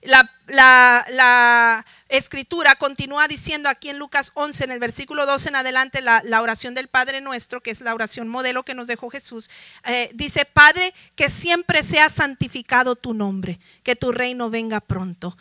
La, 0.02 1.85
escritura 2.09 2.76
continúa 2.76 3.26
diciendo 3.26 3.68
aquí 3.68 3.88
en 3.90 3.98
Lucas 3.98 4.31
11, 4.35 4.64
en 4.64 4.70
el 4.70 4.79
versículo 4.79 5.26
12 5.26 5.48
en 5.48 5.57
adelante, 5.57 6.00
la, 6.00 6.40
oración 6.40 6.74
del 6.74 6.87
Padre 6.87 7.20
nuestro, 7.20 7.61
que 7.61 7.72
es 7.72 7.81
la 7.81 7.94
oración 7.94 8.29
modelo 8.29 8.62
que 8.62 8.74
nos 8.74 8.87
dejó 8.87 9.11
Jesús, 9.11 9.50
eh, 9.85 10.11
dice, 10.14 10.44
Padre, 10.44 10.94
que 11.16 11.29
siempre 11.29 11.83
sea 11.83 12.09
santificado 12.09 12.94
tu 12.94 13.12
nombre, 13.12 13.59
que 13.83 13.96
tu 13.96 14.12
reino 14.12 14.48
venga 14.48 14.81
pronto, 14.81 15.37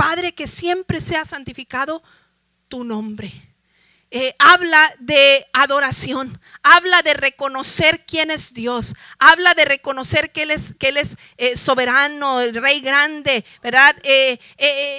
Padre, 0.00 0.32
que 0.32 0.46
siempre 0.46 0.98
sea 1.02 1.26
santificado 1.26 2.02
tu 2.68 2.84
nombre. 2.84 3.30
Eh, 4.12 4.34
habla 4.40 4.92
de 4.98 5.46
adoración, 5.52 6.40
habla 6.64 7.00
de 7.02 7.14
reconocer 7.14 8.04
quién 8.06 8.32
es 8.32 8.54
Dios, 8.54 8.96
habla 9.20 9.54
de 9.54 9.64
reconocer 9.64 10.32
que 10.32 10.42
Él 10.42 10.50
es, 10.50 10.74
que 10.74 10.88
él 10.88 10.96
es 10.96 11.16
eh, 11.36 11.54
soberano, 11.54 12.40
el 12.40 12.52
Rey 12.56 12.80
grande, 12.80 13.44
¿verdad? 13.62 13.94
Eh, 14.02 14.36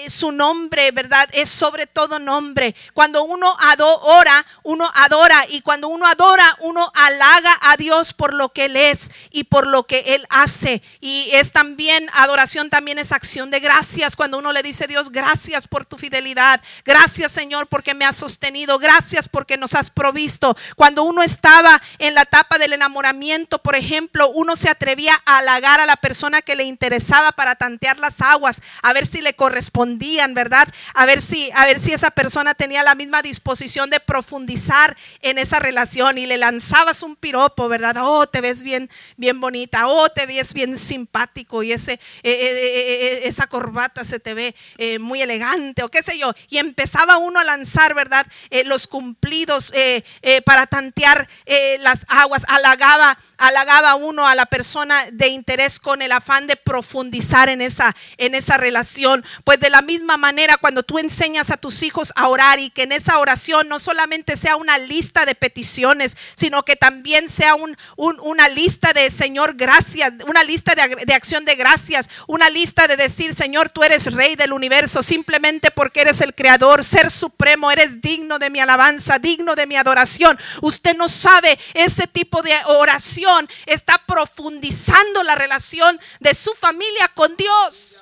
su 0.07 0.31
nombre, 0.31 0.91
¿verdad? 0.91 1.27
Es 1.33 1.49
sobre 1.49 1.87
todo 1.87 2.19
nombre. 2.19 2.73
Cuando 2.93 3.23
uno 3.23 3.53
adora, 3.59 4.45
uno 4.63 4.89
adora 4.95 5.45
y 5.49 5.59
cuando 5.59 5.89
uno 5.89 6.07
adora, 6.07 6.47
uno 6.61 6.89
halaga 6.95 7.57
a 7.63 7.75
Dios 7.75 8.13
por 8.13 8.33
lo 8.33 8.53
que 8.53 8.65
Él 8.65 8.77
es 8.77 9.11
y 9.29 9.43
por 9.43 9.67
lo 9.67 9.83
que 9.83 10.15
Él 10.15 10.25
hace. 10.29 10.81
Y 11.01 11.27
es 11.33 11.51
también, 11.51 12.09
adoración 12.13 12.69
también 12.69 12.97
es 12.97 13.11
acción 13.11 13.51
de 13.51 13.59
gracias. 13.59 14.15
Cuando 14.15 14.37
uno 14.37 14.53
le 14.53 14.63
dice, 14.63 14.87
Dios, 14.87 15.11
gracias 15.11 15.67
por 15.67 15.85
tu 15.85 15.97
fidelidad, 15.97 16.61
gracias 16.85 17.33
Señor 17.33 17.67
porque 17.67 17.93
me 17.93 18.05
has 18.05 18.15
sostenido, 18.15 18.79
gracias 18.79 19.00
gracias 19.01 19.27
porque 19.27 19.57
nos 19.57 19.73
has 19.73 19.89
provisto. 19.89 20.55
Cuando 20.75 21.01
uno 21.01 21.23
estaba 21.23 21.81
en 21.97 22.13
la 22.13 22.21
etapa 22.21 22.59
del 22.59 22.73
enamoramiento, 22.73 23.57
por 23.57 23.75
ejemplo, 23.75 24.29
uno 24.29 24.55
se 24.55 24.69
atrevía 24.69 25.19
a 25.25 25.39
halagar 25.39 25.79
a 25.79 25.87
la 25.87 25.95
persona 25.95 26.43
que 26.43 26.55
le 26.55 26.65
interesaba 26.65 27.31
para 27.31 27.55
tantear 27.55 27.97
las 27.97 28.21
aguas, 28.21 28.61
a 28.83 28.93
ver 28.93 29.07
si 29.07 29.21
le 29.21 29.33
correspondían, 29.33 30.35
¿verdad? 30.35 30.67
A 30.93 31.07
ver 31.07 31.19
si, 31.19 31.49
a 31.55 31.65
ver 31.65 31.79
si 31.79 31.93
esa 31.93 32.11
persona 32.11 32.53
tenía 32.53 32.83
la 32.83 32.93
misma 32.93 33.23
disposición 33.23 33.89
de 33.89 33.99
profundizar 33.99 34.95
en 35.23 35.39
esa 35.39 35.57
relación 35.57 36.19
y 36.19 36.27
le 36.27 36.37
lanzabas 36.37 37.01
un 37.01 37.15
piropo, 37.15 37.69
¿verdad? 37.69 37.95
Oh, 38.01 38.27
te 38.27 38.39
ves 38.39 38.61
bien, 38.61 38.87
bien 39.17 39.39
bonita, 39.39 39.87
oh, 39.87 40.09
te 40.09 40.27
ves 40.27 40.53
bien 40.53 40.77
simpático 40.77 41.63
y 41.63 41.71
ese, 41.71 41.93
eh, 41.93 41.99
eh, 42.23 42.33
eh, 42.33 43.21
esa 43.23 43.47
corbata 43.47 44.05
se 44.05 44.19
te 44.19 44.35
ve 44.35 44.53
muy 44.99 45.23
elegante 45.23 45.81
o 45.81 45.89
qué 45.89 46.03
sé 46.03 46.19
yo. 46.19 46.31
Y 46.49 46.59
empezaba 46.59 47.17
uno 47.17 47.39
a 47.39 47.43
lanzar, 47.43 47.95
¿verdad? 47.95 48.27
los 48.65 48.87
cumplidos 48.91 49.71
eh, 49.73 50.03
eh, 50.21 50.41
para 50.41 50.67
tantear 50.67 51.27
eh, 51.45 51.77
las 51.79 52.05
aguas. 52.09 52.43
Halagaba, 52.49 53.17
halagaba 53.37 53.95
uno 53.95 54.27
a 54.27 54.35
la 54.35 54.45
persona 54.45 55.05
de 55.13 55.29
interés 55.29 55.79
con 55.79 56.01
el 56.01 56.11
afán 56.11 56.45
de 56.45 56.57
profundizar 56.57 57.47
en 57.47 57.61
esa, 57.61 57.95
en 58.17 58.35
esa 58.35 58.57
relación. 58.57 59.23
Pues 59.45 59.61
de 59.61 59.69
la 59.69 59.81
misma 59.81 60.17
manera, 60.17 60.57
cuando 60.57 60.83
tú 60.83 60.99
enseñas 60.99 61.51
a 61.51 61.57
tus 61.57 61.81
hijos 61.83 62.11
a 62.17 62.27
orar 62.27 62.59
y 62.59 62.69
que 62.69 62.83
en 62.83 62.91
esa 62.91 63.17
oración 63.17 63.69
no 63.69 63.79
solamente 63.79 64.35
sea 64.35 64.57
una 64.57 64.77
lista 64.77 65.25
de 65.25 65.35
peticiones, 65.35 66.17
sino 66.35 66.63
que 66.63 66.75
también 66.75 67.29
sea 67.29 67.55
un, 67.55 67.77
una 67.95 68.49
lista 68.49 68.91
de 68.91 69.09
Señor, 69.09 69.55
gracias, 69.55 70.13
una 70.27 70.43
lista 70.43 70.75
de, 70.75 71.05
de 71.05 71.13
acción 71.13 71.45
de 71.45 71.55
gracias, 71.55 72.09
una 72.27 72.49
lista 72.49 72.87
de 72.87 72.97
decir, 72.97 73.33
Señor, 73.33 73.69
tú 73.69 73.83
eres 73.83 74.11
rey 74.11 74.35
del 74.35 74.51
universo, 74.51 75.01
simplemente 75.01 75.71
porque 75.71 76.01
eres 76.01 76.19
el 76.19 76.35
creador, 76.35 76.83
ser 76.83 77.09
supremo, 77.09 77.71
eres 77.71 78.01
digno 78.01 78.37
de 78.37 78.49
mi 78.49 78.59
alabanza 78.59 78.80
digno 79.19 79.55
de 79.55 79.67
mi 79.67 79.75
adoración. 79.75 80.37
Usted 80.61 80.95
no 80.95 81.07
sabe, 81.07 81.57
ese 81.73 82.07
tipo 82.07 82.41
de 82.41 82.53
oración 82.65 83.47
está 83.65 83.97
profundizando 84.05 85.23
la 85.23 85.35
relación 85.35 85.99
de 86.19 86.33
su 86.33 86.53
familia 86.53 87.07
con 87.13 87.35
Dios 87.35 88.01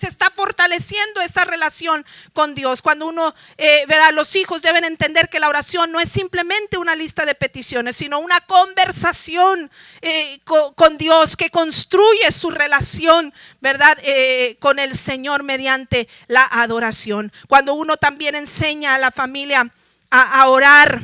se 0.00 0.08
está 0.08 0.30
fortaleciendo 0.30 1.20
esa 1.20 1.44
relación 1.44 2.06
con 2.32 2.54
Dios. 2.54 2.80
Cuando 2.80 3.06
uno, 3.06 3.34
eh, 3.58 3.84
¿verdad? 3.86 4.14
Los 4.14 4.34
hijos 4.34 4.62
deben 4.62 4.84
entender 4.84 5.28
que 5.28 5.40
la 5.40 5.48
oración 5.48 5.92
no 5.92 6.00
es 6.00 6.10
simplemente 6.10 6.78
una 6.78 6.94
lista 6.94 7.26
de 7.26 7.34
peticiones, 7.34 7.96
sino 7.96 8.18
una 8.18 8.40
conversación 8.40 9.70
eh, 10.00 10.40
con, 10.44 10.96
Dios 10.96 11.36
que 11.36 11.50
construye 11.50 12.32
su 12.32 12.50
relación, 12.50 13.34
¿verdad? 13.60 13.98
Eh, 14.02 14.56
con 14.58 14.78
el 14.78 14.96
Señor 14.96 15.42
mediante 15.42 16.08
la 16.28 16.48
adoración. 16.50 17.30
Cuando 17.46 17.74
uno 17.74 17.98
también 17.98 18.34
enseña 18.34 18.94
a 18.94 18.98
la 18.98 19.10
familia 19.10 19.70
a, 20.10 20.48
orar. 20.48 21.00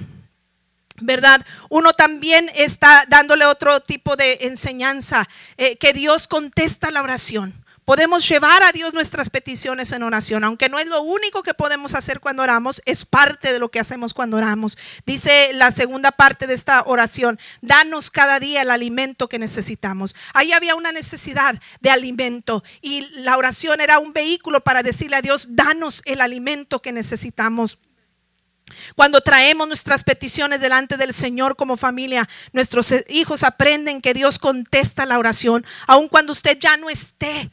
¿verdad? 0.99 1.45
Uno 1.69 1.93
también 1.93 2.51
está 2.55 3.05
dándole 3.09 3.45
otro 3.45 3.81
tipo 3.81 4.17
de 4.17 4.39
enseñanza, 4.43 5.29
que 5.57 5.93
Dios 5.93 6.27
contesta 6.27 6.91
la 6.91 7.03
oración. 7.03 7.53
Podemos 7.87 8.29
llevar 8.29 8.65
a 8.65 8.73
Dios 8.73 8.95
nuestras 8.95 9.31
peticiones 9.31 9.93
en 9.93 10.03
oración, 10.03 10.43
aunque 10.43 10.69
no 10.69 10.81
es 10.81 10.89
lo 10.89 11.03
único 11.03 11.45
que 11.45 11.55
podemos 11.55 11.95
hacer 11.95 12.19
cuando 12.19 12.43
oramos, 12.43 12.83
es 12.85 13.05
parte 13.05 13.53
de 13.53 13.61
lo 13.61 13.71
que 13.71 13.79
hacemos 13.79 14.13
cuando 14.13 14.39
oramos. 14.39 14.77
Dice 15.07 15.53
la 15.53 15.71
segunda 15.71 16.11
parte 16.11 16.49
de 16.49 16.55
esta 16.55 16.83
oración, 16.85 17.39
danos 17.63 18.11
cada 18.11 18.41
día 18.41 18.63
el 18.63 18.73
alimento 18.73 19.29
que 19.29 19.39
necesitamos. 19.39 20.17
Ahí 20.35 20.51
había 20.51 20.75
una 20.75 20.91
necesidad 20.91 21.61
de 21.81 21.91
alimento 21.91 22.65
y 22.83 23.03
la 23.21 23.37
oración 23.37 23.81
era 23.81 24.01
un 24.01 24.13
vehículo 24.13 24.63
para 24.63 24.83
decirle 24.83 25.15
a 25.15 25.23
Dios, 25.23 25.55
danos 25.55 26.03
el 26.07 26.23
alimento 26.23 26.83
que 26.83 26.91
necesitamos. 26.91 27.79
Cuando 28.95 29.21
traemos 29.21 29.69
nuestras 29.69 30.05
peticiones 30.05 30.61
delante 30.61 30.97
del 30.97 31.13
Señor 31.13 31.57
como 31.57 31.77
familia, 31.77 32.29
nuestros 32.53 32.95
hijos 33.09 33.45
aprenden 33.45 34.01
que 34.01 34.15
Dios 34.15 34.39
contesta 34.39 35.07
la 35.07 35.19
oración, 35.19 35.65
aun 35.87 36.09
cuando 36.09 36.33
usted 36.33 36.59
ya 36.59 36.77
no 36.77 36.91
esté. 36.91 37.51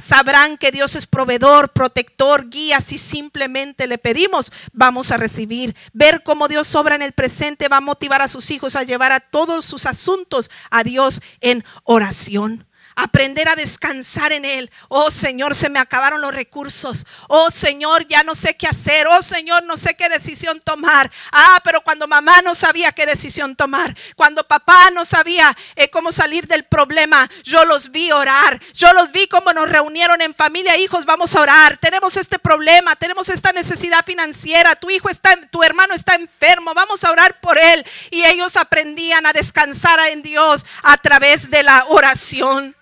Sabrán 0.00 0.58
que 0.58 0.70
Dios 0.70 0.96
es 0.96 1.06
proveedor, 1.06 1.70
protector, 1.70 2.48
guía. 2.50 2.80
Si 2.80 2.98
simplemente 2.98 3.86
le 3.86 3.98
pedimos, 3.98 4.52
vamos 4.72 5.10
a 5.10 5.16
recibir. 5.16 5.74
Ver 5.92 6.22
cómo 6.22 6.46
Dios 6.46 6.74
obra 6.74 6.94
en 6.94 7.02
el 7.02 7.12
presente 7.12 7.68
va 7.68 7.78
a 7.78 7.80
motivar 7.80 8.22
a 8.22 8.28
sus 8.28 8.50
hijos 8.50 8.76
a 8.76 8.82
llevar 8.82 9.12
a 9.12 9.20
todos 9.20 9.64
sus 9.64 9.86
asuntos 9.86 10.50
a 10.70 10.84
Dios 10.84 11.22
en 11.40 11.64
oración 11.84 12.66
aprender 12.94 13.48
a 13.48 13.56
descansar 13.56 14.32
en 14.32 14.44
Él. 14.44 14.70
Oh 14.88 15.10
Señor, 15.10 15.54
se 15.54 15.68
me 15.68 15.78
acabaron 15.78 16.20
los 16.20 16.34
recursos. 16.34 17.06
Oh 17.28 17.50
Señor, 17.50 18.06
ya 18.06 18.22
no 18.22 18.34
sé 18.34 18.56
qué 18.56 18.66
hacer. 18.66 19.06
Oh 19.08 19.22
Señor, 19.22 19.62
no 19.64 19.76
sé 19.76 19.94
qué 19.94 20.08
decisión 20.08 20.60
tomar. 20.60 21.10
Ah, 21.32 21.60
pero 21.64 21.80
cuando 21.82 22.06
mamá 22.08 22.42
no 22.42 22.54
sabía 22.54 22.92
qué 22.92 23.06
decisión 23.06 23.56
tomar, 23.56 23.94
cuando 24.16 24.46
papá 24.46 24.90
no 24.90 25.04
sabía 25.04 25.56
eh, 25.76 25.90
cómo 25.90 26.12
salir 26.12 26.46
del 26.46 26.64
problema, 26.64 27.28
yo 27.42 27.64
los 27.64 27.90
vi 27.90 28.12
orar. 28.12 28.60
Yo 28.74 28.92
los 28.92 29.12
vi 29.12 29.26
cómo 29.28 29.52
nos 29.52 29.68
reunieron 29.68 30.20
en 30.22 30.34
familia. 30.34 30.76
Hijos, 30.76 31.04
vamos 31.04 31.34
a 31.34 31.40
orar. 31.40 31.78
Tenemos 31.78 32.16
este 32.16 32.38
problema, 32.38 32.96
tenemos 32.96 33.28
esta 33.28 33.52
necesidad 33.52 34.04
financiera. 34.04 34.76
Tu 34.76 34.90
hijo 34.90 35.08
está, 35.08 35.36
tu 35.50 35.62
hermano 35.62 35.94
está 35.94 36.14
enfermo. 36.14 36.74
Vamos 36.74 37.04
a 37.04 37.10
orar 37.10 37.40
por 37.40 37.58
él. 37.58 37.84
Y 38.10 38.24
ellos 38.24 38.56
aprendían 38.56 39.26
a 39.26 39.32
descansar 39.32 40.00
en 40.08 40.22
Dios 40.22 40.66
a 40.82 40.96
través 40.98 41.50
de 41.50 41.62
la 41.62 41.84
oración 41.88 42.74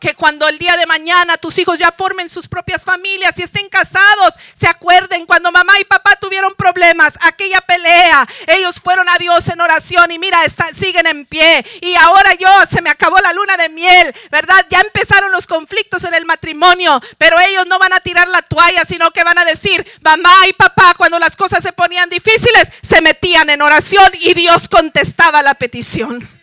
que 0.00 0.14
cuando 0.14 0.48
el 0.48 0.58
día 0.58 0.76
de 0.76 0.86
mañana 0.86 1.36
tus 1.38 1.58
hijos 1.58 1.78
ya 1.78 1.92
formen 1.92 2.28
sus 2.28 2.48
propias 2.48 2.84
familias 2.84 3.38
y 3.38 3.42
estén 3.42 3.68
casados, 3.68 4.34
se 4.58 4.66
acuerden 4.66 5.26
cuando 5.26 5.52
mamá 5.52 5.78
y 5.80 5.84
papá 5.84 6.16
tuvieron 6.16 6.54
problemas, 6.54 7.18
aquella 7.22 7.60
pelea, 7.60 8.26
ellos 8.46 8.80
fueron 8.80 9.08
a 9.08 9.18
Dios 9.18 9.48
en 9.48 9.60
oración 9.60 10.10
y 10.10 10.18
mira, 10.18 10.40
siguen 10.76 11.06
en 11.06 11.26
pie. 11.26 11.64
Y 11.80 11.94
ahora 11.96 12.34
yo, 12.34 12.48
se 12.70 12.82
me 12.82 12.90
acabó 12.90 13.18
la 13.18 13.32
luna 13.32 13.56
de 13.56 13.68
miel, 13.68 14.14
¿verdad? 14.30 14.64
Ya 14.70 14.80
empezaron 14.80 15.32
los 15.32 15.46
conflictos 15.46 16.04
en 16.04 16.14
el 16.14 16.24
matrimonio, 16.24 17.00
pero 17.18 17.38
ellos 17.40 17.66
no 17.66 17.78
van 17.78 17.92
a 17.92 18.00
tirar 18.00 18.28
la 18.28 18.42
toalla, 18.42 18.84
sino 18.84 19.10
que 19.10 19.24
van 19.24 19.38
a 19.38 19.44
decir, 19.44 19.84
mamá 20.02 20.46
y 20.46 20.52
papá, 20.52 20.94
cuando 20.96 21.18
las 21.18 21.36
cosas 21.36 21.62
se 21.62 21.72
ponían 21.72 22.08
difíciles, 22.08 22.70
se 22.82 23.00
metían 23.00 23.50
en 23.50 23.62
oración 23.62 24.10
y 24.20 24.34
Dios 24.34 24.68
contestaba 24.68 25.42
la 25.42 25.54
petición. 25.54 26.37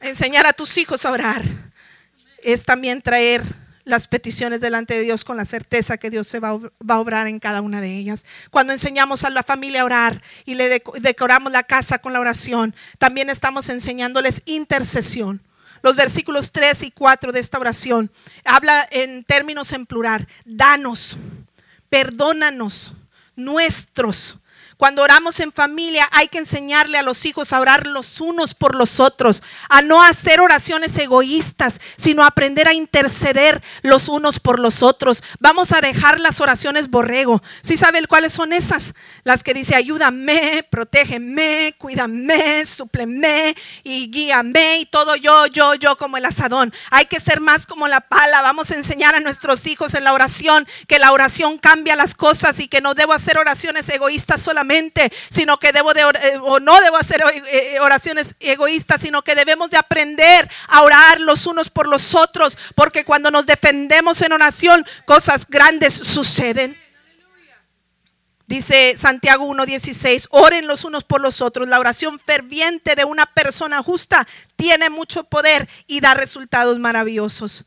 Enseñar 0.00 0.46
a 0.46 0.52
tus 0.52 0.78
hijos 0.78 1.04
a 1.04 1.10
orar 1.10 1.44
es 2.42 2.64
también 2.64 3.02
traer 3.02 3.42
las 3.84 4.06
peticiones 4.06 4.60
delante 4.60 4.94
de 4.94 5.02
Dios 5.02 5.24
con 5.24 5.36
la 5.36 5.44
certeza 5.44 5.98
que 5.98 6.10
Dios 6.10 6.26
se 6.26 6.40
va, 6.40 6.50
a 6.50 6.98
obrar 6.98 7.26
en 7.26 7.38
cada 7.38 7.60
una 7.60 7.80
de 7.80 7.96
ellas. 7.96 8.24
Cuando 8.50 8.72
enseñamos 8.72 9.24
a 9.24 9.30
la 9.30 9.42
familia 9.42 9.82
a 9.82 9.84
orar 9.84 10.22
y 10.44 10.54
le 10.54 10.82
decoramos 11.00 11.52
la 11.52 11.64
casa 11.64 11.98
con 11.98 12.12
la 12.12 12.20
oración, 12.20 12.74
también 12.98 13.28
estamos 13.30 13.68
enseñándoles 13.68 14.42
intercesión. 14.46 15.42
Los 15.82 15.96
versículos 15.96 16.52
3 16.52 16.82
y 16.84 16.90
4 16.90 17.32
de 17.32 17.40
esta 17.40 17.58
oración 17.58 18.10
habla 18.44 18.86
en 18.90 19.24
términos 19.24 19.72
en 19.72 19.86
plural. 19.86 20.26
Danos, 20.44 21.16
perdónanos 21.88 22.92
nuestros 23.34 24.39
cuando 24.80 25.02
oramos 25.02 25.40
en 25.40 25.52
familia 25.52 26.08
hay 26.10 26.28
que 26.28 26.38
enseñarle 26.38 26.96
a 26.96 27.02
los 27.02 27.26
hijos 27.26 27.52
a 27.52 27.60
orar 27.60 27.86
los 27.86 28.18
unos 28.18 28.54
por 28.54 28.74
los 28.74 28.98
otros, 28.98 29.42
a 29.68 29.82
no 29.82 30.02
hacer 30.02 30.40
oraciones 30.40 30.96
egoístas, 30.96 31.82
sino 31.96 32.24
aprender 32.24 32.66
a 32.66 32.72
interceder 32.72 33.62
los 33.82 34.08
unos 34.08 34.40
por 34.40 34.58
los 34.58 34.82
otros. 34.82 35.22
Vamos 35.38 35.72
a 35.72 35.82
dejar 35.82 36.18
las 36.18 36.40
oraciones 36.40 36.88
borrego. 36.88 37.42
¿Sí 37.60 37.76
saben 37.76 38.06
cuáles 38.06 38.32
son 38.32 38.54
esas? 38.54 38.94
Las 39.22 39.44
que 39.44 39.52
dice 39.52 39.74
ayúdame, 39.74 40.66
protégeme, 40.70 41.74
cuídame, 41.76 42.64
supleme 42.64 43.54
y 43.84 44.10
guíame 44.10 44.78
y 44.78 44.86
todo 44.86 45.14
yo, 45.14 45.46
yo, 45.48 45.74
yo 45.74 45.98
como 45.98 46.16
el 46.16 46.24
asadón. 46.24 46.72
Hay 46.90 47.04
que 47.04 47.20
ser 47.20 47.40
más 47.40 47.66
como 47.66 47.86
la 47.86 48.00
pala. 48.00 48.40
Vamos 48.40 48.70
a 48.70 48.76
enseñar 48.76 49.14
a 49.14 49.20
nuestros 49.20 49.66
hijos 49.66 49.92
en 49.92 50.04
la 50.04 50.14
oración 50.14 50.66
que 50.86 50.98
la 50.98 51.12
oración 51.12 51.58
cambia 51.58 51.96
las 51.96 52.14
cosas 52.14 52.60
y 52.60 52.68
que 52.68 52.80
no 52.80 52.94
debo 52.94 53.12
hacer 53.12 53.36
oraciones 53.36 53.86
egoístas 53.90 54.40
solamente 54.40 54.69
sino 55.28 55.58
que 55.58 55.72
debo 55.72 55.94
de, 55.94 56.00
eh, 56.02 56.38
o 56.42 56.60
no 56.60 56.80
debo 56.80 56.96
hacer 56.96 57.22
eh, 57.22 57.42
eh, 57.74 57.80
oraciones 57.80 58.36
egoístas, 58.40 59.00
sino 59.00 59.22
que 59.22 59.34
debemos 59.34 59.70
de 59.70 59.76
aprender 59.76 60.48
a 60.68 60.82
orar 60.82 61.20
los 61.20 61.46
unos 61.46 61.70
por 61.70 61.88
los 61.88 62.14
otros, 62.14 62.56
porque 62.74 63.04
cuando 63.04 63.30
nos 63.30 63.46
defendemos 63.46 64.22
en 64.22 64.32
oración, 64.32 64.84
cosas 65.04 65.48
grandes 65.48 65.92
suceden. 65.94 66.78
Dice 68.46 68.94
Santiago 68.96 69.46
1.16, 69.46 70.26
oren 70.30 70.66
los 70.66 70.84
unos 70.84 71.04
por 71.04 71.20
los 71.20 71.40
otros. 71.40 71.68
La 71.68 71.78
oración 71.78 72.18
ferviente 72.18 72.96
de 72.96 73.04
una 73.04 73.24
persona 73.26 73.80
justa 73.80 74.26
tiene 74.56 74.90
mucho 74.90 75.22
poder 75.22 75.68
y 75.86 76.00
da 76.00 76.14
resultados 76.14 76.76
maravillosos. 76.80 77.64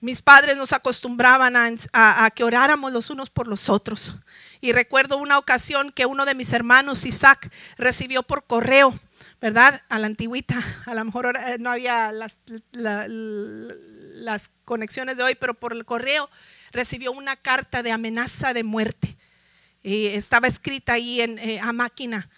Mis 0.00 0.22
padres 0.22 0.56
nos 0.56 0.72
acostumbraban 0.72 1.56
a, 1.56 2.24
a, 2.24 2.30
que 2.30 2.44
oráramos 2.44 2.92
los 2.92 3.10
unos 3.10 3.28
por 3.30 3.48
los 3.48 3.68
otros. 3.68 4.14
Y 4.64 4.70
recuerdo 4.70 5.16
una 5.16 5.38
ocasión 5.38 5.90
que 5.90 6.06
uno 6.06 6.24
de 6.24 6.36
mis 6.36 6.52
hermanos, 6.52 7.04
Isaac, 7.04 7.52
recibió 7.76 8.22
por 8.22 8.46
correo, 8.46 8.96
¿verdad? 9.40 9.82
A 9.88 9.98
la 9.98 10.06
antigüita. 10.06 10.54
A 10.86 10.94
lo 10.94 11.04
mejor 11.04 11.36
eh, 11.36 11.56
no 11.58 11.68
había 11.68 12.12
las, 12.12 12.38
las 12.70 14.50
conexiones 14.64 15.16
de 15.16 15.24
hoy, 15.24 15.34
pero 15.34 15.54
por 15.54 15.72
el 15.72 15.84
correo 15.84 16.30
recibió 16.70 17.10
una 17.10 17.34
carta 17.34 17.82
de 17.82 17.90
amenaza 17.90 18.54
de 18.54 18.62
muerte. 18.62 19.16
Y 19.82 20.06
estaba 20.06 20.46
escrita 20.46 20.92
ahí 20.92 21.20
en, 21.20 21.40
eh, 21.40 21.58
a 21.58 21.72
máquina. 21.72 22.30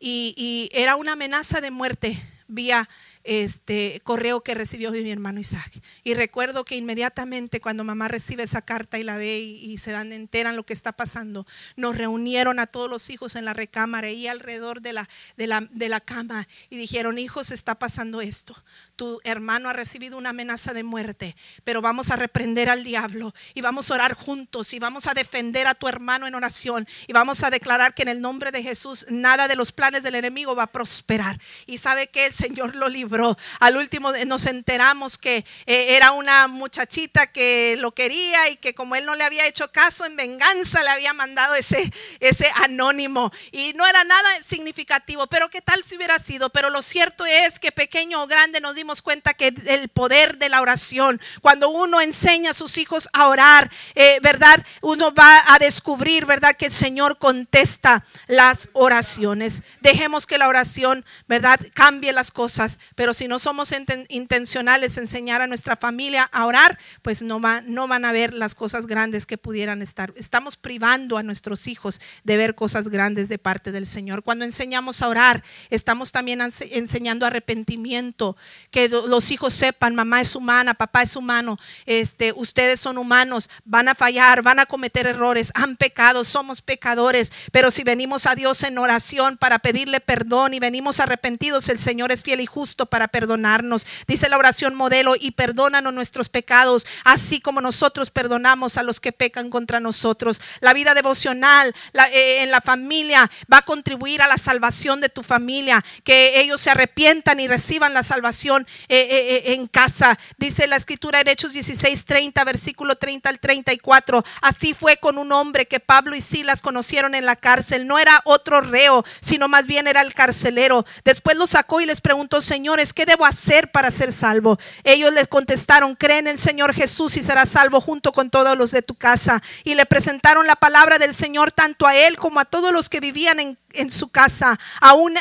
Y, 0.00 0.32
y 0.34 0.70
era 0.72 0.96
una 0.96 1.12
amenaza 1.12 1.60
de 1.60 1.70
muerte 1.70 2.18
vía 2.48 2.88
este 3.26 4.00
correo 4.04 4.40
que 4.40 4.54
recibió 4.54 4.92
mi 4.92 5.10
hermano 5.10 5.40
Isaac. 5.40 5.70
Y 6.04 6.14
recuerdo 6.14 6.64
que 6.64 6.76
inmediatamente 6.76 7.60
cuando 7.60 7.84
mamá 7.84 8.08
recibe 8.08 8.44
esa 8.44 8.62
carta 8.62 8.98
y 8.98 9.02
la 9.02 9.16
ve 9.16 9.38
y, 9.38 9.76
se 9.78 9.90
dan 9.90 10.12
enteran 10.12 10.56
lo 10.56 10.64
que 10.64 10.72
está 10.72 10.92
pasando, 10.92 11.46
nos 11.76 11.96
reunieron 11.96 12.58
a 12.58 12.66
todos 12.66 12.88
los 12.88 13.10
hijos 13.10 13.36
en 13.36 13.44
la 13.44 13.52
recámara 13.52 14.10
y 14.10 14.26
alrededor 14.26 14.80
de 14.80 14.92
la, 14.92 15.08
de 15.36 15.46
la, 15.46 15.60
de 15.70 15.88
la 15.88 16.00
cama 16.00 16.48
y 16.70 16.76
dijeron, 16.76 17.18
hijos, 17.18 17.50
está 17.50 17.74
pasando 17.74 18.20
esto 18.20 18.56
tu 18.96 19.20
hermano 19.24 19.68
ha 19.68 19.74
recibido 19.74 20.16
una 20.16 20.30
amenaza 20.30 20.72
de 20.72 20.82
muerte, 20.82 21.36
pero 21.64 21.82
vamos 21.82 22.10
a 22.10 22.16
reprender 22.16 22.70
al 22.70 22.82
diablo 22.82 23.32
y 23.54 23.60
vamos 23.60 23.90
a 23.90 23.94
orar 23.94 24.14
juntos 24.14 24.72
y 24.72 24.78
vamos 24.78 25.06
a 25.06 25.14
defender 25.14 25.66
a 25.66 25.74
tu 25.74 25.86
hermano 25.86 26.26
en 26.26 26.34
oración 26.34 26.88
y 27.06 27.12
vamos 27.12 27.44
a 27.44 27.50
declarar 27.50 27.94
que 27.94 28.02
en 28.02 28.08
el 28.08 28.20
nombre 28.22 28.50
de 28.50 28.62
Jesús 28.62 29.06
nada 29.10 29.48
de 29.48 29.56
los 29.56 29.70
planes 29.70 30.02
del 30.02 30.14
enemigo 30.14 30.56
va 30.56 30.64
a 30.64 30.72
prosperar. 30.72 31.38
Y 31.66 31.78
sabe 31.78 32.08
que 32.08 32.26
el 32.26 32.32
Señor 32.32 32.74
lo 32.74 32.88
libró 32.88 33.15
Al 33.60 33.76
último 33.76 34.12
nos 34.26 34.46
enteramos 34.46 35.18
que 35.18 35.44
eh, 35.66 35.96
era 35.96 36.12
una 36.12 36.46
muchachita 36.46 37.26
que 37.26 37.76
lo 37.78 37.92
quería 37.92 38.48
y 38.50 38.56
que 38.56 38.74
como 38.74 38.96
él 38.96 39.06
no 39.06 39.14
le 39.14 39.24
había 39.24 39.46
hecho 39.46 39.70
caso, 39.72 40.04
en 40.04 40.16
venganza 40.16 40.82
le 40.82 40.90
había 40.90 41.12
mandado 41.12 41.54
ese, 41.54 41.92
ese 42.20 42.50
anónimo. 42.62 43.32
Y 43.52 43.72
no 43.74 43.86
era 43.86 44.04
nada 44.04 44.28
significativo, 44.42 45.26
pero 45.26 45.48
qué 45.48 45.62
tal 45.62 45.82
si 45.82 45.96
hubiera 45.96 46.18
sido. 46.18 46.50
Pero 46.50 46.70
lo 46.70 46.82
cierto 46.82 47.24
es 47.26 47.58
que 47.58 47.72
pequeño 47.72 48.22
o 48.22 48.26
grande 48.26 48.60
nos 48.60 48.74
dimos 48.74 49.02
cuenta 49.02 49.34
que 49.34 49.54
el 49.66 49.88
poder 49.88 50.38
de 50.38 50.48
la 50.48 50.60
oración, 50.60 51.20
cuando 51.40 51.68
uno 51.68 52.00
enseña 52.00 52.50
a 52.50 52.54
sus 52.54 52.78
hijos 52.78 53.08
a 53.12 53.28
orar, 53.28 53.70
eh, 53.94 54.18
¿verdad? 54.22 54.64
Uno 54.80 55.12
va 55.14 55.42
a 55.46 55.58
descubrir, 55.58 56.26
¿verdad? 56.26 56.56
Que 56.56 56.66
el 56.66 56.72
Señor 56.72 57.18
contesta 57.18 58.04
las 58.26 58.70
oraciones. 58.72 59.62
Dejemos 59.80 60.26
que 60.26 60.38
la 60.38 60.48
oración, 60.48 61.04
¿verdad? 61.28 61.60
Cambie 61.74 62.12
las 62.12 62.32
cosas, 62.32 62.78
pero 62.94 63.05
si 63.14 63.28
no 63.28 63.38
somos 63.38 63.74
intencionales 64.08 64.98
enseñar 64.98 65.42
a 65.42 65.46
nuestra 65.46 65.76
familia 65.76 66.28
a 66.32 66.46
orar, 66.46 66.78
pues 67.02 67.22
no, 67.22 67.40
va, 67.40 67.60
no 67.62 67.88
van 67.88 68.04
a 68.04 68.12
ver 68.12 68.32
las 68.32 68.54
cosas 68.54 68.86
grandes 68.86 69.26
que 69.26 69.38
pudieran 69.38 69.82
estar. 69.82 70.12
Estamos 70.16 70.56
privando 70.56 71.18
a 71.18 71.22
nuestros 71.22 71.66
hijos 71.66 72.00
de 72.24 72.36
ver 72.36 72.54
cosas 72.54 72.88
grandes 72.88 73.28
de 73.28 73.38
parte 73.38 73.72
del 73.72 73.86
Señor. 73.86 74.22
Cuando 74.22 74.44
enseñamos 74.44 75.02
a 75.02 75.08
orar, 75.08 75.42
estamos 75.70 76.12
también 76.12 76.40
enseñando 76.70 77.26
arrepentimiento, 77.26 78.36
que 78.70 78.88
los 78.88 79.30
hijos 79.30 79.54
sepan, 79.54 79.94
mamá 79.94 80.20
es 80.20 80.34
humana, 80.36 80.74
papá 80.74 81.02
es 81.02 81.16
humano, 81.16 81.58
este, 81.86 82.32
ustedes 82.32 82.80
son 82.80 82.98
humanos, 82.98 83.50
van 83.64 83.88
a 83.88 83.94
fallar, 83.94 84.42
van 84.42 84.58
a 84.58 84.66
cometer 84.66 85.06
errores, 85.06 85.52
han 85.54 85.76
pecado, 85.76 86.24
somos 86.24 86.62
pecadores, 86.62 87.32
pero 87.52 87.70
si 87.70 87.82
venimos 87.82 88.26
a 88.26 88.34
Dios 88.34 88.62
en 88.62 88.78
oración 88.78 89.36
para 89.36 89.58
pedirle 89.58 90.00
perdón 90.00 90.54
y 90.54 90.60
venimos 90.60 91.00
arrepentidos, 91.00 91.68
el 91.68 91.78
Señor 91.78 92.12
es 92.12 92.22
fiel 92.22 92.40
y 92.40 92.46
justo 92.46 92.86
perdonarnos. 93.08 93.86
Dice 94.06 94.28
la 94.28 94.38
oración 94.38 94.74
modelo 94.74 95.14
y 95.18 95.32
perdónanos 95.32 95.92
nuestros 95.92 96.28
pecados, 96.28 96.86
así 97.04 97.40
como 97.40 97.60
nosotros 97.60 98.10
perdonamos 98.10 98.76
a 98.76 98.82
los 98.82 99.00
que 99.00 99.12
pecan 99.12 99.50
contra 99.50 99.80
nosotros. 99.80 100.40
La 100.60 100.72
vida 100.72 100.94
devocional 100.94 101.74
eh, 102.12 102.42
en 102.42 102.50
la 102.50 102.60
familia 102.60 103.30
va 103.52 103.58
a 103.58 103.62
contribuir 103.62 104.22
a 104.22 104.26
la 104.26 104.38
salvación 104.38 105.00
de 105.00 105.08
tu 105.08 105.22
familia, 105.22 105.84
que 106.04 106.40
ellos 106.40 106.60
se 106.60 106.70
arrepientan 106.70 107.40
y 107.40 107.48
reciban 107.48 107.94
la 107.94 108.02
salvación 108.02 108.66
eh, 108.88 109.08
eh, 109.10 109.54
en 109.54 109.66
casa. 109.66 110.18
Dice 110.38 110.66
la 110.66 110.76
escritura 110.76 111.20
en 111.20 111.28
Hechos 111.28 111.52
16, 111.52 112.04
30, 112.04 112.44
versículo 112.44 112.96
30 112.96 113.28
al 113.28 113.38
34. 113.40 114.24
Así 114.42 114.74
fue 114.74 114.96
con 114.98 115.18
un 115.18 115.32
hombre 115.32 115.66
que 115.66 115.80
Pablo 115.80 116.16
y 116.16 116.20
Silas 116.20 116.60
conocieron 116.60 117.14
en 117.14 117.26
la 117.26 117.36
cárcel. 117.36 117.86
No 117.86 117.98
era 117.98 118.20
otro 118.24 118.60
reo, 118.60 119.04
sino 119.20 119.48
más 119.48 119.66
bien 119.66 119.86
era 119.86 120.00
el 120.00 120.14
carcelero. 120.14 120.84
Después 121.04 121.36
lo 121.36 121.46
sacó 121.46 121.80
y 121.80 121.86
les 121.86 122.00
preguntó, 122.00 122.40
señores, 122.40 122.85
¿qué 122.92 123.06
debo 123.06 123.26
hacer 123.26 123.70
para 123.70 123.90
ser 123.90 124.12
salvo? 124.12 124.58
Ellos 124.84 125.12
les 125.12 125.28
contestaron, 125.28 125.94
cree 125.94 126.18
en 126.18 126.28
el 126.28 126.38
Señor 126.38 126.74
Jesús 126.74 127.16
y 127.16 127.22
serás 127.22 127.50
salvo 127.50 127.80
junto 127.80 128.12
con 128.12 128.30
todos 128.30 128.56
los 128.56 128.70
de 128.70 128.82
tu 128.82 128.94
casa. 128.94 129.42
Y 129.64 129.74
le 129.74 129.86
presentaron 129.86 130.46
la 130.46 130.56
palabra 130.56 130.98
del 130.98 131.14
Señor 131.14 131.52
tanto 131.52 131.86
a 131.86 131.96
él 131.96 132.16
como 132.16 132.40
a 132.40 132.44
todos 132.44 132.72
los 132.72 132.88
que 132.88 133.00
vivían 133.00 133.38
en, 133.72 133.90
su 133.90 134.08
casa. 134.08 134.58
Aún 134.80 135.16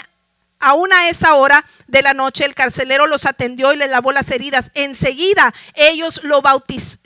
Aún 0.59 0.91
a 0.93 1.09
esa 1.09 1.35
hora 1.35 1.63
de 1.87 2.01
la 2.01 2.13
noche 2.13 2.45
el 2.45 2.55
carcelero 2.55 3.07
los 3.07 3.25
atendió 3.25 3.73
y 3.73 3.75
les 3.75 3.89
lavó 3.89 4.13
las 4.13 4.31
heridas. 4.31 4.71
Enseguida 4.73 5.53
ellos 5.75 6.23
lo, 6.23 6.41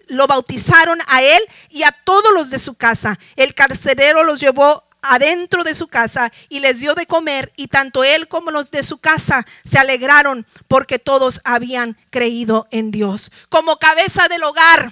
lo 0.07 0.27
bautizaron 0.27 0.99
a 1.07 1.21
él 1.23 1.41
y 1.69 1.83
a 1.83 1.91
todos 1.91 2.31
los 2.33 2.51
de 2.51 2.59
su 2.59 2.75
casa. 2.75 3.19
El 3.35 3.55
carcelero 3.55 4.23
los 4.23 4.39
llevó 4.39 4.83
adentro 5.01 5.63
de 5.63 5.75
su 5.75 5.87
casa 5.87 6.31
y 6.49 6.59
les 6.59 6.79
dio 6.79 6.95
de 6.95 7.05
comer 7.05 7.51
y 7.55 7.67
tanto 7.67 8.03
él 8.03 8.27
como 8.27 8.51
los 8.51 8.71
de 8.71 8.83
su 8.83 8.97
casa 8.97 9.45
se 9.63 9.77
alegraron 9.77 10.45
porque 10.67 10.99
todos 10.99 11.41
habían 11.43 11.97
creído 12.09 12.67
en 12.71 12.91
Dios. 12.91 13.31
Como 13.49 13.77
cabeza 13.77 14.27
del 14.27 14.43
hogar, 14.43 14.91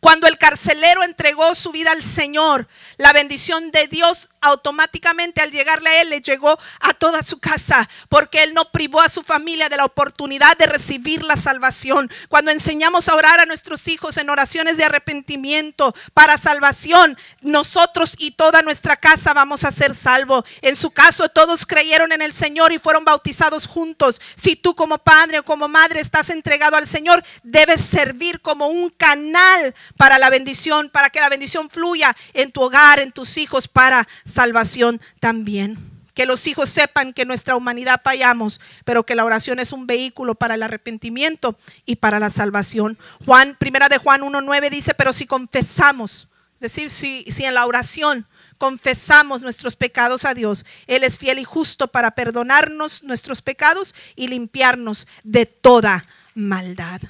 cuando 0.00 0.26
el 0.26 0.38
carcelero 0.38 1.02
entregó 1.02 1.54
su 1.54 1.72
vida 1.72 1.92
al 1.92 2.02
Señor, 2.02 2.66
la 2.96 3.12
bendición 3.12 3.70
de 3.70 3.86
Dios 3.86 4.30
automáticamente 4.40 5.42
al 5.42 5.52
llegarle 5.52 5.90
a 5.90 6.00
él 6.00 6.10
le 6.10 6.22
llegó 6.22 6.58
a 6.80 6.94
toda 6.94 7.22
su 7.22 7.38
casa, 7.38 7.88
porque 8.08 8.42
él 8.42 8.54
no 8.54 8.70
privó 8.72 9.02
a 9.02 9.10
su 9.10 9.22
familia 9.22 9.68
de 9.68 9.76
la 9.76 9.84
oportunidad 9.84 10.56
de 10.56 10.66
recibir 10.66 11.22
la 11.22 11.36
salvación. 11.36 12.10
Cuando 12.28 12.50
enseñamos 12.50 13.08
a 13.08 13.14
orar 13.14 13.40
a 13.40 13.46
nuestros 13.46 13.88
hijos 13.88 14.16
en 14.16 14.30
oraciones 14.30 14.78
de 14.78 14.84
arrepentimiento 14.84 15.94
para 16.14 16.38
salvación, 16.38 17.16
nosotros 17.42 18.14
y 18.18 18.30
toda 18.30 18.62
nuestra 18.62 18.96
casa 18.96 19.34
vamos 19.34 19.64
a 19.64 19.70
ser 19.70 19.94
salvos. 19.94 20.44
En 20.62 20.76
su 20.76 20.90
caso, 20.92 21.28
todos 21.28 21.66
creyeron 21.66 22.12
en 22.12 22.22
el 22.22 22.32
Señor 22.32 22.72
y 22.72 22.78
fueron 22.78 23.04
bautizados 23.04 23.66
juntos. 23.66 24.20
Si 24.34 24.56
tú 24.56 24.74
como 24.74 24.98
padre 24.98 25.40
o 25.40 25.44
como 25.44 25.68
madre 25.68 26.00
estás 26.00 26.30
entregado 26.30 26.76
al 26.76 26.86
Señor, 26.86 27.22
debes 27.42 27.82
servir 27.82 28.40
como 28.40 28.68
un 28.68 28.88
canal 28.90 29.74
para 30.00 30.18
la 30.18 30.30
bendición, 30.30 30.88
para 30.88 31.10
que 31.10 31.20
la 31.20 31.28
bendición 31.28 31.68
fluya 31.68 32.16
en 32.32 32.52
tu 32.52 32.62
hogar, 32.62 33.00
en 33.00 33.12
tus 33.12 33.36
hijos, 33.36 33.68
para 33.68 34.08
salvación 34.24 34.98
también. 35.20 35.76
Que 36.14 36.24
los 36.24 36.46
hijos 36.46 36.70
sepan 36.70 37.12
que 37.12 37.26
nuestra 37.26 37.54
humanidad 37.54 38.00
fallamos, 38.02 38.62
pero 38.86 39.04
que 39.04 39.14
la 39.14 39.26
oración 39.26 39.58
es 39.58 39.72
un 39.72 39.86
vehículo 39.86 40.34
para 40.34 40.54
el 40.54 40.62
arrepentimiento 40.62 41.54
y 41.84 41.96
para 41.96 42.18
la 42.18 42.30
salvación. 42.30 42.96
Juan, 43.26 43.58
primera 43.60 43.90
de 43.90 43.98
Juan 43.98 44.22
1.9 44.22 44.70
dice, 44.70 44.94
pero 44.94 45.12
si 45.12 45.26
confesamos, 45.26 46.28
es 46.54 46.60
decir, 46.60 46.88
si, 46.88 47.26
si 47.30 47.44
en 47.44 47.52
la 47.52 47.66
oración 47.66 48.26
confesamos 48.56 49.42
nuestros 49.42 49.76
pecados 49.76 50.24
a 50.24 50.32
Dios, 50.32 50.64
Él 50.86 51.04
es 51.04 51.18
fiel 51.18 51.38
y 51.38 51.44
justo 51.44 51.88
para 51.88 52.12
perdonarnos 52.12 53.02
nuestros 53.02 53.42
pecados 53.42 53.94
y 54.16 54.28
limpiarnos 54.28 55.06
de 55.24 55.44
toda 55.44 56.06
maldad. 56.34 57.02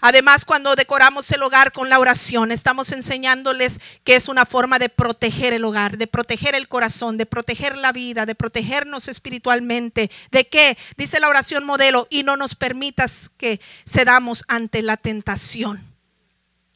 Además, 0.00 0.44
cuando 0.44 0.76
decoramos 0.76 1.30
el 1.32 1.42
hogar 1.42 1.72
con 1.72 1.88
la 1.88 1.98
oración, 1.98 2.52
estamos 2.52 2.92
enseñándoles 2.92 3.80
que 4.04 4.14
es 4.14 4.28
una 4.28 4.46
forma 4.46 4.78
de 4.78 4.88
proteger 4.88 5.52
el 5.52 5.64
hogar, 5.64 5.98
de 5.98 6.06
proteger 6.06 6.54
el 6.54 6.68
corazón, 6.68 7.18
de 7.18 7.26
proteger 7.26 7.76
la 7.76 7.90
vida, 7.90 8.24
de 8.24 8.36
protegernos 8.36 9.08
espiritualmente. 9.08 10.10
¿De 10.30 10.46
qué? 10.46 10.78
Dice 10.96 11.18
la 11.18 11.28
oración 11.28 11.64
modelo, 11.64 12.06
y 12.10 12.22
no 12.22 12.36
nos 12.36 12.54
permitas 12.54 13.30
que 13.36 13.60
cedamos 13.88 14.44
ante 14.46 14.82
la 14.82 14.96
tentación. 14.96 15.82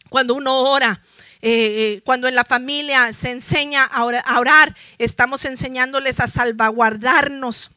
Cuando 0.09 0.35
uno 0.35 0.61
ora, 0.61 1.01
eh, 1.41 1.51
eh, 1.51 2.03
cuando 2.05 2.27
en 2.27 2.35
la 2.35 2.45
familia 2.45 3.13
se 3.13 3.31
enseña 3.31 3.85
a 3.85 4.05
orar, 4.05 4.75
estamos 4.99 5.45
enseñándoles 5.45 6.19
a 6.19 6.27
salvaguardarnos 6.27 7.71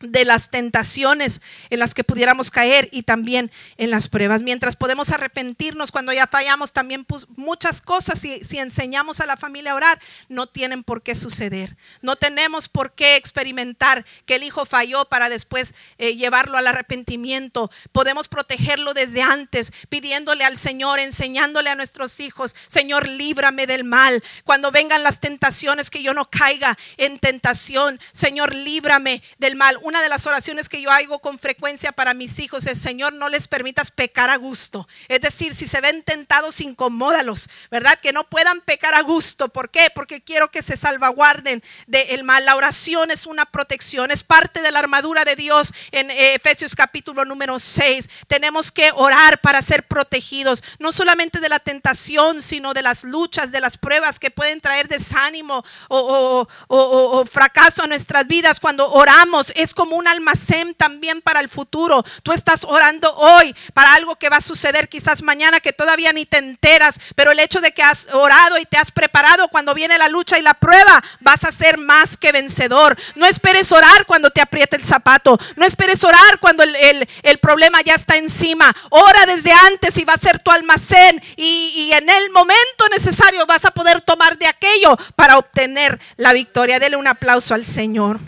de 0.00 0.24
las 0.24 0.50
tentaciones 0.50 1.42
en 1.70 1.78
las 1.80 1.94
que 1.94 2.04
pudiéramos 2.04 2.50
caer 2.50 2.88
y 2.92 3.02
también 3.02 3.50
en 3.76 3.90
las 3.90 4.08
pruebas. 4.08 4.42
Mientras 4.42 4.76
podemos 4.76 5.10
arrepentirnos 5.10 5.92
cuando 5.92 6.12
ya 6.12 6.26
fallamos, 6.26 6.72
también 6.72 7.06
muchas 7.36 7.80
cosas, 7.80 8.18
si, 8.18 8.40
si, 8.44 8.58
enseñamos 8.58 9.20
a 9.20 9.26
la 9.26 9.36
familia 9.36 9.72
a 9.72 9.76
orar, 9.76 10.00
no 10.28 10.46
tienen 10.46 10.82
por 10.82 11.02
qué 11.02 11.14
suceder. 11.14 11.76
No 12.02 12.16
tenemos 12.16 12.68
por 12.68 12.92
qué 12.92 13.16
experimentar 13.16 14.04
que 14.26 14.36
el 14.36 14.42
hijo 14.42 14.66
falló 14.66 15.04
para 15.06 15.28
después 15.28 15.74
eh, 15.98 16.16
llevarlo 16.16 16.58
al 16.58 16.66
arrepentimiento. 16.66 17.70
Podemos 17.92 18.28
protegerlo 18.28 18.94
desde 18.94 19.22
antes, 19.22 19.72
pidiéndole 19.88 20.44
al 20.44 20.56
Señor, 20.56 20.98
enseñándole 20.98 21.70
a 21.70 21.74
nuestros 21.74 22.20
hijos, 22.20 22.56
Señor, 22.68 23.08
líbrame 23.08 23.66
del 23.66 23.84
mal. 23.84 24.22
Cuando 24.44 24.70
vengan 24.70 25.02
las 25.02 25.20
tentaciones, 25.20 25.90
que 25.90 26.02
yo 26.02 26.14
no 26.14 26.28
caiga 26.30 26.76
en 26.96 27.18
tentación. 27.18 28.00
Señor, 28.12 28.54
líbrame 28.54 29.22
del 29.38 29.56
mal 29.56 29.78
una 29.88 30.02
de 30.02 30.10
las 30.10 30.26
oraciones 30.26 30.68
que 30.68 30.82
yo 30.82 30.90
hago 30.90 31.18
con 31.18 31.38
frecuencia 31.38 31.92
para 31.92 32.12
mis 32.12 32.38
hijos 32.40 32.66
es, 32.66 32.78
Señor, 32.78 33.14
no 33.14 33.30
les 33.30 33.48
permitas 33.48 33.90
pecar 33.90 34.28
a 34.28 34.36
gusto. 34.36 34.86
Es 35.08 35.22
decir, 35.22 35.54
si 35.54 35.66
se 35.66 35.80
ven 35.80 36.02
tentados, 36.02 36.60
incomódalos, 36.60 37.48
¿verdad? 37.70 37.98
Que 37.98 38.12
no 38.12 38.24
puedan 38.24 38.60
pecar 38.60 38.94
a 38.94 39.00
gusto. 39.00 39.48
¿Por 39.48 39.70
qué? 39.70 39.88
Porque 39.94 40.20
quiero 40.20 40.50
que 40.50 40.60
se 40.60 40.76
salvaguarden 40.76 41.62
del 41.86 42.22
mal. 42.22 42.44
La 42.44 42.56
oración 42.56 43.10
es 43.10 43.24
una 43.24 43.46
protección, 43.46 44.10
es 44.10 44.22
parte 44.22 44.60
de 44.60 44.70
la 44.72 44.78
armadura 44.78 45.24
de 45.24 45.36
Dios 45.36 45.72
en 45.90 46.10
eh, 46.10 46.34
Efesios 46.34 46.76
capítulo 46.76 47.24
número 47.24 47.58
6. 47.58 48.10
Tenemos 48.26 48.70
que 48.70 48.92
orar 48.94 49.40
para 49.40 49.62
ser 49.62 49.86
protegidos, 49.86 50.62
no 50.78 50.92
solamente 50.92 51.40
de 51.40 51.48
la 51.48 51.60
tentación, 51.60 52.42
sino 52.42 52.74
de 52.74 52.82
las 52.82 53.04
luchas, 53.04 53.52
de 53.52 53.62
las 53.62 53.78
pruebas 53.78 54.18
que 54.18 54.30
pueden 54.30 54.60
traer 54.60 54.86
desánimo 54.86 55.64
o, 55.88 56.46
o 56.68 57.24
fracaso 57.24 57.84
a 57.84 57.86
nuestras 57.86 58.26
vidas. 58.26 58.60
Cuando 58.60 58.86
oramos 58.90 59.50
es 59.56 59.72
como 59.78 59.94
un 59.94 60.08
almacén 60.08 60.74
también 60.74 61.22
para 61.22 61.38
el 61.38 61.48
futuro. 61.48 62.04
Tú 62.24 62.32
estás 62.32 62.64
orando 62.64 63.08
hoy 63.14 63.54
para 63.74 63.94
algo 63.94 64.16
que 64.16 64.28
va 64.28 64.38
a 64.38 64.40
suceder 64.40 64.88
quizás 64.88 65.22
mañana 65.22 65.60
que 65.60 65.72
todavía 65.72 66.12
ni 66.12 66.26
te 66.26 66.38
enteras, 66.38 67.00
pero 67.14 67.30
el 67.30 67.38
hecho 67.38 67.60
de 67.60 67.70
que 67.70 67.84
has 67.84 68.08
orado 68.12 68.58
y 68.58 68.64
te 68.64 68.76
has 68.76 68.90
preparado 68.90 69.46
cuando 69.50 69.74
viene 69.74 69.96
la 69.96 70.08
lucha 70.08 70.36
y 70.36 70.42
la 70.42 70.54
prueba, 70.54 71.00
vas 71.20 71.44
a 71.44 71.52
ser 71.52 71.78
más 71.78 72.16
que 72.16 72.32
vencedor. 72.32 72.98
No 73.14 73.24
esperes 73.26 73.70
orar 73.70 74.04
cuando 74.06 74.32
te 74.32 74.40
apriete 74.40 74.74
el 74.74 74.84
zapato, 74.84 75.38
no 75.54 75.64
esperes 75.64 76.02
orar 76.02 76.40
cuando 76.40 76.64
el, 76.64 77.38
problema 77.40 77.80
ya 77.82 77.94
está 77.94 78.16
encima. 78.16 78.74
Ora 78.90 79.26
desde 79.26 79.52
antes 79.52 79.96
y 79.96 80.04
va 80.04 80.14
a 80.14 80.18
ser 80.18 80.40
tu 80.40 80.50
almacén 80.50 81.22
y, 81.36 81.72
y 81.76 81.92
en 81.92 82.10
el 82.10 82.30
momento 82.32 82.88
necesario 82.90 83.46
vas 83.46 83.64
a 83.64 83.70
poder 83.70 84.00
tomar 84.00 84.36
de 84.38 84.48
aquello 84.48 84.96
para 85.14 85.38
obtener 85.38 86.00
la 86.16 86.32
victoria. 86.32 86.80
Dele 86.80 86.96
un 86.96 87.06
aplauso 87.06 87.54
al 87.54 87.64
Señor. 87.64 88.18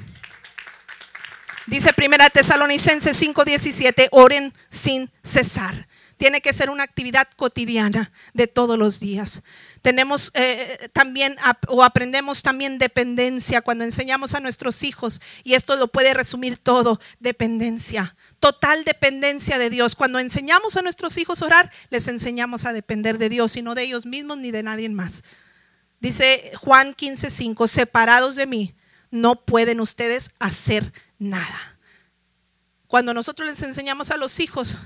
Dice 1.71 1.93
Primera 1.93 2.29
Tesalonicenses 2.31 3.17
5:17, 3.17 4.09
oren 4.11 4.53
sin 4.71 5.09
cesar. 5.23 5.87
Tiene 6.17 6.41
que 6.41 6.53
ser 6.53 6.69
una 6.69 6.83
actividad 6.83 7.29
cotidiana 7.37 8.11
de 8.35 8.49
todos 8.49 8.77
los 8.77 8.99
días. 8.99 9.45
Tenemos 9.81 10.33
eh, 10.35 10.91
también 10.93 11.37
o 11.69 11.85
aprendemos 11.85 12.43
también 12.43 12.79
dependencia 12.79 13.63
cuando 13.63 13.85
enseñamos 13.85 14.35
a 14.35 14.41
nuestros 14.41 14.83
hijos 14.83 15.23
y 15.45 15.55
esto 15.55 15.77
lo 15.77 15.87
puede 15.87 16.13
resumir 16.13 16.59
todo, 16.59 17.01
dependencia 17.21 18.17
total 18.41 18.83
dependencia 18.83 19.57
de 19.57 19.71
Dios. 19.71 19.95
Cuando 19.95 20.19
enseñamos 20.19 20.77
a 20.77 20.83
nuestros 20.83 21.19
hijos 21.19 21.41
a 21.41 21.47
orar, 21.47 21.71
les 21.91 22.09
enseñamos 22.09 22.65
a 22.65 22.73
depender 22.73 23.17
de 23.19 23.29
Dios 23.29 23.57
y 23.57 23.63
no 23.63 23.77
de 23.77 23.85
ellos 23.85 24.07
mismos 24.07 24.39
ni 24.39 24.51
de 24.51 24.65
nadie 24.65 24.89
más. 24.89 25.23
Dice 26.01 26.51
Juan 26.57 26.95
15:5, 26.95 27.69
separados 27.69 28.35
de 28.35 28.47
mí, 28.49 28.75
no 29.13 29.37
pueden 29.37 29.79
ustedes 29.79 30.33
hacer 30.41 30.93
nada. 31.21 31.77
Cuando 32.89 33.15
nosotros 33.15 33.49
les 33.49 33.63
enseñamos 33.63 34.11
a 34.11 34.17
los 34.17 34.41
hijos 34.41 34.77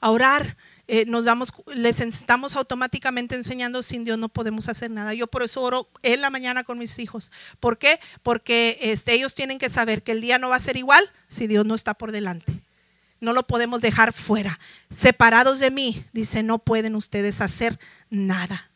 a 0.00 0.10
orar, 0.10 0.56
eh, 0.88 1.04
nos 1.06 1.24
damos, 1.24 1.52
les 1.74 2.00
estamos 2.00 2.56
automáticamente 2.56 3.34
enseñando 3.34 3.82
sin 3.82 4.02
Dios 4.02 4.18
no 4.18 4.30
podemos 4.30 4.68
hacer 4.68 4.90
nada. 4.90 5.12
Yo 5.12 5.26
por 5.26 5.42
eso 5.42 5.60
oro 5.62 5.86
en 6.02 6.22
la 6.22 6.30
mañana 6.30 6.64
con 6.64 6.78
mis 6.78 6.98
hijos. 6.98 7.30
¿Por 7.60 7.76
qué? 7.76 8.00
Porque 8.22 8.78
este, 8.80 9.12
ellos 9.12 9.34
tienen 9.34 9.58
que 9.58 9.68
saber 9.68 10.02
que 10.02 10.12
el 10.12 10.22
día 10.22 10.38
no 10.38 10.48
va 10.48 10.56
a 10.56 10.60
ser 10.60 10.78
igual 10.78 11.08
si 11.28 11.46
Dios 11.46 11.66
no 11.66 11.74
está 11.74 11.92
por 11.94 12.12
delante. 12.12 12.62
No 13.20 13.34
lo 13.34 13.46
podemos 13.46 13.82
dejar 13.82 14.14
fuera. 14.14 14.58
Separados 14.94 15.58
de 15.58 15.70
mí, 15.70 16.02
dice, 16.12 16.42
no 16.42 16.58
pueden 16.58 16.94
ustedes 16.94 17.42
hacer 17.42 17.78
nada. 18.08 18.69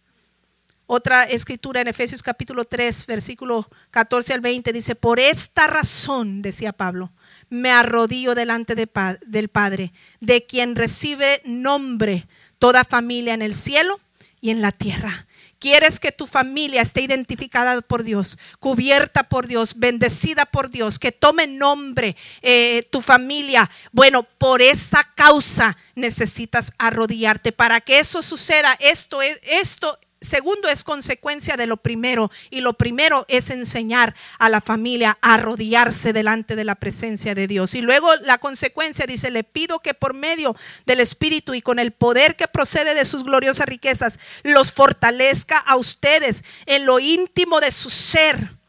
Otra 0.86 1.24
escritura 1.24 1.80
en 1.80 1.88
Efesios 1.88 2.22
capítulo 2.22 2.66
3, 2.66 3.06
versículo 3.06 3.68
14 3.90 4.34
al 4.34 4.40
20 4.40 4.72
dice, 4.72 4.94
por 4.94 5.18
esta 5.18 5.66
razón, 5.66 6.42
decía 6.42 6.72
Pablo, 6.72 7.10
me 7.48 7.70
arrodillo 7.70 8.34
delante 8.34 8.74
del 8.74 9.48
Padre, 9.48 9.92
de 10.20 10.44
quien 10.44 10.76
recibe 10.76 11.40
nombre 11.44 12.26
toda 12.58 12.84
familia 12.84 13.32
en 13.32 13.40
el 13.40 13.54
cielo 13.54 13.98
y 14.42 14.50
en 14.50 14.60
la 14.60 14.72
tierra 14.72 15.26
Quieres 15.64 15.98
que 15.98 16.12
tu 16.12 16.26
familia 16.26 16.82
esté 16.82 17.00
identificada 17.00 17.80
por 17.80 18.02
Dios, 18.02 18.38
cubierta 18.58 19.22
por 19.22 19.46
Dios, 19.46 19.78
bendecida 19.78 20.44
por 20.44 20.70
Dios, 20.70 20.98
que 20.98 21.10
tome 21.10 21.46
nombre 21.46 22.16
eh, 22.42 22.86
tu 22.90 23.00
familia. 23.00 23.70
Bueno, 23.90 24.24
por 24.24 24.60
esa 24.60 25.04
causa 25.14 25.74
necesitas 25.94 26.74
arrodillarte. 26.76 27.50
Para 27.52 27.80
que 27.80 27.98
eso 27.98 28.22
suceda, 28.22 28.76
esto 28.78 29.22
es, 29.22 29.40
esto 29.42 29.98
segundo 30.24 30.68
es 30.68 30.84
consecuencia 30.84 31.56
de 31.56 31.66
lo 31.66 31.76
primero 31.76 32.30
y 32.50 32.60
lo 32.60 32.72
primero 32.72 33.24
es 33.28 33.50
enseñar 33.50 34.14
a 34.38 34.48
la 34.48 34.60
familia 34.60 35.18
a 35.20 35.34
arrodillarse 35.34 36.12
delante 36.12 36.56
de 36.56 36.64
la 36.64 36.74
presencia 36.74 37.34
de 37.34 37.46
Dios. 37.46 37.74
Y 37.74 37.82
luego 37.82 38.08
la 38.22 38.38
consecuencia 38.38 39.06
dice, 39.06 39.30
le 39.30 39.44
pido 39.44 39.80
que 39.80 39.94
por 39.94 40.14
medio 40.14 40.56
del 40.86 41.00
Espíritu 41.00 41.54
y 41.54 41.62
con 41.62 41.78
el 41.78 41.92
poder 41.92 42.36
que 42.36 42.48
procede 42.48 42.94
de 42.94 43.04
sus 43.04 43.24
gloriosas 43.24 43.66
riquezas, 43.66 44.18
los 44.42 44.72
fortalezca 44.72 45.58
a 45.58 45.76
ustedes 45.76 46.44
en 46.66 46.86
lo 46.86 46.98
íntimo 46.98 47.60
de 47.60 47.70
su 47.70 47.90
ser 47.90 48.63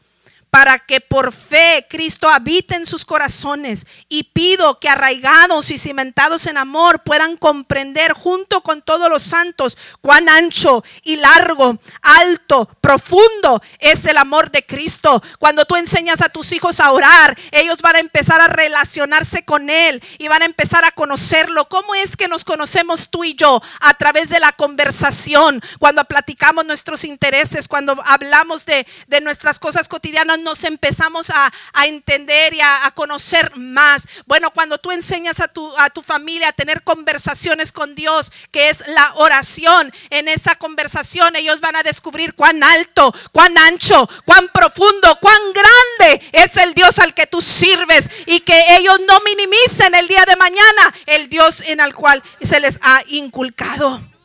para 0.56 0.78
que 0.78 1.02
por 1.02 1.34
fe 1.34 1.86
Cristo 1.86 2.30
habite 2.30 2.76
en 2.76 2.86
sus 2.86 3.04
corazones. 3.04 3.86
Y 4.08 4.22
pido 4.22 4.80
que 4.80 4.88
arraigados 4.88 5.70
y 5.70 5.76
cimentados 5.76 6.46
en 6.46 6.56
amor 6.56 7.02
puedan 7.02 7.36
comprender 7.36 8.14
junto 8.14 8.62
con 8.62 8.80
todos 8.80 9.10
los 9.10 9.22
santos 9.22 9.76
cuán 10.00 10.30
ancho 10.30 10.82
y 11.02 11.16
largo, 11.16 11.78
alto, 12.00 12.70
profundo 12.80 13.60
es 13.80 14.06
el 14.06 14.16
amor 14.16 14.50
de 14.50 14.64
Cristo. 14.64 15.22
Cuando 15.38 15.66
tú 15.66 15.76
enseñas 15.76 16.22
a 16.22 16.30
tus 16.30 16.50
hijos 16.52 16.80
a 16.80 16.90
orar, 16.90 17.36
ellos 17.50 17.82
van 17.82 17.96
a 17.96 18.00
empezar 18.00 18.40
a 18.40 18.48
relacionarse 18.48 19.44
con 19.44 19.68
Él 19.68 20.02
y 20.16 20.28
van 20.28 20.40
a 20.40 20.46
empezar 20.46 20.86
a 20.86 20.92
conocerlo. 20.92 21.68
¿Cómo 21.68 21.94
es 21.94 22.16
que 22.16 22.28
nos 22.28 22.44
conocemos 22.44 23.10
tú 23.10 23.24
y 23.24 23.34
yo? 23.34 23.60
A 23.80 23.92
través 23.92 24.30
de 24.30 24.40
la 24.40 24.52
conversación, 24.52 25.60
cuando 25.78 26.02
platicamos 26.04 26.64
nuestros 26.64 27.04
intereses, 27.04 27.68
cuando 27.68 27.94
hablamos 28.06 28.64
de, 28.64 28.86
de 29.08 29.20
nuestras 29.20 29.58
cosas 29.58 29.86
cotidianas 29.86 30.45
nos 30.46 30.62
empezamos 30.62 31.30
a, 31.30 31.52
entender 31.86 32.54
y 32.54 32.60
a, 32.60 32.90
conocer 32.94 33.54
más. 33.56 34.08
Bueno, 34.26 34.52
cuando 34.52 34.78
tú 34.78 34.92
enseñas 34.92 35.40
a 35.40 35.48
tu, 35.48 35.76
a 35.76 35.90
tu 35.90 36.02
familia 36.02 36.48
a 36.48 36.52
tener 36.52 36.82
conversaciones 36.84 37.72
con 37.72 37.96
Dios, 37.96 38.32
que 38.52 38.70
es 38.70 38.86
la 38.88 39.12
oración, 39.16 39.92
en 40.10 40.28
esa 40.28 40.54
conversación 40.54 41.34
ellos 41.34 41.60
van 41.60 41.74
a 41.74 41.82
descubrir 41.82 42.34
cuán 42.34 42.62
alto, 42.62 43.12
cuán 43.32 43.58
ancho, 43.58 44.08
cuán 44.24 44.48
profundo, 44.48 45.18
cuán 45.20 45.40
grande 45.52 46.30
es 46.32 46.56
el 46.58 46.74
Dios 46.74 47.00
al 47.00 47.12
que 47.12 47.26
tú 47.26 47.42
sirves 47.42 48.08
y 48.26 48.40
que 48.40 48.76
ellos 48.76 49.00
no 49.06 49.18
minimicen 49.20 49.96
el 49.96 50.06
día 50.06 50.24
de 50.24 50.36
mañana 50.36 50.94
el 51.06 51.28
Dios 51.28 51.62
en 51.62 51.80
el 51.80 51.92
cual 51.92 52.22
se 52.40 52.60
les 52.60 52.78
ha 52.82 53.02
inculcado. 53.08 54.15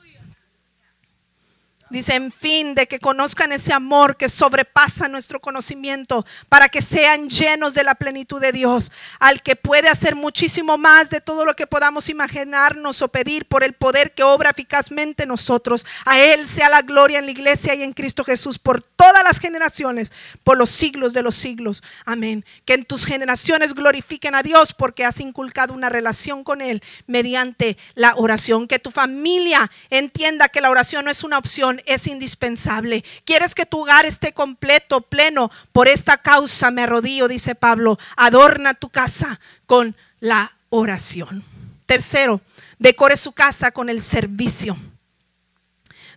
Dice, 1.92 2.16
en 2.16 2.32
fin, 2.32 2.74
de 2.74 2.88
que 2.88 3.00
conozcan 3.00 3.52
ese 3.52 3.74
amor 3.74 4.16
que 4.16 4.30
sobrepasa 4.30 5.10
nuestro 5.10 5.42
conocimiento, 5.42 6.26
para 6.48 6.70
que 6.70 6.82
sean 6.82 7.30
llenos 7.30 7.74
de 7.74 7.84
la 7.84 7.96
plenitud 7.96 8.40
de 8.40 8.54
Dios, 8.54 8.94
al 9.20 9.42
que 9.42 9.58
puede 9.58 9.90
hacer 9.90 10.16
muchísimo 10.16 10.78
más 10.78 11.10
de 11.10 11.20
todo 11.20 11.44
lo 11.44 11.54
que 11.54 11.68
podamos 11.68 12.08
imaginarnos 12.08 13.02
o 13.02 13.10
pedir 13.10 13.46
por 13.46 13.64
el 13.66 13.74
poder 13.74 14.14
que 14.14 14.24
obra 14.24 14.52
eficazmente 14.52 15.24
en 15.24 15.30
nosotros. 15.30 15.86
A 16.06 16.18
Él 16.18 16.48
sea 16.48 16.70
la 16.70 16.82
gloria 16.82 17.20
en 17.20 17.26
la 17.26 17.32
iglesia 17.32 17.76
y 17.76 17.84
en 17.84 17.92
Cristo 17.92 18.24
Jesús 18.24 18.58
por 18.58 18.82
todas 18.82 19.24
las 19.26 19.40
generaciones, 19.40 20.14
por 20.46 20.58
los 20.58 20.70
siglos 20.70 21.12
de 21.12 21.24
los 21.24 21.36
siglos. 21.36 21.84
Amén. 22.06 22.46
Que 22.64 22.76
en 22.76 22.86
tus 22.86 23.06
generaciones 23.06 23.74
glorifiquen 23.74 24.34
a 24.36 24.44
Dios 24.44 24.74
porque 24.74 25.04
has 25.04 25.20
inculcado 25.20 25.74
una 25.74 25.90
relación 25.90 26.46
con 26.46 26.62
Él 26.62 26.82
mediante 27.06 27.78
la 27.96 28.16
oración. 28.16 28.70
Que 28.70 28.80
tu 28.80 28.92
familia 28.92 29.70
entienda 29.90 30.48
que 30.48 30.62
la 30.62 30.70
oración 30.70 31.04
no 31.04 31.12
es 31.12 31.26
una 31.26 31.38
opción 31.38 31.81
es 31.86 32.08
indispensable. 32.08 33.04
¿Quieres 33.26 33.56
que 33.56 33.66
tu 33.66 33.82
hogar 33.82 34.06
esté 34.06 34.34
completo, 34.34 35.02
pleno? 35.02 35.52
Por 35.72 35.88
esta 35.88 36.18
causa 36.18 36.72
me 36.72 36.84
arrodillo, 36.84 37.28
dice 37.28 37.56
Pablo. 37.56 37.98
Adorna 38.16 38.74
tu 38.74 38.90
casa 38.90 39.40
con 39.66 39.96
la 40.20 40.56
oración. 40.70 41.44
Tercero, 41.86 42.42
decore 42.80 43.18
su 43.18 43.34
casa 43.34 43.72
con 43.72 43.90
el 43.90 44.02
servicio. 44.02 44.78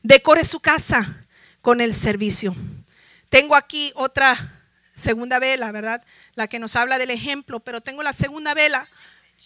Decore 0.03 0.45
su 0.45 0.61
casa 0.61 1.25
con 1.63 1.81
el 1.81 1.95
servicio. 1.95 2.55
Tengo 3.29 3.57
aquí 3.57 3.91
otra 3.95 4.37
segunda 4.95 5.39
vela, 5.39 5.73
¿verdad? 5.73 6.05
La 6.35 6.47
que 6.47 6.59
nos 6.59 6.77
habla 6.77 6.99
del 6.99 7.11
ejemplo, 7.11 7.61
pero 7.61 7.81
tengo 7.81 8.03
la 8.03 8.13
segunda 8.13 8.55
vela 8.55 8.89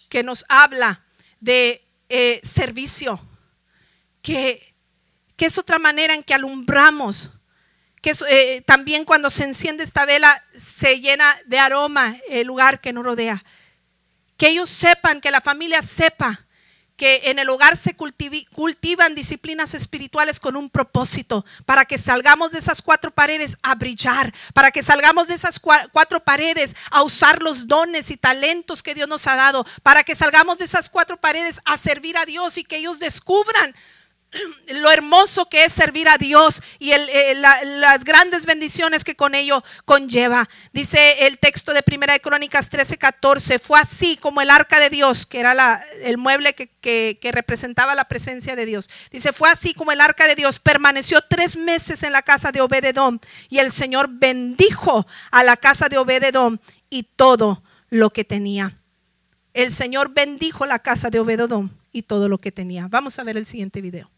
que 0.09 0.23
nos 0.23 0.45
habla 0.49 1.01
de 1.39 1.83
eh, 2.09 2.39
servicio, 2.43 3.19
que 4.21 4.68
que 5.39 5.45
es 5.45 5.57
otra 5.57 5.79
manera 5.79 6.13
en 6.13 6.21
que 6.21 6.33
alumbramos, 6.33 7.29
que 8.01 8.11
eh, 8.29 8.61
también 8.67 9.05
cuando 9.05 9.29
se 9.29 9.45
enciende 9.45 9.85
esta 9.85 10.03
vela 10.03 10.43
se 10.57 10.99
llena 10.99 11.33
de 11.45 11.57
aroma 11.57 12.13
el 12.27 12.45
lugar 12.45 12.81
que 12.81 12.91
nos 12.91 13.05
rodea. 13.05 13.41
Que 14.35 14.49
ellos 14.49 14.69
sepan, 14.69 15.21
que 15.21 15.31
la 15.31 15.39
familia 15.39 15.81
sepa 15.81 16.45
que 16.97 17.21
en 17.31 17.39
el 17.39 17.49
hogar 17.49 17.77
se 17.77 17.95
cultivan 17.95 19.15
disciplinas 19.15 19.73
espirituales 19.73 20.41
con 20.41 20.57
un 20.57 20.69
propósito, 20.69 21.45
para 21.65 21.85
que 21.85 21.97
salgamos 21.97 22.51
de 22.51 22.59
esas 22.59 22.81
cuatro 22.81 23.11
paredes 23.11 23.59
a 23.63 23.75
brillar, 23.75 24.33
para 24.53 24.71
que 24.71 24.83
salgamos 24.83 25.29
de 25.29 25.35
esas 25.35 25.57
cuatro 25.57 26.21
paredes 26.21 26.75
a 26.91 27.01
usar 27.03 27.41
los 27.41 27.69
dones 27.69 28.11
y 28.11 28.17
talentos 28.17 28.83
que 28.83 28.93
Dios 28.93 29.07
nos 29.07 29.25
ha 29.27 29.37
dado, 29.37 29.65
para 29.83 30.03
que 30.03 30.17
salgamos 30.17 30.57
de 30.57 30.65
esas 30.65 30.89
cuatro 30.89 31.15
paredes 31.15 31.61
a 31.63 31.77
servir 31.77 32.17
a 32.17 32.25
Dios 32.25 32.57
y 32.57 32.65
que 32.65 32.75
ellos 32.75 32.99
descubran 32.99 33.73
lo 34.75 34.91
hermoso 34.91 35.47
que 35.47 35.65
es 35.65 35.73
servir 35.73 36.07
a 36.07 36.17
Dios 36.17 36.61
y 36.77 36.91
eh, 36.91 37.35
las 37.35 38.03
grandes 38.03 38.45
bendiciones 38.45 39.03
que 39.03 39.15
con 39.15 39.35
ello 39.35 39.63
conlleva. 39.85 40.47
Dice 40.71 41.27
el 41.27 41.39
texto 41.39 41.73
de 41.73 41.83
Primera 41.83 42.13
de 42.13 42.19
Crónicas 42.19 42.69
13, 42.69 42.97
14, 42.97 43.59
fue 43.59 43.79
así 43.79 44.17
como 44.17 44.41
el 44.41 44.49
arca 44.49 44.79
de 44.79 44.89
Dios, 44.89 45.25
que 45.25 45.39
era 45.39 45.83
el 46.03 46.17
mueble 46.17 46.53
que, 46.53 46.69
que, 46.79 47.31
representaba 47.31 47.95
la 47.95 48.05
presencia 48.05 48.55
de 48.55 48.65
Dios. 48.65 48.89
Dice, 49.11 49.33
fue 49.33 49.49
así 49.49 49.73
como 49.73 49.91
el 49.91 50.01
arca 50.01 50.27
de 50.27 50.35
Dios 50.35 50.59
permaneció 50.59 51.21
tres 51.21 51.55
meses 51.55 52.03
en 52.03 52.11
la 52.11 52.21
casa 52.21 52.51
de 52.51 52.61
Obededón 52.61 53.21
y 53.49 53.59
el 53.59 53.71
Señor 53.71 54.09
bendijo 54.09 55.05
a 55.31 55.43
la 55.43 55.57
casa 55.57 55.89
de 55.89 55.97
Obededón 55.97 56.59
y 56.89 57.03
todo 57.03 57.61
lo 57.89 58.09
que 58.09 58.23
tenía. 58.23 58.75
El 59.53 59.71
Señor 59.71 60.13
bendijo 60.13 60.65
la 60.65 60.79
casa 60.79 61.09
de 61.09 61.19
Obededón 61.19 61.75
y 61.91 62.03
todo 62.03 62.29
lo 62.29 62.37
que 62.37 62.51
tenía. 62.51 62.87
Vamos 62.87 63.17
a 63.19 63.23
ver 63.23 63.37
el 63.37 63.45
siguiente 63.45 63.81
video. 63.81 64.09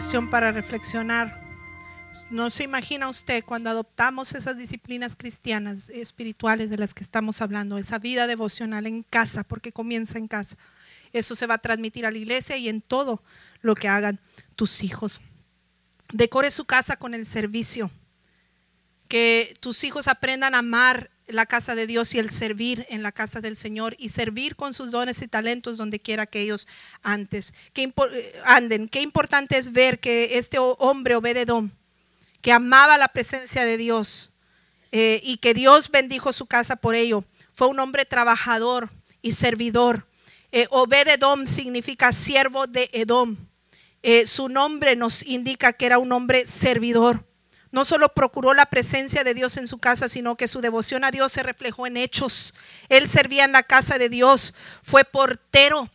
Cuestión 0.00 0.30
para 0.30 0.50
reflexionar. 0.50 1.38
No 2.30 2.48
se 2.48 2.64
imagina 2.64 3.10
usted 3.10 3.44
cuando 3.44 3.68
adoptamos 3.68 4.32
esas 4.32 4.56
disciplinas 4.56 5.14
cristianas 5.14 5.90
espirituales 5.90 6.70
de 6.70 6.78
las 6.78 6.94
que 6.94 7.04
estamos 7.04 7.42
hablando, 7.42 7.76
esa 7.76 7.98
vida 7.98 8.26
devocional 8.26 8.86
en 8.86 9.02
casa, 9.02 9.44
porque 9.44 9.72
comienza 9.72 10.16
en 10.16 10.26
casa. 10.26 10.56
Eso 11.12 11.34
se 11.34 11.46
va 11.46 11.56
a 11.56 11.58
transmitir 11.58 12.06
a 12.06 12.10
la 12.10 12.16
iglesia 12.16 12.56
y 12.56 12.70
en 12.70 12.80
todo 12.80 13.22
lo 13.60 13.74
que 13.74 13.88
hagan 13.88 14.18
tus 14.56 14.82
hijos. 14.84 15.20
Decore 16.14 16.50
su 16.50 16.64
casa 16.64 16.96
con 16.96 17.12
el 17.12 17.26
servicio. 17.26 17.90
Que 19.06 19.54
tus 19.60 19.84
hijos 19.84 20.08
aprendan 20.08 20.54
a 20.54 20.60
amar 20.60 21.10
la 21.32 21.46
casa 21.46 21.74
de 21.74 21.86
Dios 21.86 22.14
y 22.14 22.18
el 22.18 22.30
servir 22.30 22.86
en 22.88 23.02
la 23.02 23.12
casa 23.12 23.40
del 23.40 23.56
Señor 23.56 23.94
y 23.98 24.10
servir 24.10 24.56
con 24.56 24.74
sus 24.74 24.90
dones 24.90 25.22
y 25.22 25.28
talentos 25.28 25.76
donde 25.76 26.00
quiera 26.00 26.26
que 26.26 26.40
ellos 26.40 26.66
antes 27.02 27.54
que 27.72 27.92
anden. 28.44 28.88
Qué 28.88 29.00
importante 29.00 29.58
es 29.58 29.72
ver 29.72 30.00
que 30.00 30.38
este 30.38 30.58
hombre 30.58 31.16
Obededón, 31.16 31.72
que 32.42 32.52
amaba 32.52 32.98
la 32.98 33.08
presencia 33.08 33.64
de 33.64 33.76
Dios 33.76 34.30
eh, 34.92 35.20
y 35.22 35.38
que 35.38 35.54
Dios 35.54 35.90
bendijo 35.90 36.32
su 36.32 36.46
casa 36.46 36.76
por 36.76 36.94
ello, 36.94 37.24
fue 37.54 37.68
un 37.68 37.78
hombre 37.78 38.04
trabajador 38.04 38.90
y 39.22 39.32
servidor. 39.32 40.06
Eh, 40.52 40.66
Obededom 40.70 41.46
significa 41.46 42.12
siervo 42.12 42.66
de 42.66 42.90
Edom. 42.92 43.36
Eh, 44.02 44.26
su 44.26 44.48
nombre 44.48 44.96
nos 44.96 45.22
indica 45.22 45.72
que 45.72 45.86
era 45.86 45.98
un 45.98 46.12
hombre 46.12 46.46
servidor. 46.46 47.24
No 47.72 47.84
solo 47.84 48.08
procuró 48.08 48.52
la 48.52 48.66
presencia 48.66 49.22
de 49.22 49.34
Dios 49.34 49.56
en 49.56 49.68
su 49.68 49.78
casa, 49.78 50.08
sino 50.08 50.36
que 50.36 50.48
su 50.48 50.60
devoción 50.60 51.04
a 51.04 51.12
Dios 51.12 51.30
se 51.30 51.42
reflejó 51.42 51.86
en 51.86 51.96
hechos. 51.96 52.54
Él 52.88 53.08
servía 53.08 53.44
en 53.44 53.52
la 53.52 53.62
casa 53.62 53.96
de 53.96 54.08
Dios, 54.08 54.54
fue 54.82 55.04
portero. 55.04 55.88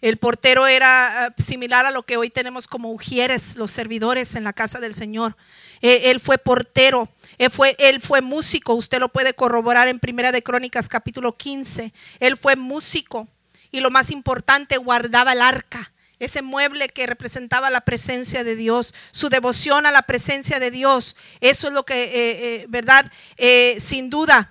El 0.00 0.18
portero 0.18 0.66
era 0.66 1.24
ah, 1.24 1.34
similar 1.38 1.86
a 1.86 1.90
lo 1.90 2.02
que 2.02 2.16
hoy 2.16 2.30
tenemos 2.30 2.68
como 2.68 2.92
ujieres, 2.92 3.56
los 3.56 3.70
servidores 3.70 4.34
en 4.34 4.44
la 4.44 4.52
casa 4.52 4.78
del 4.78 4.94
Señor. 4.94 5.36
Eh, 5.80 6.10
él 6.10 6.20
fue 6.20 6.38
portero, 6.38 7.08
él 7.38 7.50
fue, 7.50 7.74
él 7.78 8.00
fue 8.00 8.20
músico, 8.20 8.74
usted 8.74 9.00
lo 9.00 9.08
puede 9.08 9.34
corroborar 9.34 9.88
en 9.88 9.98
Primera 9.98 10.30
de 10.30 10.42
Crónicas 10.42 10.88
capítulo 10.88 11.36
15. 11.36 11.92
Él 12.20 12.36
fue 12.36 12.54
músico 12.54 13.26
y 13.70 13.80
lo 13.80 13.90
más 13.90 14.10
importante, 14.10 14.76
guardaba 14.76 15.32
el 15.32 15.40
arca 15.42 15.93
ese 16.24 16.42
mueble 16.42 16.88
que 16.88 17.06
representaba 17.06 17.70
la 17.70 17.82
presencia 17.82 18.44
de 18.44 18.56
Dios, 18.56 18.94
su 19.10 19.28
devoción 19.28 19.86
a 19.86 19.92
la 19.92 20.02
presencia 20.02 20.58
de 20.58 20.70
Dios. 20.70 21.16
Eso 21.40 21.68
es 21.68 21.74
lo 21.74 21.84
que, 21.84 22.04
eh, 22.04 22.10
eh, 22.12 22.66
¿verdad? 22.68 23.10
Eh, 23.36 23.76
sin 23.78 24.10
duda. 24.10 24.50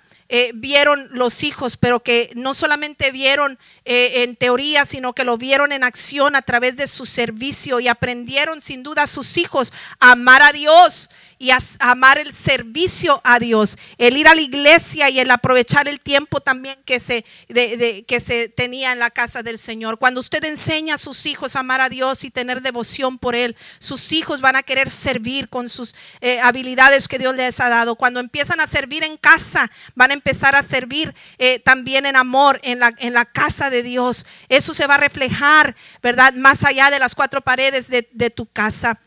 vieron 0.56 1.10
los 1.12 1.44
hijos, 1.44 1.78
pero 1.78 2.02
que 2.02 2.32
no 2.34 2.56
solamente 2.56 3.12
vieron 3.12 3.60
en 3.86 4.36
teoría, 4.36 4.84
sino 4.84 5.14
que 5.14 5.26
lo 5.26 5.38
vieron 5.38 5.72
en 5.72 5.84
acción 5.84 6.36
a 6.36 6.42
través 6.42 6.76
de 6.76 6.88
su 6.88 7.06
servicio 7.06 7.80
y 7.80 7.88
aprendieron 7.88 8.60
sin 8.60 8.82
duda 8.82 9.04
a 9.04 9.08
sus 9.08 9.38
hijos 9.38 9.72
a 10.00 10.14
amar 10.14 10.42
a 10.42 10.52
Dios 10.52 11.12
y 11.44 11.52
amar 11.80 12.20
el 12.20 12.32
servicio 12.32 13.20
a 13.26 13.38
Dios, 13.38 13.78
el 13.98 14.16
ir 14.16 14.30
a 14.30 14.34
la 14.36 14.40
iglesia 14.40 15.10
y 15.10 15.20
el 15.20 15.30
aprovechar 15.30 15.90
el 15.90 16.00
tiempo 16.00 16.40
también 16.40 16.78
que 16.86 17.02
se, 17.02 17.26
que 17.50 18.20
se 18.22 18.48
tenía 18.48 18.94
en 18.94 19.00
la 19.00 19.12
casa 19.12 19.44
del 19.44 19.58
Señor. 19.58 20.00
Cuando 20.00 20.22
usted 20.22 20.42
enseña 20.46 20.94
a 20.94 20.98
sus 20.98 21.26
hijos 21.26 21.58
a 21.58 21.60
amar 21.60 21.82
a 21.82 21.90
Dios 21.90 22.24
y 22.24 22.32
tener 22.32 22.62
devoción 22.62 23.18
por 23.18 23.36
Él, 23.36 23.58
sus 23.80 24.14
hijos 24.14 24.40
van 24.40 24.56
a 24.56 24.64
querer 24.64 24.90
servir 24.90 25.50
con 25.50 25.68
sus 25.68 25.96
eh, 26.22 26.40
habilidades 26.40 27.10
que 27.10 27.20
Dios 27.20 27.36
les 27.36 27.60
ha 27.60 27.68
dado. 27.68 27.96
Cuando 27.96 28.22
empiezan 28.22 28.62
a 28.62 28.68
servir 28.68 29.04
en 29.04 29.18
casa, 29.18 29.70
van 29.96 30.12
a 30.12 30.14
empezar 30.14 30.56
a 30.56 30.64
servir 30.64 31.14
eh, 31.40 31.60
también 31.60 32.06
en 32.06 32.16
amor 32.16 32.62
en 32.64 32.80
la, 32.80 32.94
en 33.00 33.12
la 33.12 33.26
casa 33.26 33.70
de 33.70 33.84
Dios. 33.84 34.26
Eso 34.48 34.74
se 34.74 34.88
va 34.88 34.96
a 34.96 35.00
reflejar, 35.00 35.76
¿verdad? 36.02 36.36
Más 36.36 36.64
allá 36.64 36.90
de 36.90 37.00
las 37.00 37.16
cuatro 37.16 37.42
paredes 37.42 37.90
de, 37.90 38.30
tu 38.30 38.46
casa. 38.46 38.98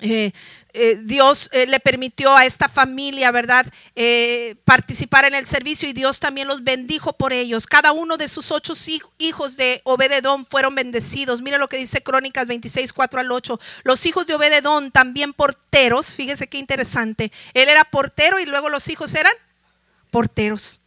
Eh, 0.00 0.32
eh, 0.74 0.98
Dios 1.02 1.48
eh, 1.52 1.66
le 1.66 1.80
permitió 1.80 2.36
a 2.36 2.44
esta 2.44 2.68
familia, 2.68 3.30
¿verdad?, 3.30 3.66
eh, 3.96 4.56
participar 4.64 5.24
en 5.24 5.34
el 5.34 5.46
servicio 5.46 5.88
y 5.88 5.92
Dios 5.92 6.20
también 6.20 6.46
los 6.46 6.62
bendijo 6.62 7.14
por 7.14 7.32
ellos. 7.32 7.66
Cada 7.66 7.92
uno 7.92 8.16
de 8.16 8.28
sus 8.28 8.52
ocho 8.52 8.74
hijos 9.18 9.56
de 9.56 9.80
Obededón 9.84 10.44
fueron 10.44 10.74
bendecidos. 10.74 11.40
Mire 11.40 11.58
lo 11.58 11.68
que 11.68 11.78
dice 11.78 12.02
Crónicas 12.02 12.46
26, 12.46 12.92
4 12.92 13.20
al 13.20 13.32
8. 13.32 13.58
Los 13.84 14.04
hijos 14.06 14.26
de 14.26 14.34
Obededón 14.34 14.90
también 14.90 15.32
porteros, 15.32 16.14
fíjese 16.14 16.48
qué 16.48 16.58
interesante. 16.58 17.32
Él 17.54 17.68
era 17.68 17.84
portero 17.84 18.38
y 18.38 18.46
luego 18.46 18.68
los 18.68 18.88
hijos 18.88 19.14
eran 19.14 19.32
porteros. 20.10 20.80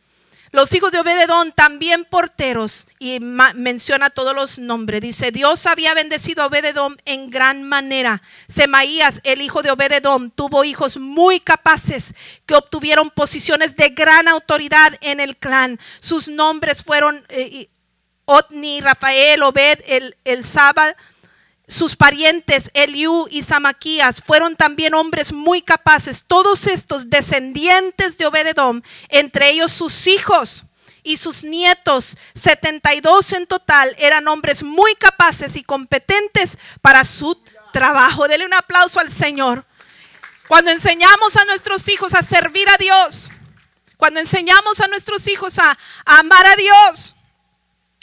Los 0.54 0.74
hijos 0.74 0.92
de 0.92 1.00
Obededón 1.00 1.54
también 1.54 2.04
porteros 2.04 2.88
y 3.00 3.20
menciona 3.22 4.10
todos 4.10 4.36
los 4.36 4.60
nombres. 4.60 5.00
Dice, 5.00 5.32
Dios 5.32 5.66
había 5.66 5.94
bendecido 5.94 6.44
a 6.44 6.48
Obededón 6.48 6.98
en 7.06 7.30
gran 7.30 7.64
manera. 7.64 8.22
Semaías, 8.50 9.22
el 9.24 9.42
hijo 9.42 9.64
de 9.64 9.72
Obededón, 9.72 10.30
tuvo 10.30 10.66
hijos 10.66 10.98
muy 10.98 11.40
capaces 11.40 12.14
que 12.46 12.56
obtuvieron 12.56 13.12
posiciones 13.12 13.78
de 13.78 13.90
gran 13.92 14.28
autoridad 14.28 14.94
en 15.00 15.22
el 15.22 15.38
clan. 15.38 15.80
Sus 16.02 16.28
nombres 16.28 16.84
fueron 16.84 17.24
eh, 17.30 17.70
Otni, 18.26 18.82
Rafael, 18.82 19.44
Obed, 19.44 19.80
el, 19.88 20.18
el 20.26 20.44
sus 21.72 21.96
parientes 21.96 22.70
Eliú 22.74 23.30
y 23.32 23.44
Samaquías 23.44 24.22
fueron 24.22 24.58
también 24.58 24.94
hombres 24.94 25.32
muy 25.32 25.62
capaces. 25.62 26.26
Todos 26.28 26.68
estos 26.68 27.10
descendientes 27.10 28.18
de 28.18 28.26
Obededom, 28.26 28.82
entre 29.08 29.52
ellos 29.52 29.72
sus 29.72 30.06
hijos 30.08 30.66
y 31.02 31.16
sus 31.16 31.46
nietos, 31.46 32.18
72 32.34 33.32
en 33.34 33.48
total, 33.48 33.96
eran 34.00 34.28
hombres 34.28 34.64
muy 34.64 34.94
capaces 34.96 35.56
y 35.56 35.64
competentes 35.64 36.58
para 36.82 37.06
su 37.06 37.42
trabajo. 37.72 38.28
Dele 38.28 38.46
un 38.46 38.54
aplauso 38.54 39.00
al 39.00 39.10
Señor. 39.10 39.66
Cuando 40.50 40.72
enseñamos 40.72 41.38
a 41.38 41.46
nuestros 41.46 41.88
hijos 41.88 42.14
a 42.16 42.22
servir 42.22 42.68
a 42.68 42.76
Dios, 42.76 43.32
cuando 43.96 44.20
enseñamos 44.20 44.82
a 44.82 44.90
nuestros 44.90 45.26
hijos 45.30 45.58
a, 45.58 45.78
amar 46.04 46.46
a 46.46 46.56
Dios 46.58 47.16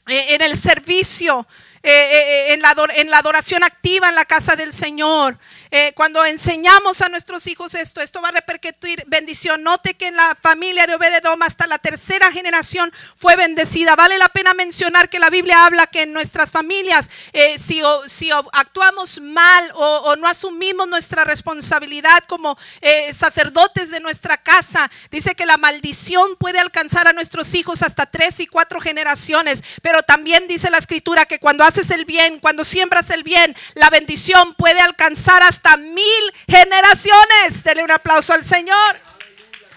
eh, 0.07 0.37
en 0.37 0.41
el 0.41 0.59
servicio, 0.59 1.47
eh, 1.89 2.51
eh, 2.51 2.53
en, 2.53 2.61
la, 2.61 2.75
en 2.97 3.11
la 3.11 3.19
adoración 3.19 3.65
activa 3.65 4.09
en 4.09 4.15
la 4.15 4.25
casa 4.27 4.57
del 4.57 4.73
Señor, 4.73 5.39
eh, 5.71 5.93
cuando 5.95 6.25
enseñamos 6.25 7.03
a 7.03 7.11
nuestros 7.11 7.47
hijos 7.47 7.75
esto, 7.75 8.01
esto 8.01 8.23
va 8.23 8.29
a 8.29 8.33
repercutir 8.33 9.05
bendición. 9.07 9.63
Note 9.63 9.95
que 9.95 10.07
en 10.07 10.17
la 10.17 10.37
familia 10.41 10.87
de 10.87 10.95
Obededom 10.95 11.43
hasta 11.43 11.67
la 11.67 11.79
tercera 11.79 12.33
generación 12.33 12.91
fue 13.17 13.37
bendecida. 13.37 13.95
Vale 13.95 14.17
la 14.17 14.31
pena 14.31 14.55
mencionar 14.55 15.11
que 15.11 15.19
la 15.19 15.29
Biblia 15.29 15.67
habla 15.67 15.87
que 15.87 16.03
en 16.03 16.13
nuestras 16.15 16.53
familias, 16.53 17.11
eh, 17.35 17.59
si, 17.59 17.83
si, 18.07 18.31
actuamos 18.53 19.21
mal 19.21 19.71
o, 19.75 20.17
no 20.17 20.27
asumimos 20.27 20.89
nuestra 20.89 21.25
responsabilidad 21.25 22.25
como 22.27 22.57
eh, 22.81 23.13
sacerdotes 23.13 23.91
de 23.91 24.01
nuestra 24.01 24.39
casa, 24.39 24.91
dice 25.11 25.35
que 25.35 25.45
la 25.45 25.59
maldición 25.59 26.37
puede 26.37 26.61
alcanzar 26.61 27.09
a 27.09 27.13
nuestros 27.13 27.55
hijos 27.55 27.83
hasta 27.83 28.07
tres 28.07 28.41
y 28.41 28.47
cuatro 28.47 28.81
generaciones. 28.81 29.63
Pero 29.83 30.03
también 30.03 30.49
dice 30.49 30.71
la 30.71 30.79
escritura 30.79 31.27
que 31.27 31.39
cuando 31.39 31.65
haces 31.79 31.91
el 31.93 32.05
bien, 32.05 32.41
cuando 32.41 32.65
siembras 32.65 33.11
el 33.11 33.23
bien, 33.23 33.55
la 33.75 33.91
bendición 33.91 34.55
puede 34.55 34.81
alcanzar 34.81 35.43
hasta 35.43 35.77
mil 35.77 36.35
generaciones. 36.49 37.63
Dele 37.63 37.85
un 37.85 37.91
aplauso 37.91 38.35
al 38.35 38.45
Señor. 38.45 39.01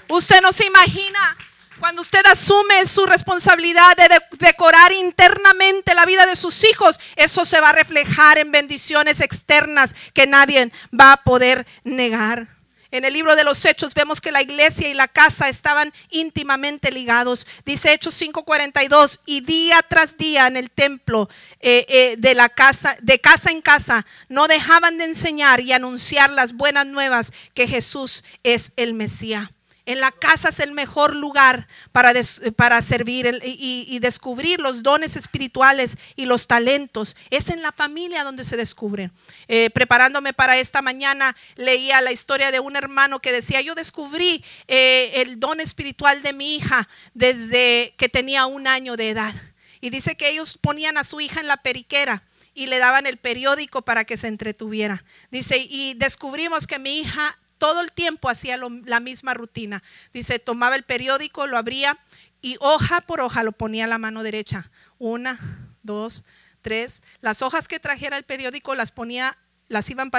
Usted 0.07 0.41
no 0.41 0.51
se 0.51 0.65
imagina 0.65 1.37
cuando 1.79 2.01
usted 2.01 2.23
asume 2.27 2.85
su 2.85 3.05
responsabilidad 3.05 3.95
de 3.97 4.21
decorar 4.39 4.91
internamente 4.91 5.95
la 5.95 6.05
vida 6.05 6.27
de 6.27 6.35
sus 6.35 6.63
hijos, 6.63 6.99
eso 7.15 7.43
se 7.43 7.59
va 7.59 7.69
a 7.69 7.73
reflejar 7.73 8.37
en 8.37 8.51
bendiciones 8.51 9.19
externas 9.19 9.95
que 10.13 10.27
nadie 10.27 10.71
va 10.97 11.13
a 11.13 11.23
poder 11.23 11.65
negar. 11.83 12.47
En 12.91 13.05
el 13.05 13.13
libro 13.13 13.37
de 13.37 13.45
los 13.45 13.63
Hechos 13.63 13.93
vemos 13.93 14.19
que 14.19 14.33
la 14.33 14.41
iglesia 14.41 14.89
y 14.89 14.93
la 14.93 15.07
casa 15.07 15.47
estaban 15.47 15.93
íntimamente 16.09 16.91
ligados. 16.91 17.47
Dice 17.65 17.93
Hechos 17.93 18.13
5:42 18.21 19.21
y 19.25 19.41
día 19.41 19.81
tras 19.87 20.17
día 20.17 20.47
en 20.47 20.57
el 20.57 20.69
templo 20.69 21.29
eh, 21.61 21.85
eh, 21.87 22.15
de 22.17 22.35
la 22.35 22.49
casa, 22.49 22.97
de 23.01 23.19
casa 23.19 23.49
en 23.49 23.61
casa, 23.61 24.05
no 24.27 24.47
dejaban 24.47 24.97
de 24.97 25.05
enseñar 25.05 25.61
y 25.61 25.71
anunciar 25.71 26.29
las 26.31 26.53
buenas 26.53 26.85
nuevas 26.85 27.31
que 27.53 27.67
Jesús 27.67 28.25
es 28.43 28.73
el 28.75 28.93
Mesías. 28.93 29.49
En 29.91 29.99
la 29.99 30.13
casa 30.13 30.47
es 30.47 30.61
el 30.61 30.71
mejor 30.71 31.13
lugar 31.13 31.67
para, 31.91 32.13
para 32.55 32.81
servir 32.81 33.41
y, 33.43 33.99
descubrir 33.99 34.61
los 34.61 34.83
dones 34.83 35.17
espirituales 35.17 35.97
y 36.15 36.27
los 36.27 36.47
talentos. 36.47 37.17
Es 37.29 37.49
en 37.49 37.61
la 37.61 37.73
familia 37.73 38.23
donde 38.23 38.45
se 38.45 38.55
descubren. 38.55 39.11
Eh, 39.49 39.69
preparándome 39.71 40.31
para 40.31 40.57
esta 40.57 40.81
mañana, 40.81 41.35
leía 41.57 41.99
la 41.99 42.13
historia 42.13 42.51
de 42.51 42.61
un 42.61 42.77
hermano 42.77 43.19
que 43.19 43.33
decía, 43.33 43.59
yo 43.59 43.75
descubrí 43.75 44.41
eh, 44.69 45.11
el 45.15 45.41
don 45.41 45.59
espiritual 45.59 46.23
de 46.23 46.31
mi 46.31 46.55
hija 46.55 46.87
desde 47.13 47.93
que 47.97 48.07
tenía 48.07 48.45
un 48.45 48.67
año 48.67 48.95
de 48.95 49.09
edad. 49.09 49.35
Y 49.81 49.89
dice 49.89 50.15
que 50.15 50.29
ellos 50.29 50.57
ponían 50.57 50.97
a 50.97 51.03
su 51.03 51.19
hija 51.19 51.41
en 51.41 51.47
la 51.47 51.57
periquera 51.57 52.23
y 52.53 52.67
le 52.67 52.79
daban 52.79 53.07
el 53.07 53.17
periódico 53.17 53.81
para 53.81 54.05
que 54.05 54.15
se 54.15 54.27
entretuviera. 54.27 55.03
Dice, 55.31 55.57
y 55.57 55.95
descubrimos 55.95 56.65
que 56.65 56.79
mi 56.79 56.99
hija 56.99 57.37
todo 57.61 57.81
el 57.81 57.91
tiempo 57.91 58.27
hacía 58.27 58.57
la 58.57 58.99
misma 58.99 59.35
rutina. 59.35 59.83
Dice, 60.13 60.39
tomaba 60.39 60.75
el 60.75 60.81
periódico, 60.81 61.45
lo 61.45 61.59
abría 61.59 61.95
y 62.41 62.57
hoja 62.59 63.01
por 63.01 63.21
hoja 63.21 63.43
lo 63.43 63.51
ponía 63.51 63.85
a 63.85 63.87
la 63.87 63.99
mano 63.99 64.23
derecha. 64.23 64.71
Una, 64.97 65.37
dos, 65.83 66.25
tres. 66.63 67.03
Las 67.19 67.43
hojas 67.43 67.67
que 67.67 67.79
trajera 67.79 68.17
el 68.17 68.23
periódico 68.23 68.73
las 68.73 68.89
ponía, 68.89 69.37
las 69.67 69.87
iban 69.91 70.09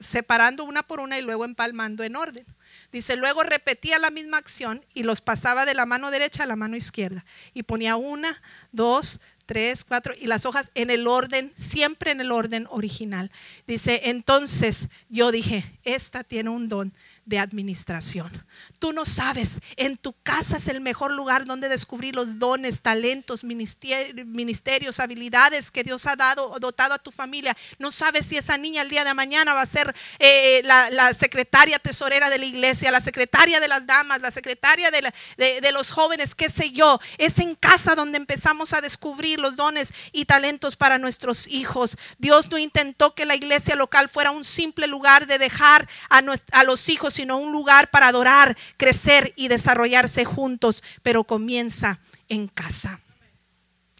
separando 0.00 0.64
una 0.64 0.82
por 0.82 0.98
una 0.98 1.16
y 1.16 1.22
luego 1.22 1.44
empalmando 1.44 2.02
en 2.02 2.16
orden. 2.16 2.44
Dice, 2.90 3.14
luego 3.14 3.44
repetía 3.44 4.00
la 4.00 4.10
misma 4.10 4.38
acción 4.38 4.84
y 4.92 5.04
los 5.04 5.20
pasaba 5.20 5.66
de 5.66 5.74
la 5.74 5.86
mano 5.86 6.10
derecha 6.10 6.42
a 6.42 6.46
la 6.46 6.56
mano 6.56 6.74
izquierda. 6.74 7.24
Y 7.54 7.62
ponía 7.62 7.94
una, 7.94 8.42
dos, 8.72 9.20
tres, 9.50 9.82
cuatro, 9.82 10.14
y 10.16 10.28
las 10.28 10.46
hojas 10.46 10.70
en 10.76 10.90
el 10.90 11.08
orden, 11.08 11.52
siempre 11.56 12.12
en 12.12 12.20
el 12.20 12.30
orden 12.30 12.68
original. 12.70 13.32
Dice, 13.66 14.02
entonces 14.04 14.90
yo 15.08 15.32
dije, 15.32 15.64
esta 15.82 16.22
tiene 16.22 16.50
un 16.50 16.68
don 16.68 16.92
de 17.24 17.38
administración. 17.38 18.30
Tú 18.78 18.92
no 18.92 19.04
sabes, 19.04 19.60
en 19.76 19.96
tu 19.96 20.14
casa 20.22 20.56
es 20.56 20.68
el 20.68 20.80
mejor 20.80 21.12
lugar 21.12 21.44
donde 21.44 21.68
descubrir 21.68 22.14
los 22.14 22.38
dones, 22.38 22.82
talentos, 22.82 23.44
ministerios, 23.44 25.00
habilidades 25.00 25.70
que 25.70 25.84
Dios 25.84 26.06
ha 26.06 26.16
dado, 26.16 26.58
dotado 26.58 26.94
a 26.94 26.98
tu 26.98 27.10
familia. 27.10 27.56
No 27.78 27.90
sabes 27.90 28.26
si 28.26 28.36
esa 28.36 28.56
niña 28.56 28.82
el 28.82 28.88
día 28.88 29.04
de 29.04 29.14
mañana 29.14 29.54
va 29.54 29.62
a 29.62 29.66
ser 29.66 29.94
eh, 30.18 30.62
la, 30.64 31.12
secretaria 31.14 31.78
tesorera 31.78 32.30
de 32.30 32.38
la 32.38 32.46
iglesia, 32.46 32.90
la 32.90 33.00
secretaria 33.00 33.60
de 33.60 33.68
las 33.68 33.86
damas, 33.86 34.20
la 34.20 34.30
secretaria 34.30 34.90
de, 34.90 35.60
de 35.60 35.72
los 35.72 35.90
jóvenes, 35.90 36.34
qué 36.34 36.48
sé 36.48 36.72
yo. 36.72 36.98
Es 37.18 37.38
en 37.38 37.54
casa 37.54 37.94
donde 37.94 38.18
empezamos 38.18 38.72
a 38.72 38.80
descubrir 38.80 39.38
los 39.38 39.56
dones 39.56 39.92
y 40.12 40.24
talentos 40.24 40.76
para 40.76 40.98
nuestros 40.98 41.48
hijos. 41.48 41.98
Dios 42.18 42.50
no 42.50 42.58
intentó 42.58 43.14
que 43.14 43.26
la 43.26 43.34
iglesia 43.34 43.76
local 43.76 44.08
fuera 44.08 44.30
un 44.30 44.44
simple 44.44 44.86
lugar 44.86 45.26
de 45.26 45.38
dejar 45.38 45.88
a, 46.08 46.22
a 46.52 46.64
los 46.64 46.88
hijos, 46.88 47.09
sino 47.10 47.38
un 47.38 47.52
lugar 47.52 47.90
para 47.90 48.08
adorar 48.08 48.56
crecer 48.76 49.32
y 49.36 49.48
desarrollarse 49.48 50.24
juntos, 50.24 50.82
pero 51.02 51.24
comienza 51.24 51.98
en 52.28 52.48
casa. 52.48 53.00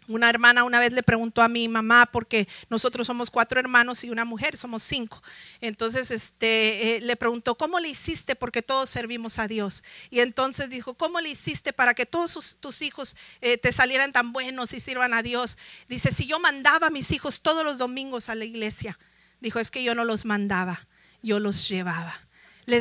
Una 0.07 0.29
hermana 0.29 0.63
una 0.63 0.79
vez 0.79 0.91
le 0.93 1.03
preguntó 1.03 1.41
a 1.41 1.47
mi 1.47 1.67
mamá, 1.67 2.05
porque 2.11 2.47
nosotros 2.69 3.07
somos 3.07 3.29
cuatro 3.29 3.59
hermanos 3.59 4.03
y 4.03 4.09
una 4.09 4.25
mujer, 4.25 4.57
somos 4.57 4.83
cinco. 4.83 5.21
Entonces 5.61 6.11
este, 6.11 6.97
eh, 6.97 7.01
le 7.01 7.15
preguntó, 7.15 7.55
¿cómo 7.55 7.79
le 7.79 7.89
hiciste? 7.89 8.35
Porque 8.35 8.61
todos 8.61 8.89
servimos 8.89 9.39
a 9.39 9.47
Dios. 9.47 9.83
Y 10.09 10.19
entonces 10.19 10.69
dijo, 10.69 10.95
¿cómo 10.95 11.21
le 11.21 11.29
hiciste 11.29 11.71
para 11.71 11.93
que 11.93 12.05
todos 12.05 12.57
tus 12.59 12.81
hijos 12.81 13.15
eh, 13.41 13.57
te 13.57 13.71
salieran 13.71 14.11
tan 14.11 14.33
buenos 14.33 14.73
y 14.73 14.79
sirvan 14.79 15.13
a 15.13 15.23
Dios? 15.23 15.57
Dice, 15.87 16.11
si 16.11 16.25
yo 16.25 16.39
mandaba 16.39 16.87
a 16.87 16.91
mis 16.91 17.11
hijos 17.11 17.41
todos 17.41 17.63
los 17.63 17.77
domingos 17.77 18.27
a 18.27 18.35
la 18.35 18.45
iglesia, 18.45 18.99
dijo, 19.39 19.59
es 19.59 19.71
que 19.71 19.83
yo 19.83 19.95
no 19.95 20.03
los 20.03 20.25
mandaba, 20.25 20.87
yo 21.21 21.39
los 21.39 21.69
llevaba 21.69 22.13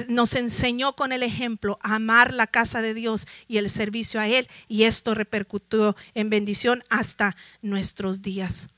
nos 0.09 0.35
enseñó 0.35 0.95
con 0.95 1.13
el 1.13 1.23
ejemplo 1.23 1.79
a 1.83 1.97
amar 1.97 2.35
la 2.35 2.47
casa 2.47 2.83
de 2.83 2.95
Dios 2.95 3.27
y 3.49 3.59
el 3.59 3.71
servicio 3.71 4.21
a 4.21 4.29
Él 4.29 4.49
y 4.69 4.85
esto 4.85 5.15
repercutió 5.15 5.97
en 6.15 6.31
bendición 6.31 6.85
hasta 6.89 7.37
nuestros 7.63 8.23
días. 8.23 8.69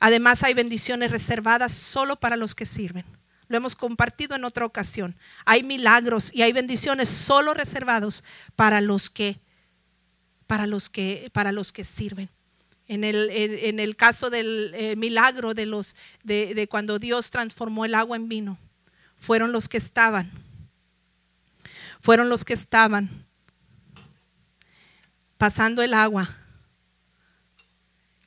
Además 0.00 0.42
hay 0.44 0.54
bendiciones 0.54 1.10
reservadas 1.10 1.72
solo 1.72 2.16
para 2.16 2.36
los 2.36 2.54
que 2.54 2.66
sirven. 2.66 3.04
Lo 3.48 3.56
hemos 3.56 3.74
compartido 3.74 4.36
en 4.36 4.44
otra 4.44 4.66
ocasión. 4.66 5.16
Hay 5.44 5.62
milagros 5.62 6.32
y 6.34 6.42
hay 6.42 6.52
bendiciones 6.52 7.08
solo 7.08 7.54
reservados 7.54 8.22
para 8.56 8.80
los 8.80 9.10
que 9.10 9.38
para 10.46 10.66
los 10.66 10.88
que 10.88 11.30
para 11.32 11.52
los 11.52 11.72
que 11.72 11.84
sirven. 11.84 12.28
En 12.86 13.04
el, 13.04 13.28
en, 13.30 13.80
el 13.80 13.96
caso 13.96 14.30
del 14.30 14.72
eh, 14.74 14.96
milagro 14.96 15.52
de 15.52 15.66
los 15.66 15.96
de 16.24 16.66
cuando 16.70 16.98
Dios 16.98 17.30
transformó 17.30 17.84
el 17.84 17.94
agua 17.94 18.16
en 18.16 18.30
vino 18.30 18.56
fueron 19.18 19.52
los 19.52 19.68
que 19.68 19.76
estaban, 19.76 20.30
fueron 22.00 22.28
los 22.28 22.44
que 22.44 22.54
estaban 22.54 23.08
pasando 25.36 25.82
el 25.82 25.94
agua, 25.94 26.28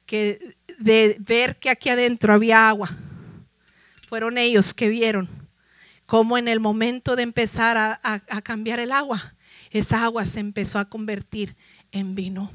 que 0.06 0.56
de 0.78 1.18
ver 1.20 1.58
que 1.58 1.70
aquí 1.70 1.90
adentro 1.90 2.34
había 2.34 2.68
agua, 2.70 2.90
fueron 4.08 4.38
ellos 4.38 4.74
que 4.74 4.90
vieron 4.90 5.30
cómo 6.06 6.38
en 6.38 6.48
el 6.48 6.60
momento 6.60 7.16
de 7.16 7.24
empezar 7.24 7.78
a, 7.78 8.00
a 8.04 8.42
cambiar 8.42 8.80
el 8.80 8.92
agua, 8.92 9.36
esa 9.70 10.04
agua 10.04 10.26
se 10.26 10.42
empezó 10.42 10.80
a 10.80 10.86
convertir 10.86 11.56
en 11.92 12.16
vino 12.16 12.52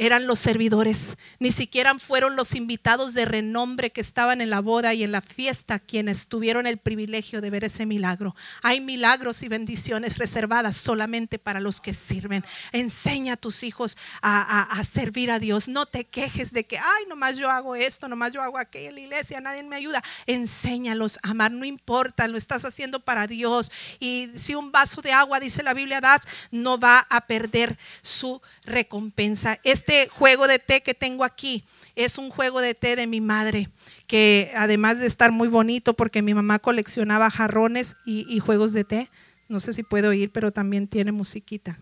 eran 0.00 0.26
los 0.26 0.38
servidores, 0.38 1.18
ni 1.40 1.52
siquiera 1.52 1.96
fueron 1.98 2.34
los 2.34 2.54
invitados 2.54 3.12
de 3.12 3.26
renombre 3.26 3.90
que 3.90 4.00
estaban 4.00 4.40
en 4.40 4.48
la 4.48 4.60
boda 4.60 4.94
y 4.94 5.04
en 5.04 5.12
la 5.12 5.20
fiesta 5.20 5.78
quienes 5.78 6.28
tuvieron 6.28 6.66
el 6.66 6.78
privilegio 6.78 7.42
de 7.42 7.50
ver 7.50 7.64
ese 7.64 7.84
milagro. 7.84 8.34
Hay 8.62 8.80
milagros 8.80 9.42
y 9.42 9.48
bendiciones 9.48 10.16
reservadas 10.16 10.74
solamente 10.74 11.38
para 11.38 11.60
los 11.60 11.82
que 11.82 11.92
sirven. 11.92 12.42
Enseña 12.72 13.34
a 13.34 13.36
tus 13.36 13.62
hijos 13.62 13.98
a, 14.22 14.82
servir 14.90 15.30
a 15.30 15.38
Dios. 15.38 15.68
No 15.68 15.84
te 15.84 16.06
quejes 16.06 16.54
de 16.54 16.64
que, 16.64 16.78
ay, 16.78 17.04
nomás 17.06 17.36
yo 17.36 17.50
hago 17.50 17.76
esto, 17.76 18.08
nomás 18.08 18.32
yo 18.32 18.40
hago 18.40 18.56
aquello 18.56 18.88
en 18.88 18.94
la 18.94 19.00
iglesia, 19.02 19.42
nadie 19.42 19.62
me 19.64 19.76
ayuda. 19.76 20.02
Enséñalos 20.26 21.18
a 21.22 21.32
amar, 21.32 21.52
no 21.52 21.66
importa, 21.66 22.26
lo 22.26 22.38
estás 22.38 22.64
haciendo 22.64 23.00
para 23.00 23.26
Dios. 23.26 23.70
Y 23.98 24.30
si 24.34 24.54
un 24.54 24.72
vaso 24.72 25.02
de 25.02 25.12
agua, 25.12 25.40
dice 25.40 25.62
la 25.62 25.74
Biblia, 25.74 26.00
das, 26.00 26.26
no 26.50 26.78
va 26.78 27.06
a 27.10 27.20
perder 27.26 27.76
su 28.00 28.40
recompensa. 28.64 29.58
Este 29.62 29.89
este 29.90 30.08
juego 30.08 30.46
de 30.46 30.60
té 30.60 30.82
que 30.82 30.94
tengo 30.94 31.24
aquí 31.24 31.64
es 31.96 32.16
un 32.16 32.30
juego 32.30 32.60
de 32.60 32.74
té 32.74 32.94
de 32.94 33.08
mi 33.08 33.20
madre, 33.20 33.68
que 34.06 34.52
además 34.54 35.00
de 35.00 35.06
estar 35.06 35.32
muy 35.32 35.48
bonito 35.48 35.94
porque 35.94 36.22
mi 36.22 36.32
mamá 36.32 36.60
coleccionaba 36.60 37.28
jarrones 37.28 37.96
y, 38.06 38.38
juegos 38.38 38.72
de 38.72 38.84
té, 38.84 39.10
no 39.48 39.58
sé 39.58 39.72
si 39.72 39.82
puedo 39.82 40.10
oír, 40.10 40.30
pero 40.30 40.52
también 40.52 40.86
tiene 40.86 41.10
musiquita, 41.10 41.76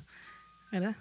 ¿verdad? 0.72 0.96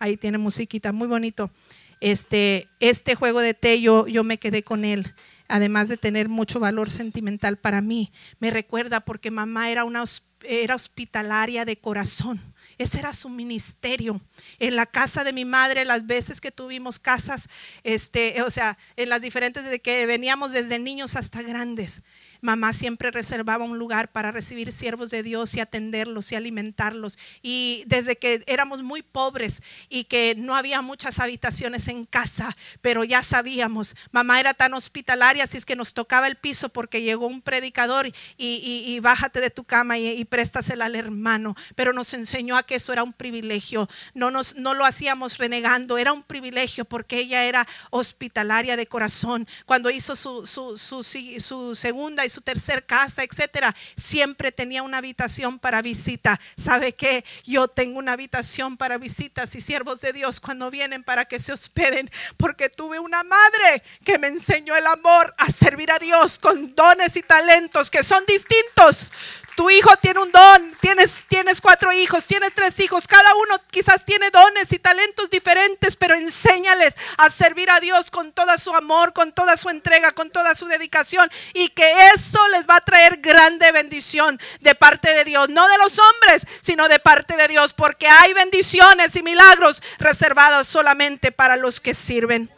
Ahí 0.00 0.16
tiene 0.16 0.38
musiquita, 0.38 0.90
muy 0.90 1.06
bonito. 1.06 1.52
Este, 2.00 2.66
este 2.80 3.14
juego 3.14 3.38
de 3.38 3.54
té 3.54 3.80
yo, 3.80 4.08
yo 4.08 4.24
me 4.24 4.38
quedé 4.38 4.64
con 4.64 4.84
él, 4.84 5.14
además 5.46 5.88
de 5.88 5.98
tener 5.98 6.28
mucho 6.28 6.58
valor 6.58 6.90
sentimental 6.90 7.58
para 7.58 7.80
mí. 7.80 8.10
Me 8.40 8.50
recuerda 8.50 8.98
porque 8.98 9.30
mamá 9.30 9.70
era 9.70 9.84
una 9.84 10.02
era 10.42 10.74
hospitalaria 10.74 11.64
de 11.64 11.76
corazón. 11.76 12.40
Ese 12.80 12.98
era 12.98 13.12
su 13.12 13.28
ministerio. 13.28 14.18
En 14.58 14.74
la 14.74 14.86
casa 14.86 15.22
de 15.22 15.34
mi 15.34 15.44
madre, 15.44 15.84
las 15.84 16.06
veces 16.06 16.40
que 16.40 16.50
tuvimos 16.50 16.98
casas, 16.98 17.50
este, 17.84 18.40
o 18.40 18.48
sea, 18.48 18.78
en 18.96 19.10
las 19.10 19.20
diferentes 19.20 19.66
de 19.66 19.80
que 19.82 20.06
veníamos 20.06 20.52
desde 20.52 20.78
niños 20.78 21.14
hasta 21.14 21.42
grandes. 21.42 22.00
Mamá 22.40 22.72
siempre 22.72 23.10
reservaba 23.10 23.64
un 23.64 23.78
lugar 23.78 24.08
para 24.08 24.32
recibir 24.32 24.72
siervos 24.72 25.10
de 25.10 25.22
Dios 25.22 25.54
y 25.54 25.60
atenderlos 25.60 26.32
y 26.32 26.36
alimentarlos. 26.36 27.18
Y 27.42 27.84
desde 27.86 28.16
que 28.16 28.42
éramos 28.46 28.82
muy 28.82 29.02
pobres 29.02 29.62
y 29.88 30.04
que 30.04 30.34
no 30.36 30.56
había 30.56 30.80
muchas 30.82 31.18
habitaciones 31.18 31.88
en 31.88 32.04
casa, 32.04 32.56
pero 32.80 33.04
ya 33.04 33.22
sabíamos, 33.22 33.96
mamá 34.12 34.40
era 34.40 34.54
tan 34.54 34.74
hospitalaria, 34.74 35.44
así 35.44 35.56
es 35.56 35.66
que 35.66 35.76
nos 35.76 35.94
tocaba 35.94 36.26
el 36.26 36.36
piso 36.36 36.68
porque 36.70 37.02
llegó 37.02 37.26
un 37.26 37.42
predicador 37.42 38.10
y, 38.36 38.98
bájate 39.00 39.40
de 39.40 39.50
tu 39.50 39.64
cama 39.64 39.98
y, 39.98 40.24
préstasela 40.24 40.86
al 40.86 40.96
hermano. 40.96 41.54
Pero 41.74 41.92
nos 41.92 42.14
enseñó 42.14 42.56
a 42.56 42.62
que 42.62 42.76
eso 42.76 42.92
era 42.92 43.02
un 43.02 43.12
privilegio. 43.12 43.88
No, 44.14 44.30
nos, 44.30 44.56
no 44.56 44.74
lo 44.74 44.84
hacíamos 44.84 45.38
renegando, 45.38 45.98
era 45.98 46.12
un 46.12 46.22
privilegio 46.22 46.84
porque 46.84 47.18
ella 47.18 47.44
era 47.44 47.66
hospitalaria 47.90 48.76
de 48.76 48.86
corazón. 48.86 49.46
Cuando 49.66 49.90
hizo 49.90 50.16
su, 50.16 50.46
su, 50.46 50.78
su, 50.78 51.02
su 51.02 51.74
segunda 51.74 52.24
y 52.24 52.29
su 52.30 52.40
tercer 52.40 52.86
casa, 52.86 53.22
etcétera, 53.22 53.74
siempre 53.96 54.52
tenía 54.52 54.82
una 54.82 54.98
habitación 54.98 55.58
para 55.58 55.82
visita. 55.82 56.40
¿Sabe 56.56 56.94
qué? 56.94 57.24
Yo 57.44 57.68
tengo 57.68 57.98
una 57.98 58.12
habitación 58.12 58.78
para 58.78 58.96
visitas 58.96 59.54
y 59.54 59.60
siervos 59.60 60.00
de 60.00 60.14
Dios 60.14 60.40
cuando 60.40 60.70
vienen 60.70 61.04
para 61.04 61.26
que 61.26 61.38
se 61.38 61.52
hospeden, 61.52 62.10
porque 62.38 62.70
tuve 62.70 62.98
una 62.98 63.22
madre 63.22 63.82
que 64.04 64.18
me 64.18 64.28
enseñó 64.28 64.74
el 64.76 64.86
amor 64.86 65.34
a 65.36 65.50
servir 65.50 65.90
a 65.90 65.98
Dios 65.98 66.38
con 66.38 66.74
dones 66.74 67.16
y 67.16 67.22
talentos 67.22 67.90
que 67.90 68.02
son 68.02 68.24
distintos. 68.26 69.12
Tu 69.60 69.68
hijo 69.68 69.94
tiene 69.96 70.20
un 70.20 70.32
don, 70.32 70.74
tienes, 70.80 71.26
tienes 71.28 71.60
cuatro 71.60 71.92
hijos, 71.92 72.26
tienes 72.26 72.54
tres 72.54 72.80
hijos, 72.80 73.06
cada 73.06 73.34
uno 73.34 73.60
quizás 73.70 74.06
tiene 74.06 74.30
dones 74.30 74.72
y 74.72 74.78
talentos 74.78 75.28
diferentes, 75.28 75.96
pero 75.96 76.14
enséñales 76.14 76.94
a 77.18 77.28
servir 77.28 77.70
a 77.70 77.78
Dios 77.78 78.10
con 78.10 78.32
toda 78.32 78.56
su 78.56 78.74
amor, 78.74 79.12
con 79.12 79.32
toda 79.34 79.58
su 79.58 79.68
entrega, 79.68 80.12
con 80.12 80.30
toda 80.30 80.54
su 80.54 80.66
dedicación 80.66 81.30
y 81.52 81.68
que 81.68 82.08
eso 82.20 82.48
les 82.48 82.68
va 82.68 82.76
a 82.76 82.80
traer 82.80 83.16
grande 83.16 83.72
bendición 83.72 84.38
de 84.60 84.74
parte 84.74 85.12
de 85.14 85.24
Dios, 85.24 85.48
no 85.48 85.66
de 85.68 85.78
los 85.78 85.98
hombres, 85.98 86.46
sino 86.60 86.88
de 86.88 86.98
parte 86.98 87.36
de 87.36 87.48
Dios, 87.48 87.72
porque 87.72 88.06
hay 88.06 88.34
bendiciones 88.34 89.16
y 89.16 89.22
milagros 89.22 89.82
reservados 89.98 90.66
solamente 90.66 91.32
para 91.32 91.56
los 91.56 91.80
que 91.80 91.94
sirven. 91.94 92.50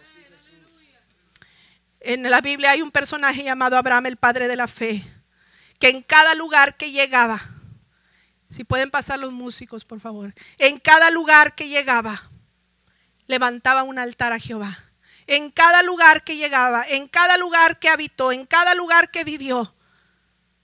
En 2.00 2.28
la 2.28 2.40
Biblia 2.40 2.72
hay 2.72 2.82
un 2.82 2.90
personaje 2.90 3.44
llamado 3.44 3.76
Abraham, 3.76 4.06
el 4.06 4.16
padre 4.16 4.48
de 4.48 4.56
la 4.56 4.66
fe 4.66 5.04
que 5.82 5.88
en 5.88 6.00
cada 6.00 6.36
lugar 6.36 6.76
que 6.76 6.92
llegaba, 6.92 7.42
si 8.48 8.62
pueden 8.62 8.92
pasar 8.92 9.18
los 9.18 9.32
músicos, 9.32 9.84
por 9.84 9.98
favor, 9.98 10.32
en 10.58 10.78
cada 10.78 11.10
lugar 11.10 11.56
que 11.56 11.68
llegaba, 11.68 12.22
levantaba 13.26 13.82
un 13.82 13.98
altar 13.98 14.32
a 14.32 14.38
Jehová. 14.38 14.78
En 15.26 15.50
cada 15.50 15.82
lugar 15.82 16.24
que 16.24 16.36
llegaba, 16.36 16.84
en 16.88 17.08
cada 17.08 17.36
lugar 17.36 17.78
que 17.78 17.88
habitó, 17.88 18.32
en 18.32 18.46
cada 18.46 18.74
lugar 18.74 19.10
que 19.10 19.24
vivió. 19.24 19.74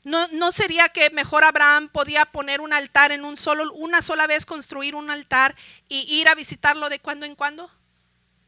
¿No, 0.05 0.27
no 0.29 0.53
sería 0.53 0.89
que 0.89 1.11
mejor 1.11 1.45
Abraham 1.45 1.89
podía 1.89 2.25
poner 2.25 2.61
un 2.61 2.73
altar 2.73 3.13
en 3.13 3.25
un 3.25 3.37
solo, 3.37 3.73
una 3.75 4.01
sola 4.01 4.27
vez 4.27 4.47
construir 4.47 4.95
un 4.95 5.11
altar 5.11 5.55
y 5.89 6.01
ir 6.15 6.29
a 6.29 6.35
visitarlo 6.35 6.89
de 6.89 7.01
cuando 7.01 7.27
en 7.27 7.35
cuando? 7.35 7.71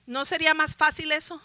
¿No 0.07 0.25
sería 0.25 0.55
más 0.55 0.77
fácil 0.77 1.13
eso? 1.13 1.41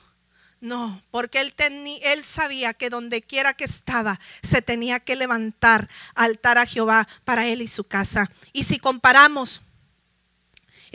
No, 0.62 1.02
porque 1.12 1.42
él, 1.42 1.54
él 2.02 2.24
sabía 2.24 2.74
que 2.74 2.90
donde 2.90 3.22
quiera 3.22 3.54
que 3.54 3.66
estaba 3.66 4.20
se 4.42 4.62
tenía 4.62 5.00
que 5.00 5.16
levantar 5.16 5.90
altar 6.16 6.58
a 6.58 6.66
Jehová 6.66 7.08
para 7.24 7.46
él 7.46 7.62
y 7.62 7.68
su 7.68 7.84
casa. 7.84 8.32
Y 8.54 8.64
si 8.64 8.80
comparamos, 8.80 9.62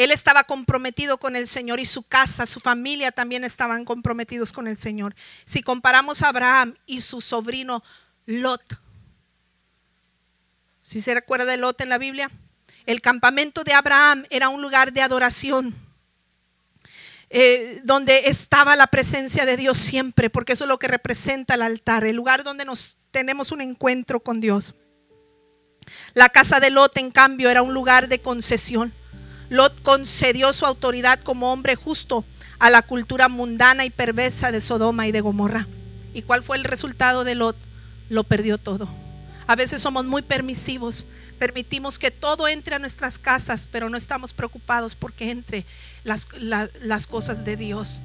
él 0.01 0.13
estaba 0.13 0.45
comprometido 0.45 1.19
con 1.19 1.37
el 1.37 1.47
Señor 1.47 1.81
y 1.81 1.85
su 1.85 2.03
casa, 2.03 2.47
su 2.47 2.61
familia 2.61 3.13
también 3.13 3.45
estaban 3.45 3.85
comprometidos 3.85 4.53
con 4.53 4.67
el 4.67 4.79
Señor. 4.79 5.15
Si 5.45 5.63
comparamos 5.63 6.23
a 6.23 6.29
Abraham 6.29 6.75
y 6.87 7.03
su 7.03 7.21
sobrino 7.21 7.83
Lot, 8.27 8.63
si 10.83 11.01
se 11.01 11.15
recuerda 11.15 11.45
de 11.45 11.57
Lot 11.57 11.81
en 11.81 11.89
la 11.89 11.99
Biblia, 11.99 12.31
el 12.87 13.01
campamento 13.01 13.63
de 13.63 13.75
Abraham 13.75 14.25
era 14.31 14.49
un 14.49 14.63
lugar 14.63 14.93
de 14.93 15.03
adoración 15.03 15.75
eh, 17.29 17.81
donde 17.85 18.23
estaba 18.27 18.75
la 18.75 18.89
presencia 18.89 19.47
de 19.47 19.57
Dios 19.57 19.79
siempre, 19.79 20.31
porque 20.31 20.55
eso 20.55 20.65
es 20.65 20.69
lo 20.69 20.79
que 20.79 20.89
representa 20.89 21.55
el 21.55 21.63
altar, 21.63 22.05
el 22.05 22.17
lugar 22.17 22.43
donde 22.43 22.65
nos 22.65 22.97
tenemos 23.13 23.53
un 23.53 23.61
encuentro 23.61 24.19
con 24.19 24.41
Dios. 24.41 24.75
La 26.15 26.29
casa 26.29 26.59
de 26.59 26.71
Lot, 26.71 26.97
en 26.97 27.11
cambio, 27.11 27.51
era 27.51 27.63
un 27.63 27.75
lugar 27.75 28.09
de 28.09 28.21
concesión. 28.21 28.93
Lot 29.51 29.83
concedió 29.83 30.53
su 30.53 30.65
autoridad 30.65 31.21
como 31.21 31.53
hombre 31.53 31.75
justo 31.75 32.25
a 32.61 32.71
la 32.71 32.83
cultura 32.83 33.29
mundana 33.29 33.85
y 33.85 33.91
perversa 33.91 34.53
de 34.53 34.61
Sodoma 34.61 35.07
y 35.07 35.13
de 35.13 35.21
Gomorra. 35.21 35.67
¿Y 36.15 36.23
cuál 36.23 36.43
fue 36.43 36.57
el 36.57 36.65
resultado 36.65 37.25
de 37.25 37.35
Lot? 37.35 37.57
Lo 38.09 38.25
perdió 38.25 38.59
todo. 38.59 38.89
A 39.47 39.57
veces 39.57 39.83
somos 39.83 40.05
muy 40.05 40.23
permisivos, 40.23 41.09
permitimos 41.39 41.99
que 41.99 42.13
todo 42.13 42.47
entre 42.47 42.77
a 42.77 42.79
nuestras 42.79 43.19
casas, 43.19 43.69
pero 43.71 43.91
no 43.91 43.97
estamos 43.97 44.33
preocupados 44.33 44.95
porque 44.95 45.31
entre 45.31 45.67
las, 46.05 46.29
las 46.39 47.07
cosas 47.09 47.45
de 47.45 47.57
Dios. 47.57 48.03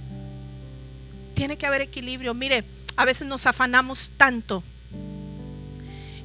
Tiene 1.35 1.57
que 1.57 1.67
haber 1.67 1.81
equilibrio. 1.81 2.33
Mire, 2.33 2.65
a 2.95 3.05
veces 3.05 3.27
nos 3.27 3.45
afanamos 3.45 4.11
tanto. 4.17 4.63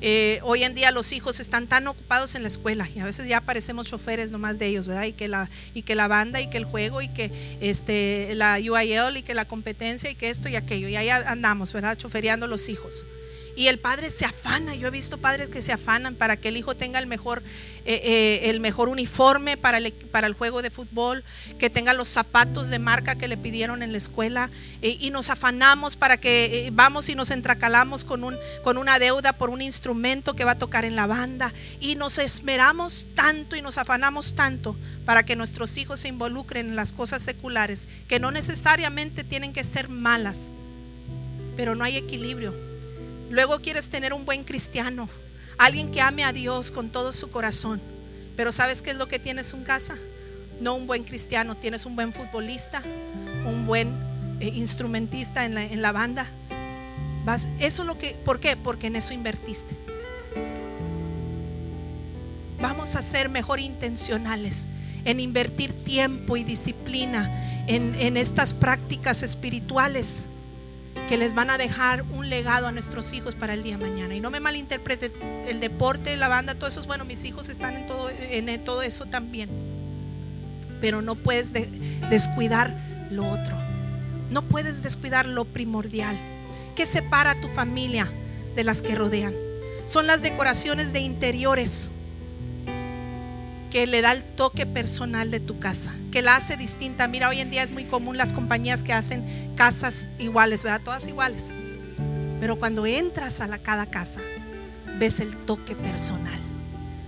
Eh, 0.03 0.41
hoy 0.43 0.65
en 0.65 0.75
día 0.75 0.91
los 0.91 1.13
hijos 1.13 1.41
están 1.41 1.67
tan 1.67 1.87
ocupados 1.87 2.35
en 2.35 2.43
la 2.43 2.49
escuela 2.49 2.89
y 2.95 3.01
a 3.01 3.05
veces 3.05 3.29
ya 3.29 3.43
parecemos 3.43 3.89
choferes 3.89 4.33
nomás 4.33 4.59
de 4.59 4.67
ellos, 4.67 4.89
¿verdad? 4.89 5.05
Y 5.05 5.13
que 5.13 5.29
la, 5.29 5.51
y 5.75 5.83
que 5.83 5.95
la 5.95 6.09
banda 6.09 6.41
y 6.41 6.49
que 6.49 6.57
el 6.57 6.65
juego 6.65 7.03
y 7.03 7.09
que 7.09 7.31
este, 7.61 8.35
la 8.35 8.59
UIL 8.59 9.19
y 9.19 9.23
que 9.23 9.35
la 9.35 9.45
competencia 9.45 10.11
y 10.11 10.15
que 10.15 10.31
esto 10.31 10.49
y 10.49 10.57
aquello. 10.57 10.89
Y 10.89 10.97
ahí 10.97 11.11
andamos, 11.11 11.73
¿verdad? 11.73 11.99
Chofereando 11.99 12.47
los 12.47 12.69
hijos. 12.69 13.05
Y 13.57 13.69
el 13.69 13.79
padre 13.79 14.11
se 14.11 14.25
afana. 14.25 14.75
Yo 14.75 14.89
he 14.89 14.91
visto 14.91 15.19
padres 15.19 15.49
que 15.49 15.63
se 15.63 15.73
afanan 15.73 16.15
para 16.15 16.37
que 16.37 16.49
el 16.49 16.57
hijo 16.57 16.75
tenga 16.75 16.99
el 16.99 17.07
mejor, 17.07 17.43
eh, 17.85 18.01
eh, 18.05 18.51
el 18.51 18.61
mejor 18.61 18.89
uniforme 18.89 19.57
para 19.57 19.79
el, 19.79 19.93
para 19.93 20.27
el 20.27 20.35
juego 20.35 20.63
de 20.63 20.71
fútbol, 20.71 21.25
que 21.59 21.71
tenga 21.71 21.93
los 21.93 22.09
zapatos 22.09 22.69
de 22.69 22.79
marca 22.79 23.17
que 23.17 23.29
le 23.29 23.37
pidieron 23.37 23.83
en 23.83 23.93
la 23.93 23.99
escuela. 23.99 24.51
Eh, 24.83 24.97
y 25.01 25.11
nos 25.11 25.31
afanamos 25.31 25.97
para 25.97 26.19
que 26.19 26.71
vamos 26.73 27.09
y 27.09 27.15
nos 27.15 27.31
entracalamos 27.31 28.05
con, 28.05 28.25
un, 28.25 28.39
con 28.63 28.79
una 28.79 28.99
deuda 28.99 29.33
por 29.33 29.51
un 29.51 29.63
instrumento 29.63 30.35
que 30.35 30.45
va 30.45 30.53
a 30.53 30.59
tocar 30.59 30.85
en 30.85 30.97
la 30.97 31.07
banda. 31.07 31.53
Y 31.81 31.97
nos 31.97 32.19
esmeramos 32.19 33.09
tanto 33.15 33.57
y 33.57 33.63
nos 33.63 33.79
afanamos 33.79 34.35
tanto 34.35 34.77
para 35.05 35.25
que 35.25 35.37
nuestros 35.37 35.77
hijos 35.77 36.01
se 36.01 36.09
involucren 36.09 36.71
en 36.71 36.77
las 36.77 36.93
cosas 36.93 37.23
seculares, 37.23 37.89
que 38.07 38.21
no 38.21 38.31
necesariamente 38.31 39.25
tienen 39.25 39.53
que 39.53 39.65
ser 39.65 39.89
malas, 39.89 40.51
pero 41.57 41.75
no 41.75 41.85
hay 41.85 41.97
equilibrio 41.97 42.70
Luego 43.31 43.61
quieres 43.61 43.89
tener 43.91 44.13
un 44.13 44.25
buen 44.25 44.43
cristiano, 44.43 45.09
alguien 45.57 45.93
que 45.93 46.01
ame 46.01 46.25
a 46.25 46.33
Dios 46.33 46.73
con 46.73 46.91
todo 46.91 47.13
su 47.13 47.31
corazón. 47.31 47.81
Pero 48.37 48.51
¿sabes 48.51 48.83
qué 48.83 48.91
es 48.91 48.97
lo 48.97 49.07
que 49.07 49.21
tienes 49.21 49.55
en 49.55 49.63
casa? 49.63 49.97
No 50.61 50.75
un 50.75 50.89
buen 50.89 51.05
cristiano, 51.05 51.57
tienes 51.57 51.87
un 51.87 51.95
buen 51.95 52.13
futbolista, 52.13 52.83
un 53.47 53.67
buen 53.67 53.89
eh, 54.41 54.49
instrumentista 54.49 55.45
en 55.45 55.81
la, 55.81 55.93
banda. 55.93 56.27
Eso 57.61 57.83
es 57.83 57.87
lo 57.87 57.97
que, 57.97 58.17
¿por 58.25 58.41
qué? 58.41 58.57
Porque 58.57 58.89
en 58.89 58.97
eso 58.97 59.15
invertiste. 59.15 59.77
Vamos 62.61 62.97
a 62.97 63.03
ser 63.03 63.29
mejor 63.29 63.61
intencionales 63.61 64.67
en 65.05 65.21
invertir 65.21 65.73
tiempo 65.85 66.37
y 66.37 66.43
disciplina 66.43 67.31
en 67.69 68.17
estas 68.17 68.53
prácticas 68.55 69.23
espirituales 69.23 70.25
que 71.11 71.17
les 71.17 71.35
van 71.35 71.51
a 71.51 71.59
dejar 71.59 72.03
un 72.13 72.31
legado 72.31 72.69
a 72.69 72.73
nuestros 72.73 73.13
hijos 73.15 73.35
para 73.35 73.55
el 73.55 73.65
día 73.65 73.77
de 73.77 73.83
mañana. 73.91 74.15
Y 74.15 74.21
no 74.21 74.31
me 74.31 74.39
malinterprete, 74.39 75.11
el 75.49 75.59
deporte, 75.59 76.17
la 76.17 76.29
banda, 76.29 76.55
todo 76.55 76.69
eso 76.69 76.79
es 76.79 76.87
bueno, 76.87 77.05
mis 77.05 77.25
hijos 77.25 77.49
están 77.49 77.75
en 77.75 77.87
todo, 77.87 78.09
en 78.09 78.63
todo 78.63 78.81
eso 78.83 79.07
también. 79.07 79.51
Pero 80.81 81.03
no 81.03 81.17
puedes 81.17 81.53
descuidar 81.53 82.73
lo 83.11 83.27
otro. 83.27 83.57
No 84.31 84.43
puedes 84.43 84.85
descuidar 84.85 85.27
lo 85.27 85.45
primordial. 85.47 86.17
¿Qué 86.77 86.87
separa 86.87 87.33
a 87.33 87.41
tu 87.41 87.49
familia 87.49 88.09
de 88.55 88.63
las 88.63 88.81
que 88.81 88.95
rodean? 88.95 89.35
Son 89.87 90.07
las 90.07 90.23
decoraciones 90.23 90.93
de 90.93 91.01
interiores 91.01 91.91
que 93.71 93.87
le 93.87 94.03
da 94.03 94.13
el 94.13 94.25
toque 94.25 94.67
personal 94.67 95.31
de 95.31 95.41
tu 95.41 95.59
casa, 95.59 95.95
que 96.11 96.23
la 96.23 96.37
hace 96.37 96.57
distinta. 96.57 97.07
Mira, 97.09 97.29
hoy 97.29 97.41
en 97.41 97.51
día 97.51 97.63
es 97.63 97.71
muy 97.71 97.85
común 97.85 98.17
las 98.17 98.33
compañías 98.33 98.83
que 98.83 98.93
hacen 98.93 99.25
casas 99.55 100.07
iguales, 100.19 100.65
¿verdad? 100.65 100.83
Todas 100.85 101.07
iguales. 101.07 101.53
Pero 102.41 102.59
cuando 102.59 102.85
entras 102.87 103.41
a 103.41 103.47
la, 103.47 103.59
cada 103.59 103.87
casa, 103.87 104.21
ves 104.99 105.21
el 105.21 105.37
toque 105.37 105.77
personal. 105.77 106.41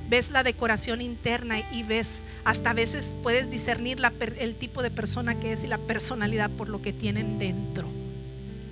Ves 0.08 0.30
la 0.30 0.42
decoración 0.42 1.00
interna 1.00 1.56
y 1.72 1.82
ves, 1.84 2.26
hasta 2.44 2.70
a 2.70 2.74
veces 2.74 3.16
puedes 3.22 3.50
discernir 3.50 3.98
el 4.38 4.54
tipo 4.56 4.82
de 4.82 4.90
persona 4.90 5.40
que 5.40 5.52
es 5.52 5.64
y 5.64 5.66
la 5.66 5.78
personalidad 5.78 6.50
por 6.50 6.68
lo 6.68 6.82
que 6.82 6.92
tienen 6.92 7.38
dentro. 7.38 7.88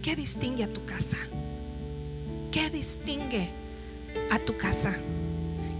¿Qué 0.03 0.17
distingue 0.17 0.65
a 0.65 0.73
tu 0.73 0.85
casa? 0.85 1.17
¿Qué 2.53 2.69
distingue 2.69 3.51
a 4.31 4.39
tu 4.39 4.57
casa? 4.57 4.97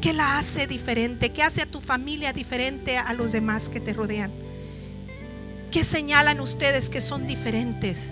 ¿Qué 0.01 0.15
la 0.15 0.39
hace 0.39 0.67
diferente? 0.67 1.31
¿Qué 1.31 1.43
hace 1.43 1.63
a 1.63 1.67
tu 1.67 1.81
familia 1.81 2.33
diferente 2.33 2.97
a 2.97 3.13
los 3.13 3.33
demás 3.33 3.69
que 3.69 3.81
te 3.81 3.93
rodean? 3.93 4.31
¿Qué 5.71 5.85
señalan 5.85 6.41
ustedes 6.41 6.89
que 6.89 7.03
son 7.03 7.27
diferentes? 7.27 8.11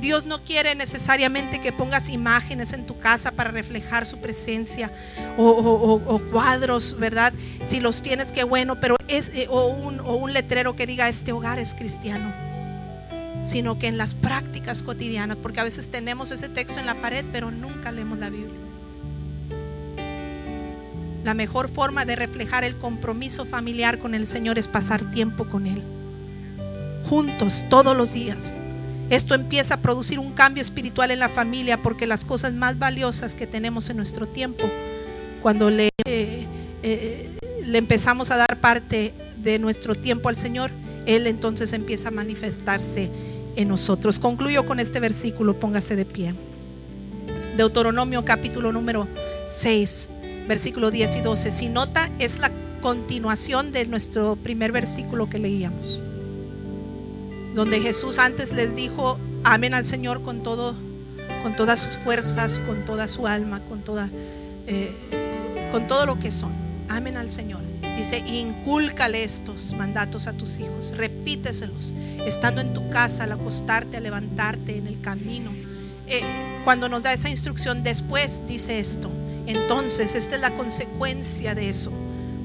Dios 0.00 0.26
no 0.26 0.44
quiere 0.44 0.74
necesariamente 0.74 1.60
que 1.60 1.72
pongas 1.72 2.10
imágenes 2.10 2.72
en 2.74 2.86
tu 2.86 2.98
casa 2.98 3.32
para 3.32 3.50
reflejar 3.50 4.06
su 4.06 4.20
presencia 4.20 4.92
o, 5.36 6.20
cuadros, 6.30 6.96
¿verdad? 6.98 7.32
Si 7.64 7.80
los 7.80 8.02
tienes, 8.02 8.30
qué 8.30 8.44
bueno, 8.44 8.78
pero 8.78 8.96
es 9.08 9.30
eh, 9.34 9.46
o 9.50 9.68
un, 9.68 10.00
o 10.00 10.14
un 10.14 10.32
letrero 10.32 10.76
que 10.76 10.86
diga 10.86 11.08
este 11.08 11.32
hogar 11.32 11.58
es 11.58 11.74
cristiano, 11.74 12.32
sino 13.42 13.78
que 13.78 13.88
en 13.88 13.98
las 13.98 14.14
prácticas 14.14 14.82
cotidianas, 14.82 15.38
porque 15.38 15.60
a 15.60 15.64
veces 15.64 15.90
tenemos 15.90 16.30
ese 16.30 16.48
texto 16.48 16.78
en 16.80 16.86
la 16.86 16.94
pared, 16.94 17.24
pero 17.32 17.50
nunca 17.50 17.90
leemos 17.90 18.18
la 18.18 18.30
Biblia. 18.30 18.63
La 21.24 21.32
mejor 21.32 21.70
forma 21.70 22.04
de 22.04 22.16
reflejar 22.16 22.64
el 22.64 22.76
compromiso 22.76 23.46
familiar 23.46 23.98
con 23.98 24.14
el 24.14 24.26
Señor 24.26 24.58
es 24.58 24.68
pasar 24.68 25.10
tiempo 25.10 25.46
con 25.46 25.66
Él. 25.66 25.82
Juntos, 27.08 27.64
todos 27.70 27.96
los 27.96 28.12
días. 28.12 28.54
Esto 29.08 29.34
empieza 29.34 29.74
a 29.74 29.80
producir 29.80 30.18
un 30.18 30.32
cambio 30.32 30.60
espiritual 30.60 31.10
en 31.10 31.18
la 31.18 31.30
familia 31.30 31.82
porque 31.82 32.06
las 32.06 32.26
cosas 32.26 32.52
más 32.52 32.78
valiosas 32.78 33.34
que 33.34 33.46
tenemos 33.46 33.88
en 33.88 33.96
nuestro 33.96 34.26
tiempo, 34.26 34.64
cuando 35.40 35.70
le, 35.70 35.88
eh, 36.06 36.46
eh, 36.82 37.30
empezamos 37.72 38.30
a 38.30 38.36
dar 38.36 38.60
parte 38.60 39.14
de 39.38 39.58
nuestro 39.58 39.94
tiempo 39.94 40.28
al 40.28 40.36
Señor, 40.36 40.72
Él 41.06 41.26
entonces 41.26 41.72
empieza 41.72 42.08
a 42.08 42.12
manifestarse 42.12 43.10
en 43.56 43.68
nosotros. 43.68 44.18
Concluyo 44.18 44.66
con 44.66 44.78
este 44.78 45.00
versículo, 45.00 45.58
póngase 45.58 45.96
de 45.96 46.04
pie. 46.04 46.34
Deuteronomio 47.56 48.24
capítulo 48.26 48.72
número 48.72 49.08
6 49.48 50.13
versículo 50.46 50.90
10 50.90 51.16
y 51.16 51.20
12. 51.20 51.50
Si 51.50 51.68
nota, 51.68 52.10
es 52.18 52.38
la 52.38 52.50
continuación 52.80 53.72
de 53.72 53.86
nuestro 53.86 54.36
primer 54.36 54.70
versículo 54.72 55.30
que 55.30 55.38
leíamos, 55.38 56.00
donde 57.54 57.80
Jesús 57.80 58.18
antes 58.18 58.52
les 58.52 58.76
dijo, 58.76 59.18
amen 59.42 59.74
al 59.74 59.84
Señor 59.84 60.22
con 60.22 60.42
todo, 60.42 60.74
con 61.42 61.56
todas 61.56 61.80
sus 61.80 61.96
fuerzas, 61.96 62.60
con 62.60 62.84
toda 62.84 63.08
su 63.08 63.26
alma, 63.26 63.60
con 63.68 63.82
toda, 63.82 64.10
eh, 64.66 64.92
con 65.72 65.86
todo 65.86 66.04
lo 66.06 66.18
que 66.18 66.30
son. 66.30 66.52
Amen 66.88 67.16
al 67.16 67.28
Señor. 67.28 67.62
Dice, 67.96 68.18
incúlcale 68.18 69.24
estos 69.24 69.72
mandatos 69.74 70.26
a 70.26 70.32
tus 70.32 70.58
hijos, 70.58 70.94
repíteselos, 70.96 71.94
estando 72.26 72.60
en 72.60 72.74
tu 72.74 72.90
casa, 72.90 73.24
al 73.24 73.32
acostarte, 73.32 73.96
a 73.96 74.00
levantarte, 74.00 74.76
en 74.76 74.88
el 74.88 75.00
camino. 75.00 75.52
Eh, 76.06 76.20
cuando 76.64 76.88
nos 76.88 77.04
da 77.04 77.12
esa 77.12 77.30
instrucción 77.30 77.82
después, 77.82 78.42
dice 78.46 78.78
esto, 78.78 79.10
entonces, 79.46 80.14
esta 80.14 80.36
es 80.36 80.40
la 80.40 80.50
consecuencia 80.50 81.54
de 81.54 81.68
eso. 81.68 81.92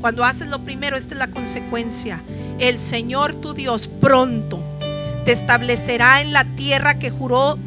Cuando 0.01 0.23
haces 0.23 0.49
lo 0.49 0.59
primero, 0.59 0.97
esta 0.97 1.13
es 1.13 1.19
la 1.19 1.27
consecuencia. 1.27 2.21
El 2.59 2.79
Señor 2.79 3.35
tu 3.35 3.53
Dios 3.53 3.87
pronto 3.87 4.61
te 5.25 5.31
establecerá 5.31 6.21
en 6.21 6.33
la 6.33 6.43
tierra 6.43 6.99
que 6.99 7.09
juró 7.09 7.57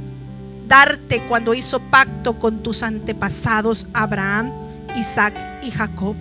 darte 0.67 1.23
cuando 1.29 1.55
hizo 1.55 1.81
pacto 1.81 2.39
con 2.39 2.63
tus 2.63 2.83
antepasados 2.83 3.89
Abraham, 3.93 4.53
Isaac 4.97 5.35
y 5.63 5.71
Jacob. 5.71 6.17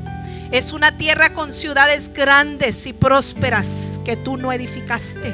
Es 0.51 0.73
una 0.73 0.97
tierra 0.97 1.33
con 1.33 1.53
ciudades 1.53 2.11
grandes 2.13 2.85
y 2.85 2.91
prósperas 2.91 4.01
que 4.03 4.17
tú 4.17 4.35
no 4.35 4.51
edificaste. 4.51 5.33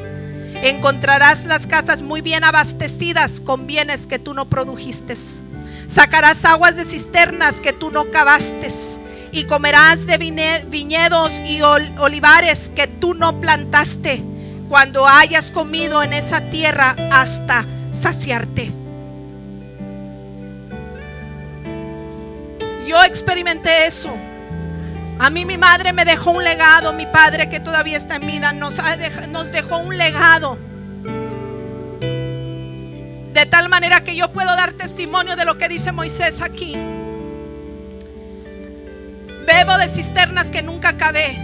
Encontrarás 0.62 1.46
las 1.46 1.66
casas 1.66 2.04
muy 2.04 2.22
bien 2.22 2.44
abastecidas 2.44 3.40
con 3.40 3.66
bienes 3.66 4.06
que 4.06 4.20
tú 4.20 4.36
no 4.36 4.46
produjiste. 4.46 5.16
Sacarás 5.88 6.46
aguas 6.46 6.76
de 6.76 6.86
cisternas 6.86 7.62
que 7.62 7.74
tú 7.74 7.92
no 7.92 8.12
cavaste. 8.12 8.68
Y 9.32 9.46
comerás 9.46 10.06
de 10.06 10.18
viñedos 10.18 11.42
y 11.42 11.62
olivares 11.62 12.72
que 12.76 12.88
tú 12.88 13.14
no 13.14 13.40
plantaste. 13.40 14.24
Cuando 14.70 15.08
hayas 15.08 15.52
comido 15.52 16.04
en 16.04 16.14
esa 16.14 16.42
tierra 16.50 16.96
hasta 17.12 17.66
saciarte. 17.92 18.72
Yo 22.86 23.04
experimenté 23.04 23.86
eso. 23.86 24.16
A 25.20 25.30
mí 25.30 25.46
mi 25.46 25.58
madre 25.58 25.94
me 25.94 26.06
dejó 26.06 26.32
un 26.32 26.44
legado, 26.44 26.94
mi 26.94 27.06
padre 27.06 27.50
que 27.50 27.60
todavía 27.60 27.98
está 27.98 28.18
en 28.18 28.28
vida 28.28 28.54
nos, 28.54 28.82
nos 29.30 29.52
dejó 29.52 29.80
un 29.80 29.98
legado. 29.98 30.58
Tal 33.58 33.70
manera 33.70 34.04
que 34.04 34.16
yo 34.16 34.32
puedo 34.32 34.56
dar 34.56 34.74
testimonio 34.74 35.36
de 35.36 35.44
lo 35.44 35.58
que 35.58 35.68
dice 35.68 35.92
Moisés 35.92 36.44
aquí. 36.44 36.76
Bebo 39.48 39.78
de 39.80 39.88
cisternas 39.88 40.52
que 40.52 40.62
nunca 40.62 40.90
acabé. 40.90 41.36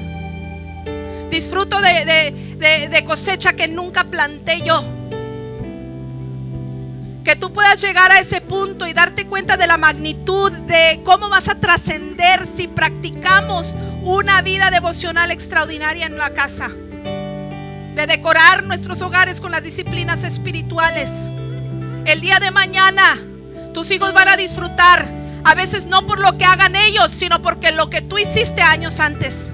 Disfruto 1.31 1.81
de 1.81 3.03
cosecha 3.03 3.53
que 3.53 3.67
nunca 3.67 4.03
planté 4.03 4.61
yo. 4.61 4.85
Que 7.23 7.35
tú 7.35 7.51
puedas 7.51 7.81
llegar 7.81 8.11
a 8.11 8.19
ese 8.19 8.41
punto 8.41 8.85
y 8.85 8.93
darte 8.93 9.25
cuenta 9.25 9.57
de 9.57 9.65
la 9.65 9.77
magnitud 9.77 10.51
de 10.51 11.01
cómo 11.03 11.29
vas 11.29 11.49
a 11.49 11.59
trascender 11.59 12.45
si 12.45 12.67
practicamos 12.67 13.75
una 14.03 14.43
vida 14.43 14.69
devocional 14.69 15.31
extraordinaria 15.31 16.05
en 16.05 16.19
la 16.19 16.29
casa. 16.29 16.69
De 16.69 18.05
decorar 18.05 18.65
nuestros 18.65 19.01
hogares 19.01 19.41
con 19.41 19.49
las 19.49 19.63
disciplinas 19.63 20.23
espirituales. 20.23 21.31
El 22.05 22.21
día 22.21 22.39
de 22.39 22.51
mañana 22.51 23.17
tus 23.73 23.89
hijos 23.91 24.13
van 24.13 24.29
a 24.29 24.37
disfrutar. 24.37 25.09
A 25.45 25.55
veces 25.55 25.87
no 25.87 26.05
por 26.05 26.19
lo 26.19 26.37
que 26.37 26.45
hagan 26.45 26.75
ellos, 26.75 27.11
sino 27.11 27.41
porque 27.41 27.71
lo 27.71 27.89
que 27.89 28.01
tú 28.01 28.17
hiciste 28.17 28.61
años 28.61 28.99
antes. 28.99 29.53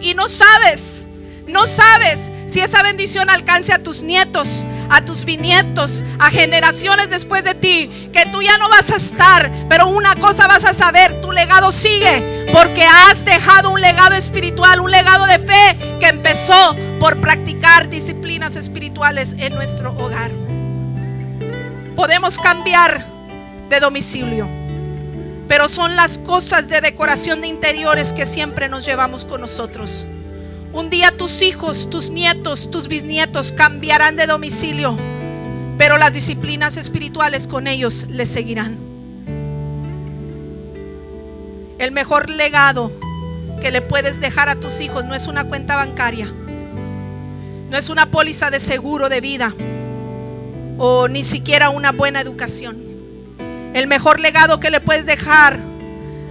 Y 0.00 0.14
no 0.14 0.28
sabes 0.28 1.08
no 1.46 1.66
sabes 1.66 2.32
si 2.46 2.60
esa 2.60 2.82
bendición 2.82 3.28
alcance 3.28 3.72
a 3.72 3.82
tus 3.82 4.02
nietos, 4.02 4.64
a 4.88 5.04
tus 5.04 5.24
bisnietos, 5.24 6.02
a 6.18 6.30
generaciones 6.30 7.10
después 7.10 7.44
de 7.44 7.54
ti, 7.54 8.08
que 8.12 8.26
tú 8.32 8.40
ya 8.40 8.56
no 8.56 8.68
vas 8.68 8.90
a 8.90 8.96
estar, 8.96 9.50
pero 9.68 9.88
una 9.88 10.16
cosa 10.16 10.46
vas 10.46 10.64
a 10.64 10.72
saber, 10.72 11.20
tu 11.20 11.32
legado 11.32 11.70
sigue, 11.70 12.46
porque 12.52 12.84
has 12.86 13.24
dejado 13.24 13.70
un 13.70 13.80
legado 13.80 14.14
espiritual, 14.14 14.80
un 14.80 14.90
legado 14.90 15.26
de 15.26 15.38
fe 15.38 15.98
que 16.00 16.06
empezó 16.06 16.76
por 16.98 17.20
practicar 17.20 17.90
disciplinas 17.90 18.56
espirituales 18.56 19.36
en 19.38 19.54
nuestro 19.54 19.92
hogar. 19.92 20.43
Podemos 21.96 22.38
cambiar 22.38 23.06
de 23.70 23.78
domicilio, 23.78 24.48
pero 25.46 25.68
son 25.68 25.94
las 25.94 26.18
cosas 26.18 26.66
de 26.66 26.80
decoración 26.80 27.40
de 27.40 27.46
interiores 27.46 28.12
que 28.12 28.26
siempre 28.26 28.68
nos 28.68 28.84
llevamos 28.84 29.24
con 29.24 29.40
nosotros. 29.40 30.04
Un 30.72 30.90
día 30.90 31.16
tus 31.16 31.40
hijos, 31.40 31.88
tus 31.90 32.10
nietos, 32.10 32.72
tus 32.72 32.88
bisnietos 32.88 33.52
cambiarán 33.52 34.16
de 34.16 34.26
domicilio, 34.26 34.98
pero 35.78 35.96
las 35.96 36.12
disciplinas 36.12 36.76
espirituales 36.76 37.46
con 37.46 37.68
ellos 37.68 38.08
les 38.08 38.28
seguirán. 38.28 38.76
El 41.78 41.92
mejor 41.92 42.28
legado 42.28 42.90
que 43.60 43.70
le 43.70 43.82
puedes 43.82 44.20
dejar 44.20 44.48
a 44.48 44.56
tus 44.56 44.80
hijos 44.80 45.04
no 45.04 45.14
es 45.14 45.28
una 45.28 45.44
cuenta 45.44 45.76
bancaria, 45.76 46.26
no 47.70 47.78
es 47.78 47.88
una 47.88 48.10
póliza 48.10 48.50
de 48.50 48.58
seguro 48.58 49.08
de 49.08 49.20
vida 49.20 49.54
o 50.78 51.08
ni 51.08 51.24
siquiera 51.24 51.70
una 51.70 51.92
buena 51.92 52.20
educación. 52.20 52.76
El 53.74 53.86
mejor 53.86 54.20
legado 54.20 54.60
que 54.60 54.70
le 54.70 54.80
puedes 54.80 55.06
dejar 55.06 55.58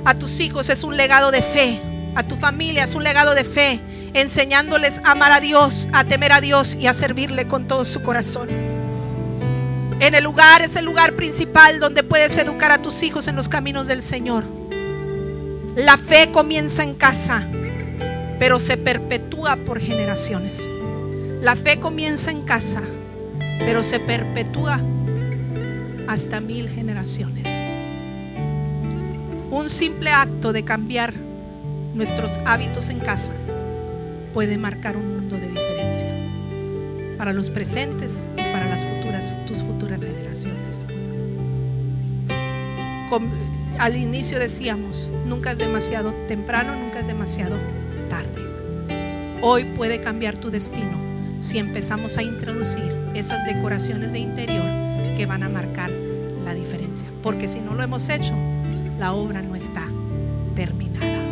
a 0.05 0.13
tus 0.15 0.39
hijos 0.39 0.69
es 0.69 0.83
un 0.83 0.97
legado 0.97 1.31
de 1.31 1.41
fe, 1.41 1.79
a 2.15 2.23
tu 2.23 2.35
familia 2.35 2.83
es 2.83 2.95
un 2.95 3.03
legado 3.03 3.35
de 3.35 3.43
fe 3.43 3.79
enseñándoles 4.13 5.01
a 5.03 5.11
amar 5.11 5.31
a 5.31 5.39
Dios, 5.39 5.87
a 5.91 6.03
temer 6.03 6.31
a 6.31 6.41
Dios 6.41 6.75
y 6.75 6.87
a 6.87 6.93
servirle 6.93 7.47
con 7.47 7.67
todo 7.67 7.83
su 7.83 8.03
corazón. 8.03 8.49
En 9.99 10.15
el 10.15 10.23
lugar 10.23 10.61
es 10.61 10.75
el 10.75 10.85
lugar 10.85 11.13
principal 11.13 11.79
donde 11.79 12.03
puedes 12.03 12.37
educar 12.37 12.71
a 12.71 12.81
tus 12.81 13.03
hijos 13.03 13.27
en 13.27 13.35
los 13.35 13.49
caminos 13.49 13.87
del 13.87 14.01
Señor. 14.01 14.43
La 15.75 15.97
fe 15.97 16.29
comienza 16.31 16.83
en 16.83 16.93
casa, 16.93 17.47
pero 18.37 18.59
se 18.59 18.77
perpetúa 18.77 19.55
por 19.55 19.79
generaciones. 19.79 20.69
La 21.41 21.55
fe 21.55 21.79
comienza 21.79 22.31
en 22.31 22.43
casa, 22.43 22.83
pero 23.59 23.83
se 23.83 23.99
perpetúa 23.99 24.79
hasta 26.07 26.41
mil 26.41 26.69
generaciones. 26.69 27.47
Un 29.49 29.69
simple 29.69 30.11
acto 30.11 30.51
de 30.51 30.63
cambiar 30.63 31.13
nuestros 31.93 32.39
hábitos 32.45 32.89
en 32.89 32.99
casa 32.99 33.33
puede 34.33 34.57
marcar 34.57 34.97
un 34.97 35.15
mundo 35.15 35.37
de 35.37 35.47
diferencia 35.47 36.09
para 37.17 37.33
los 37.33 37.49
presentes 37.49 38.27
y 38.33 38.41
para 38.41 38.67
las 38.67 38.83
futuras, 38.83 39.39
tus 39.45 39.63
futuras 39.63 40.05
generaciones. 40.05 40.87
al 43.79 43.95
inicio 43.95 44.39
decíamos, 44.39 45.11
nunca 45.25 45.51
es 45.51 45.57
demasiado 45.57 46.13
temprano, 46.27 46.75
nunca 46.75 46.99
es 46.99 47.07
demasiado 47.07 47.55
tarde. 48.09 48.41
Hoy 49.41 49.65
puede 49.65 50.01
cambiar 50.01 50.37
tu 50.37 50.49
destino 50.49 50.97
si 51.39 51.59
empezamos 51.59 52.17
a 52.17 52.23
introducir 52.23 52.92
esas 53.13 53.45
decoraciones 53.45 54.11
de 54.11 54.19
interior 54.19 54.65
que 55.15 55.25
van 55.25 55.43
a 55.43 55.49
marcar 55.49 55.91
la 56.43 56.53
diferencia. 56.53 57.07
Porque 57.21 57.47
si 57.47 57.59
no 57.59 57.73
lo 57.73 57.83
hemos 57.83 58.09
hecho, 58.09 58.33
la 58.99 59.13
obra 59.13 59.41
no 59.41 59.55
está 59.55 59.87
terminada. 60.55 61.22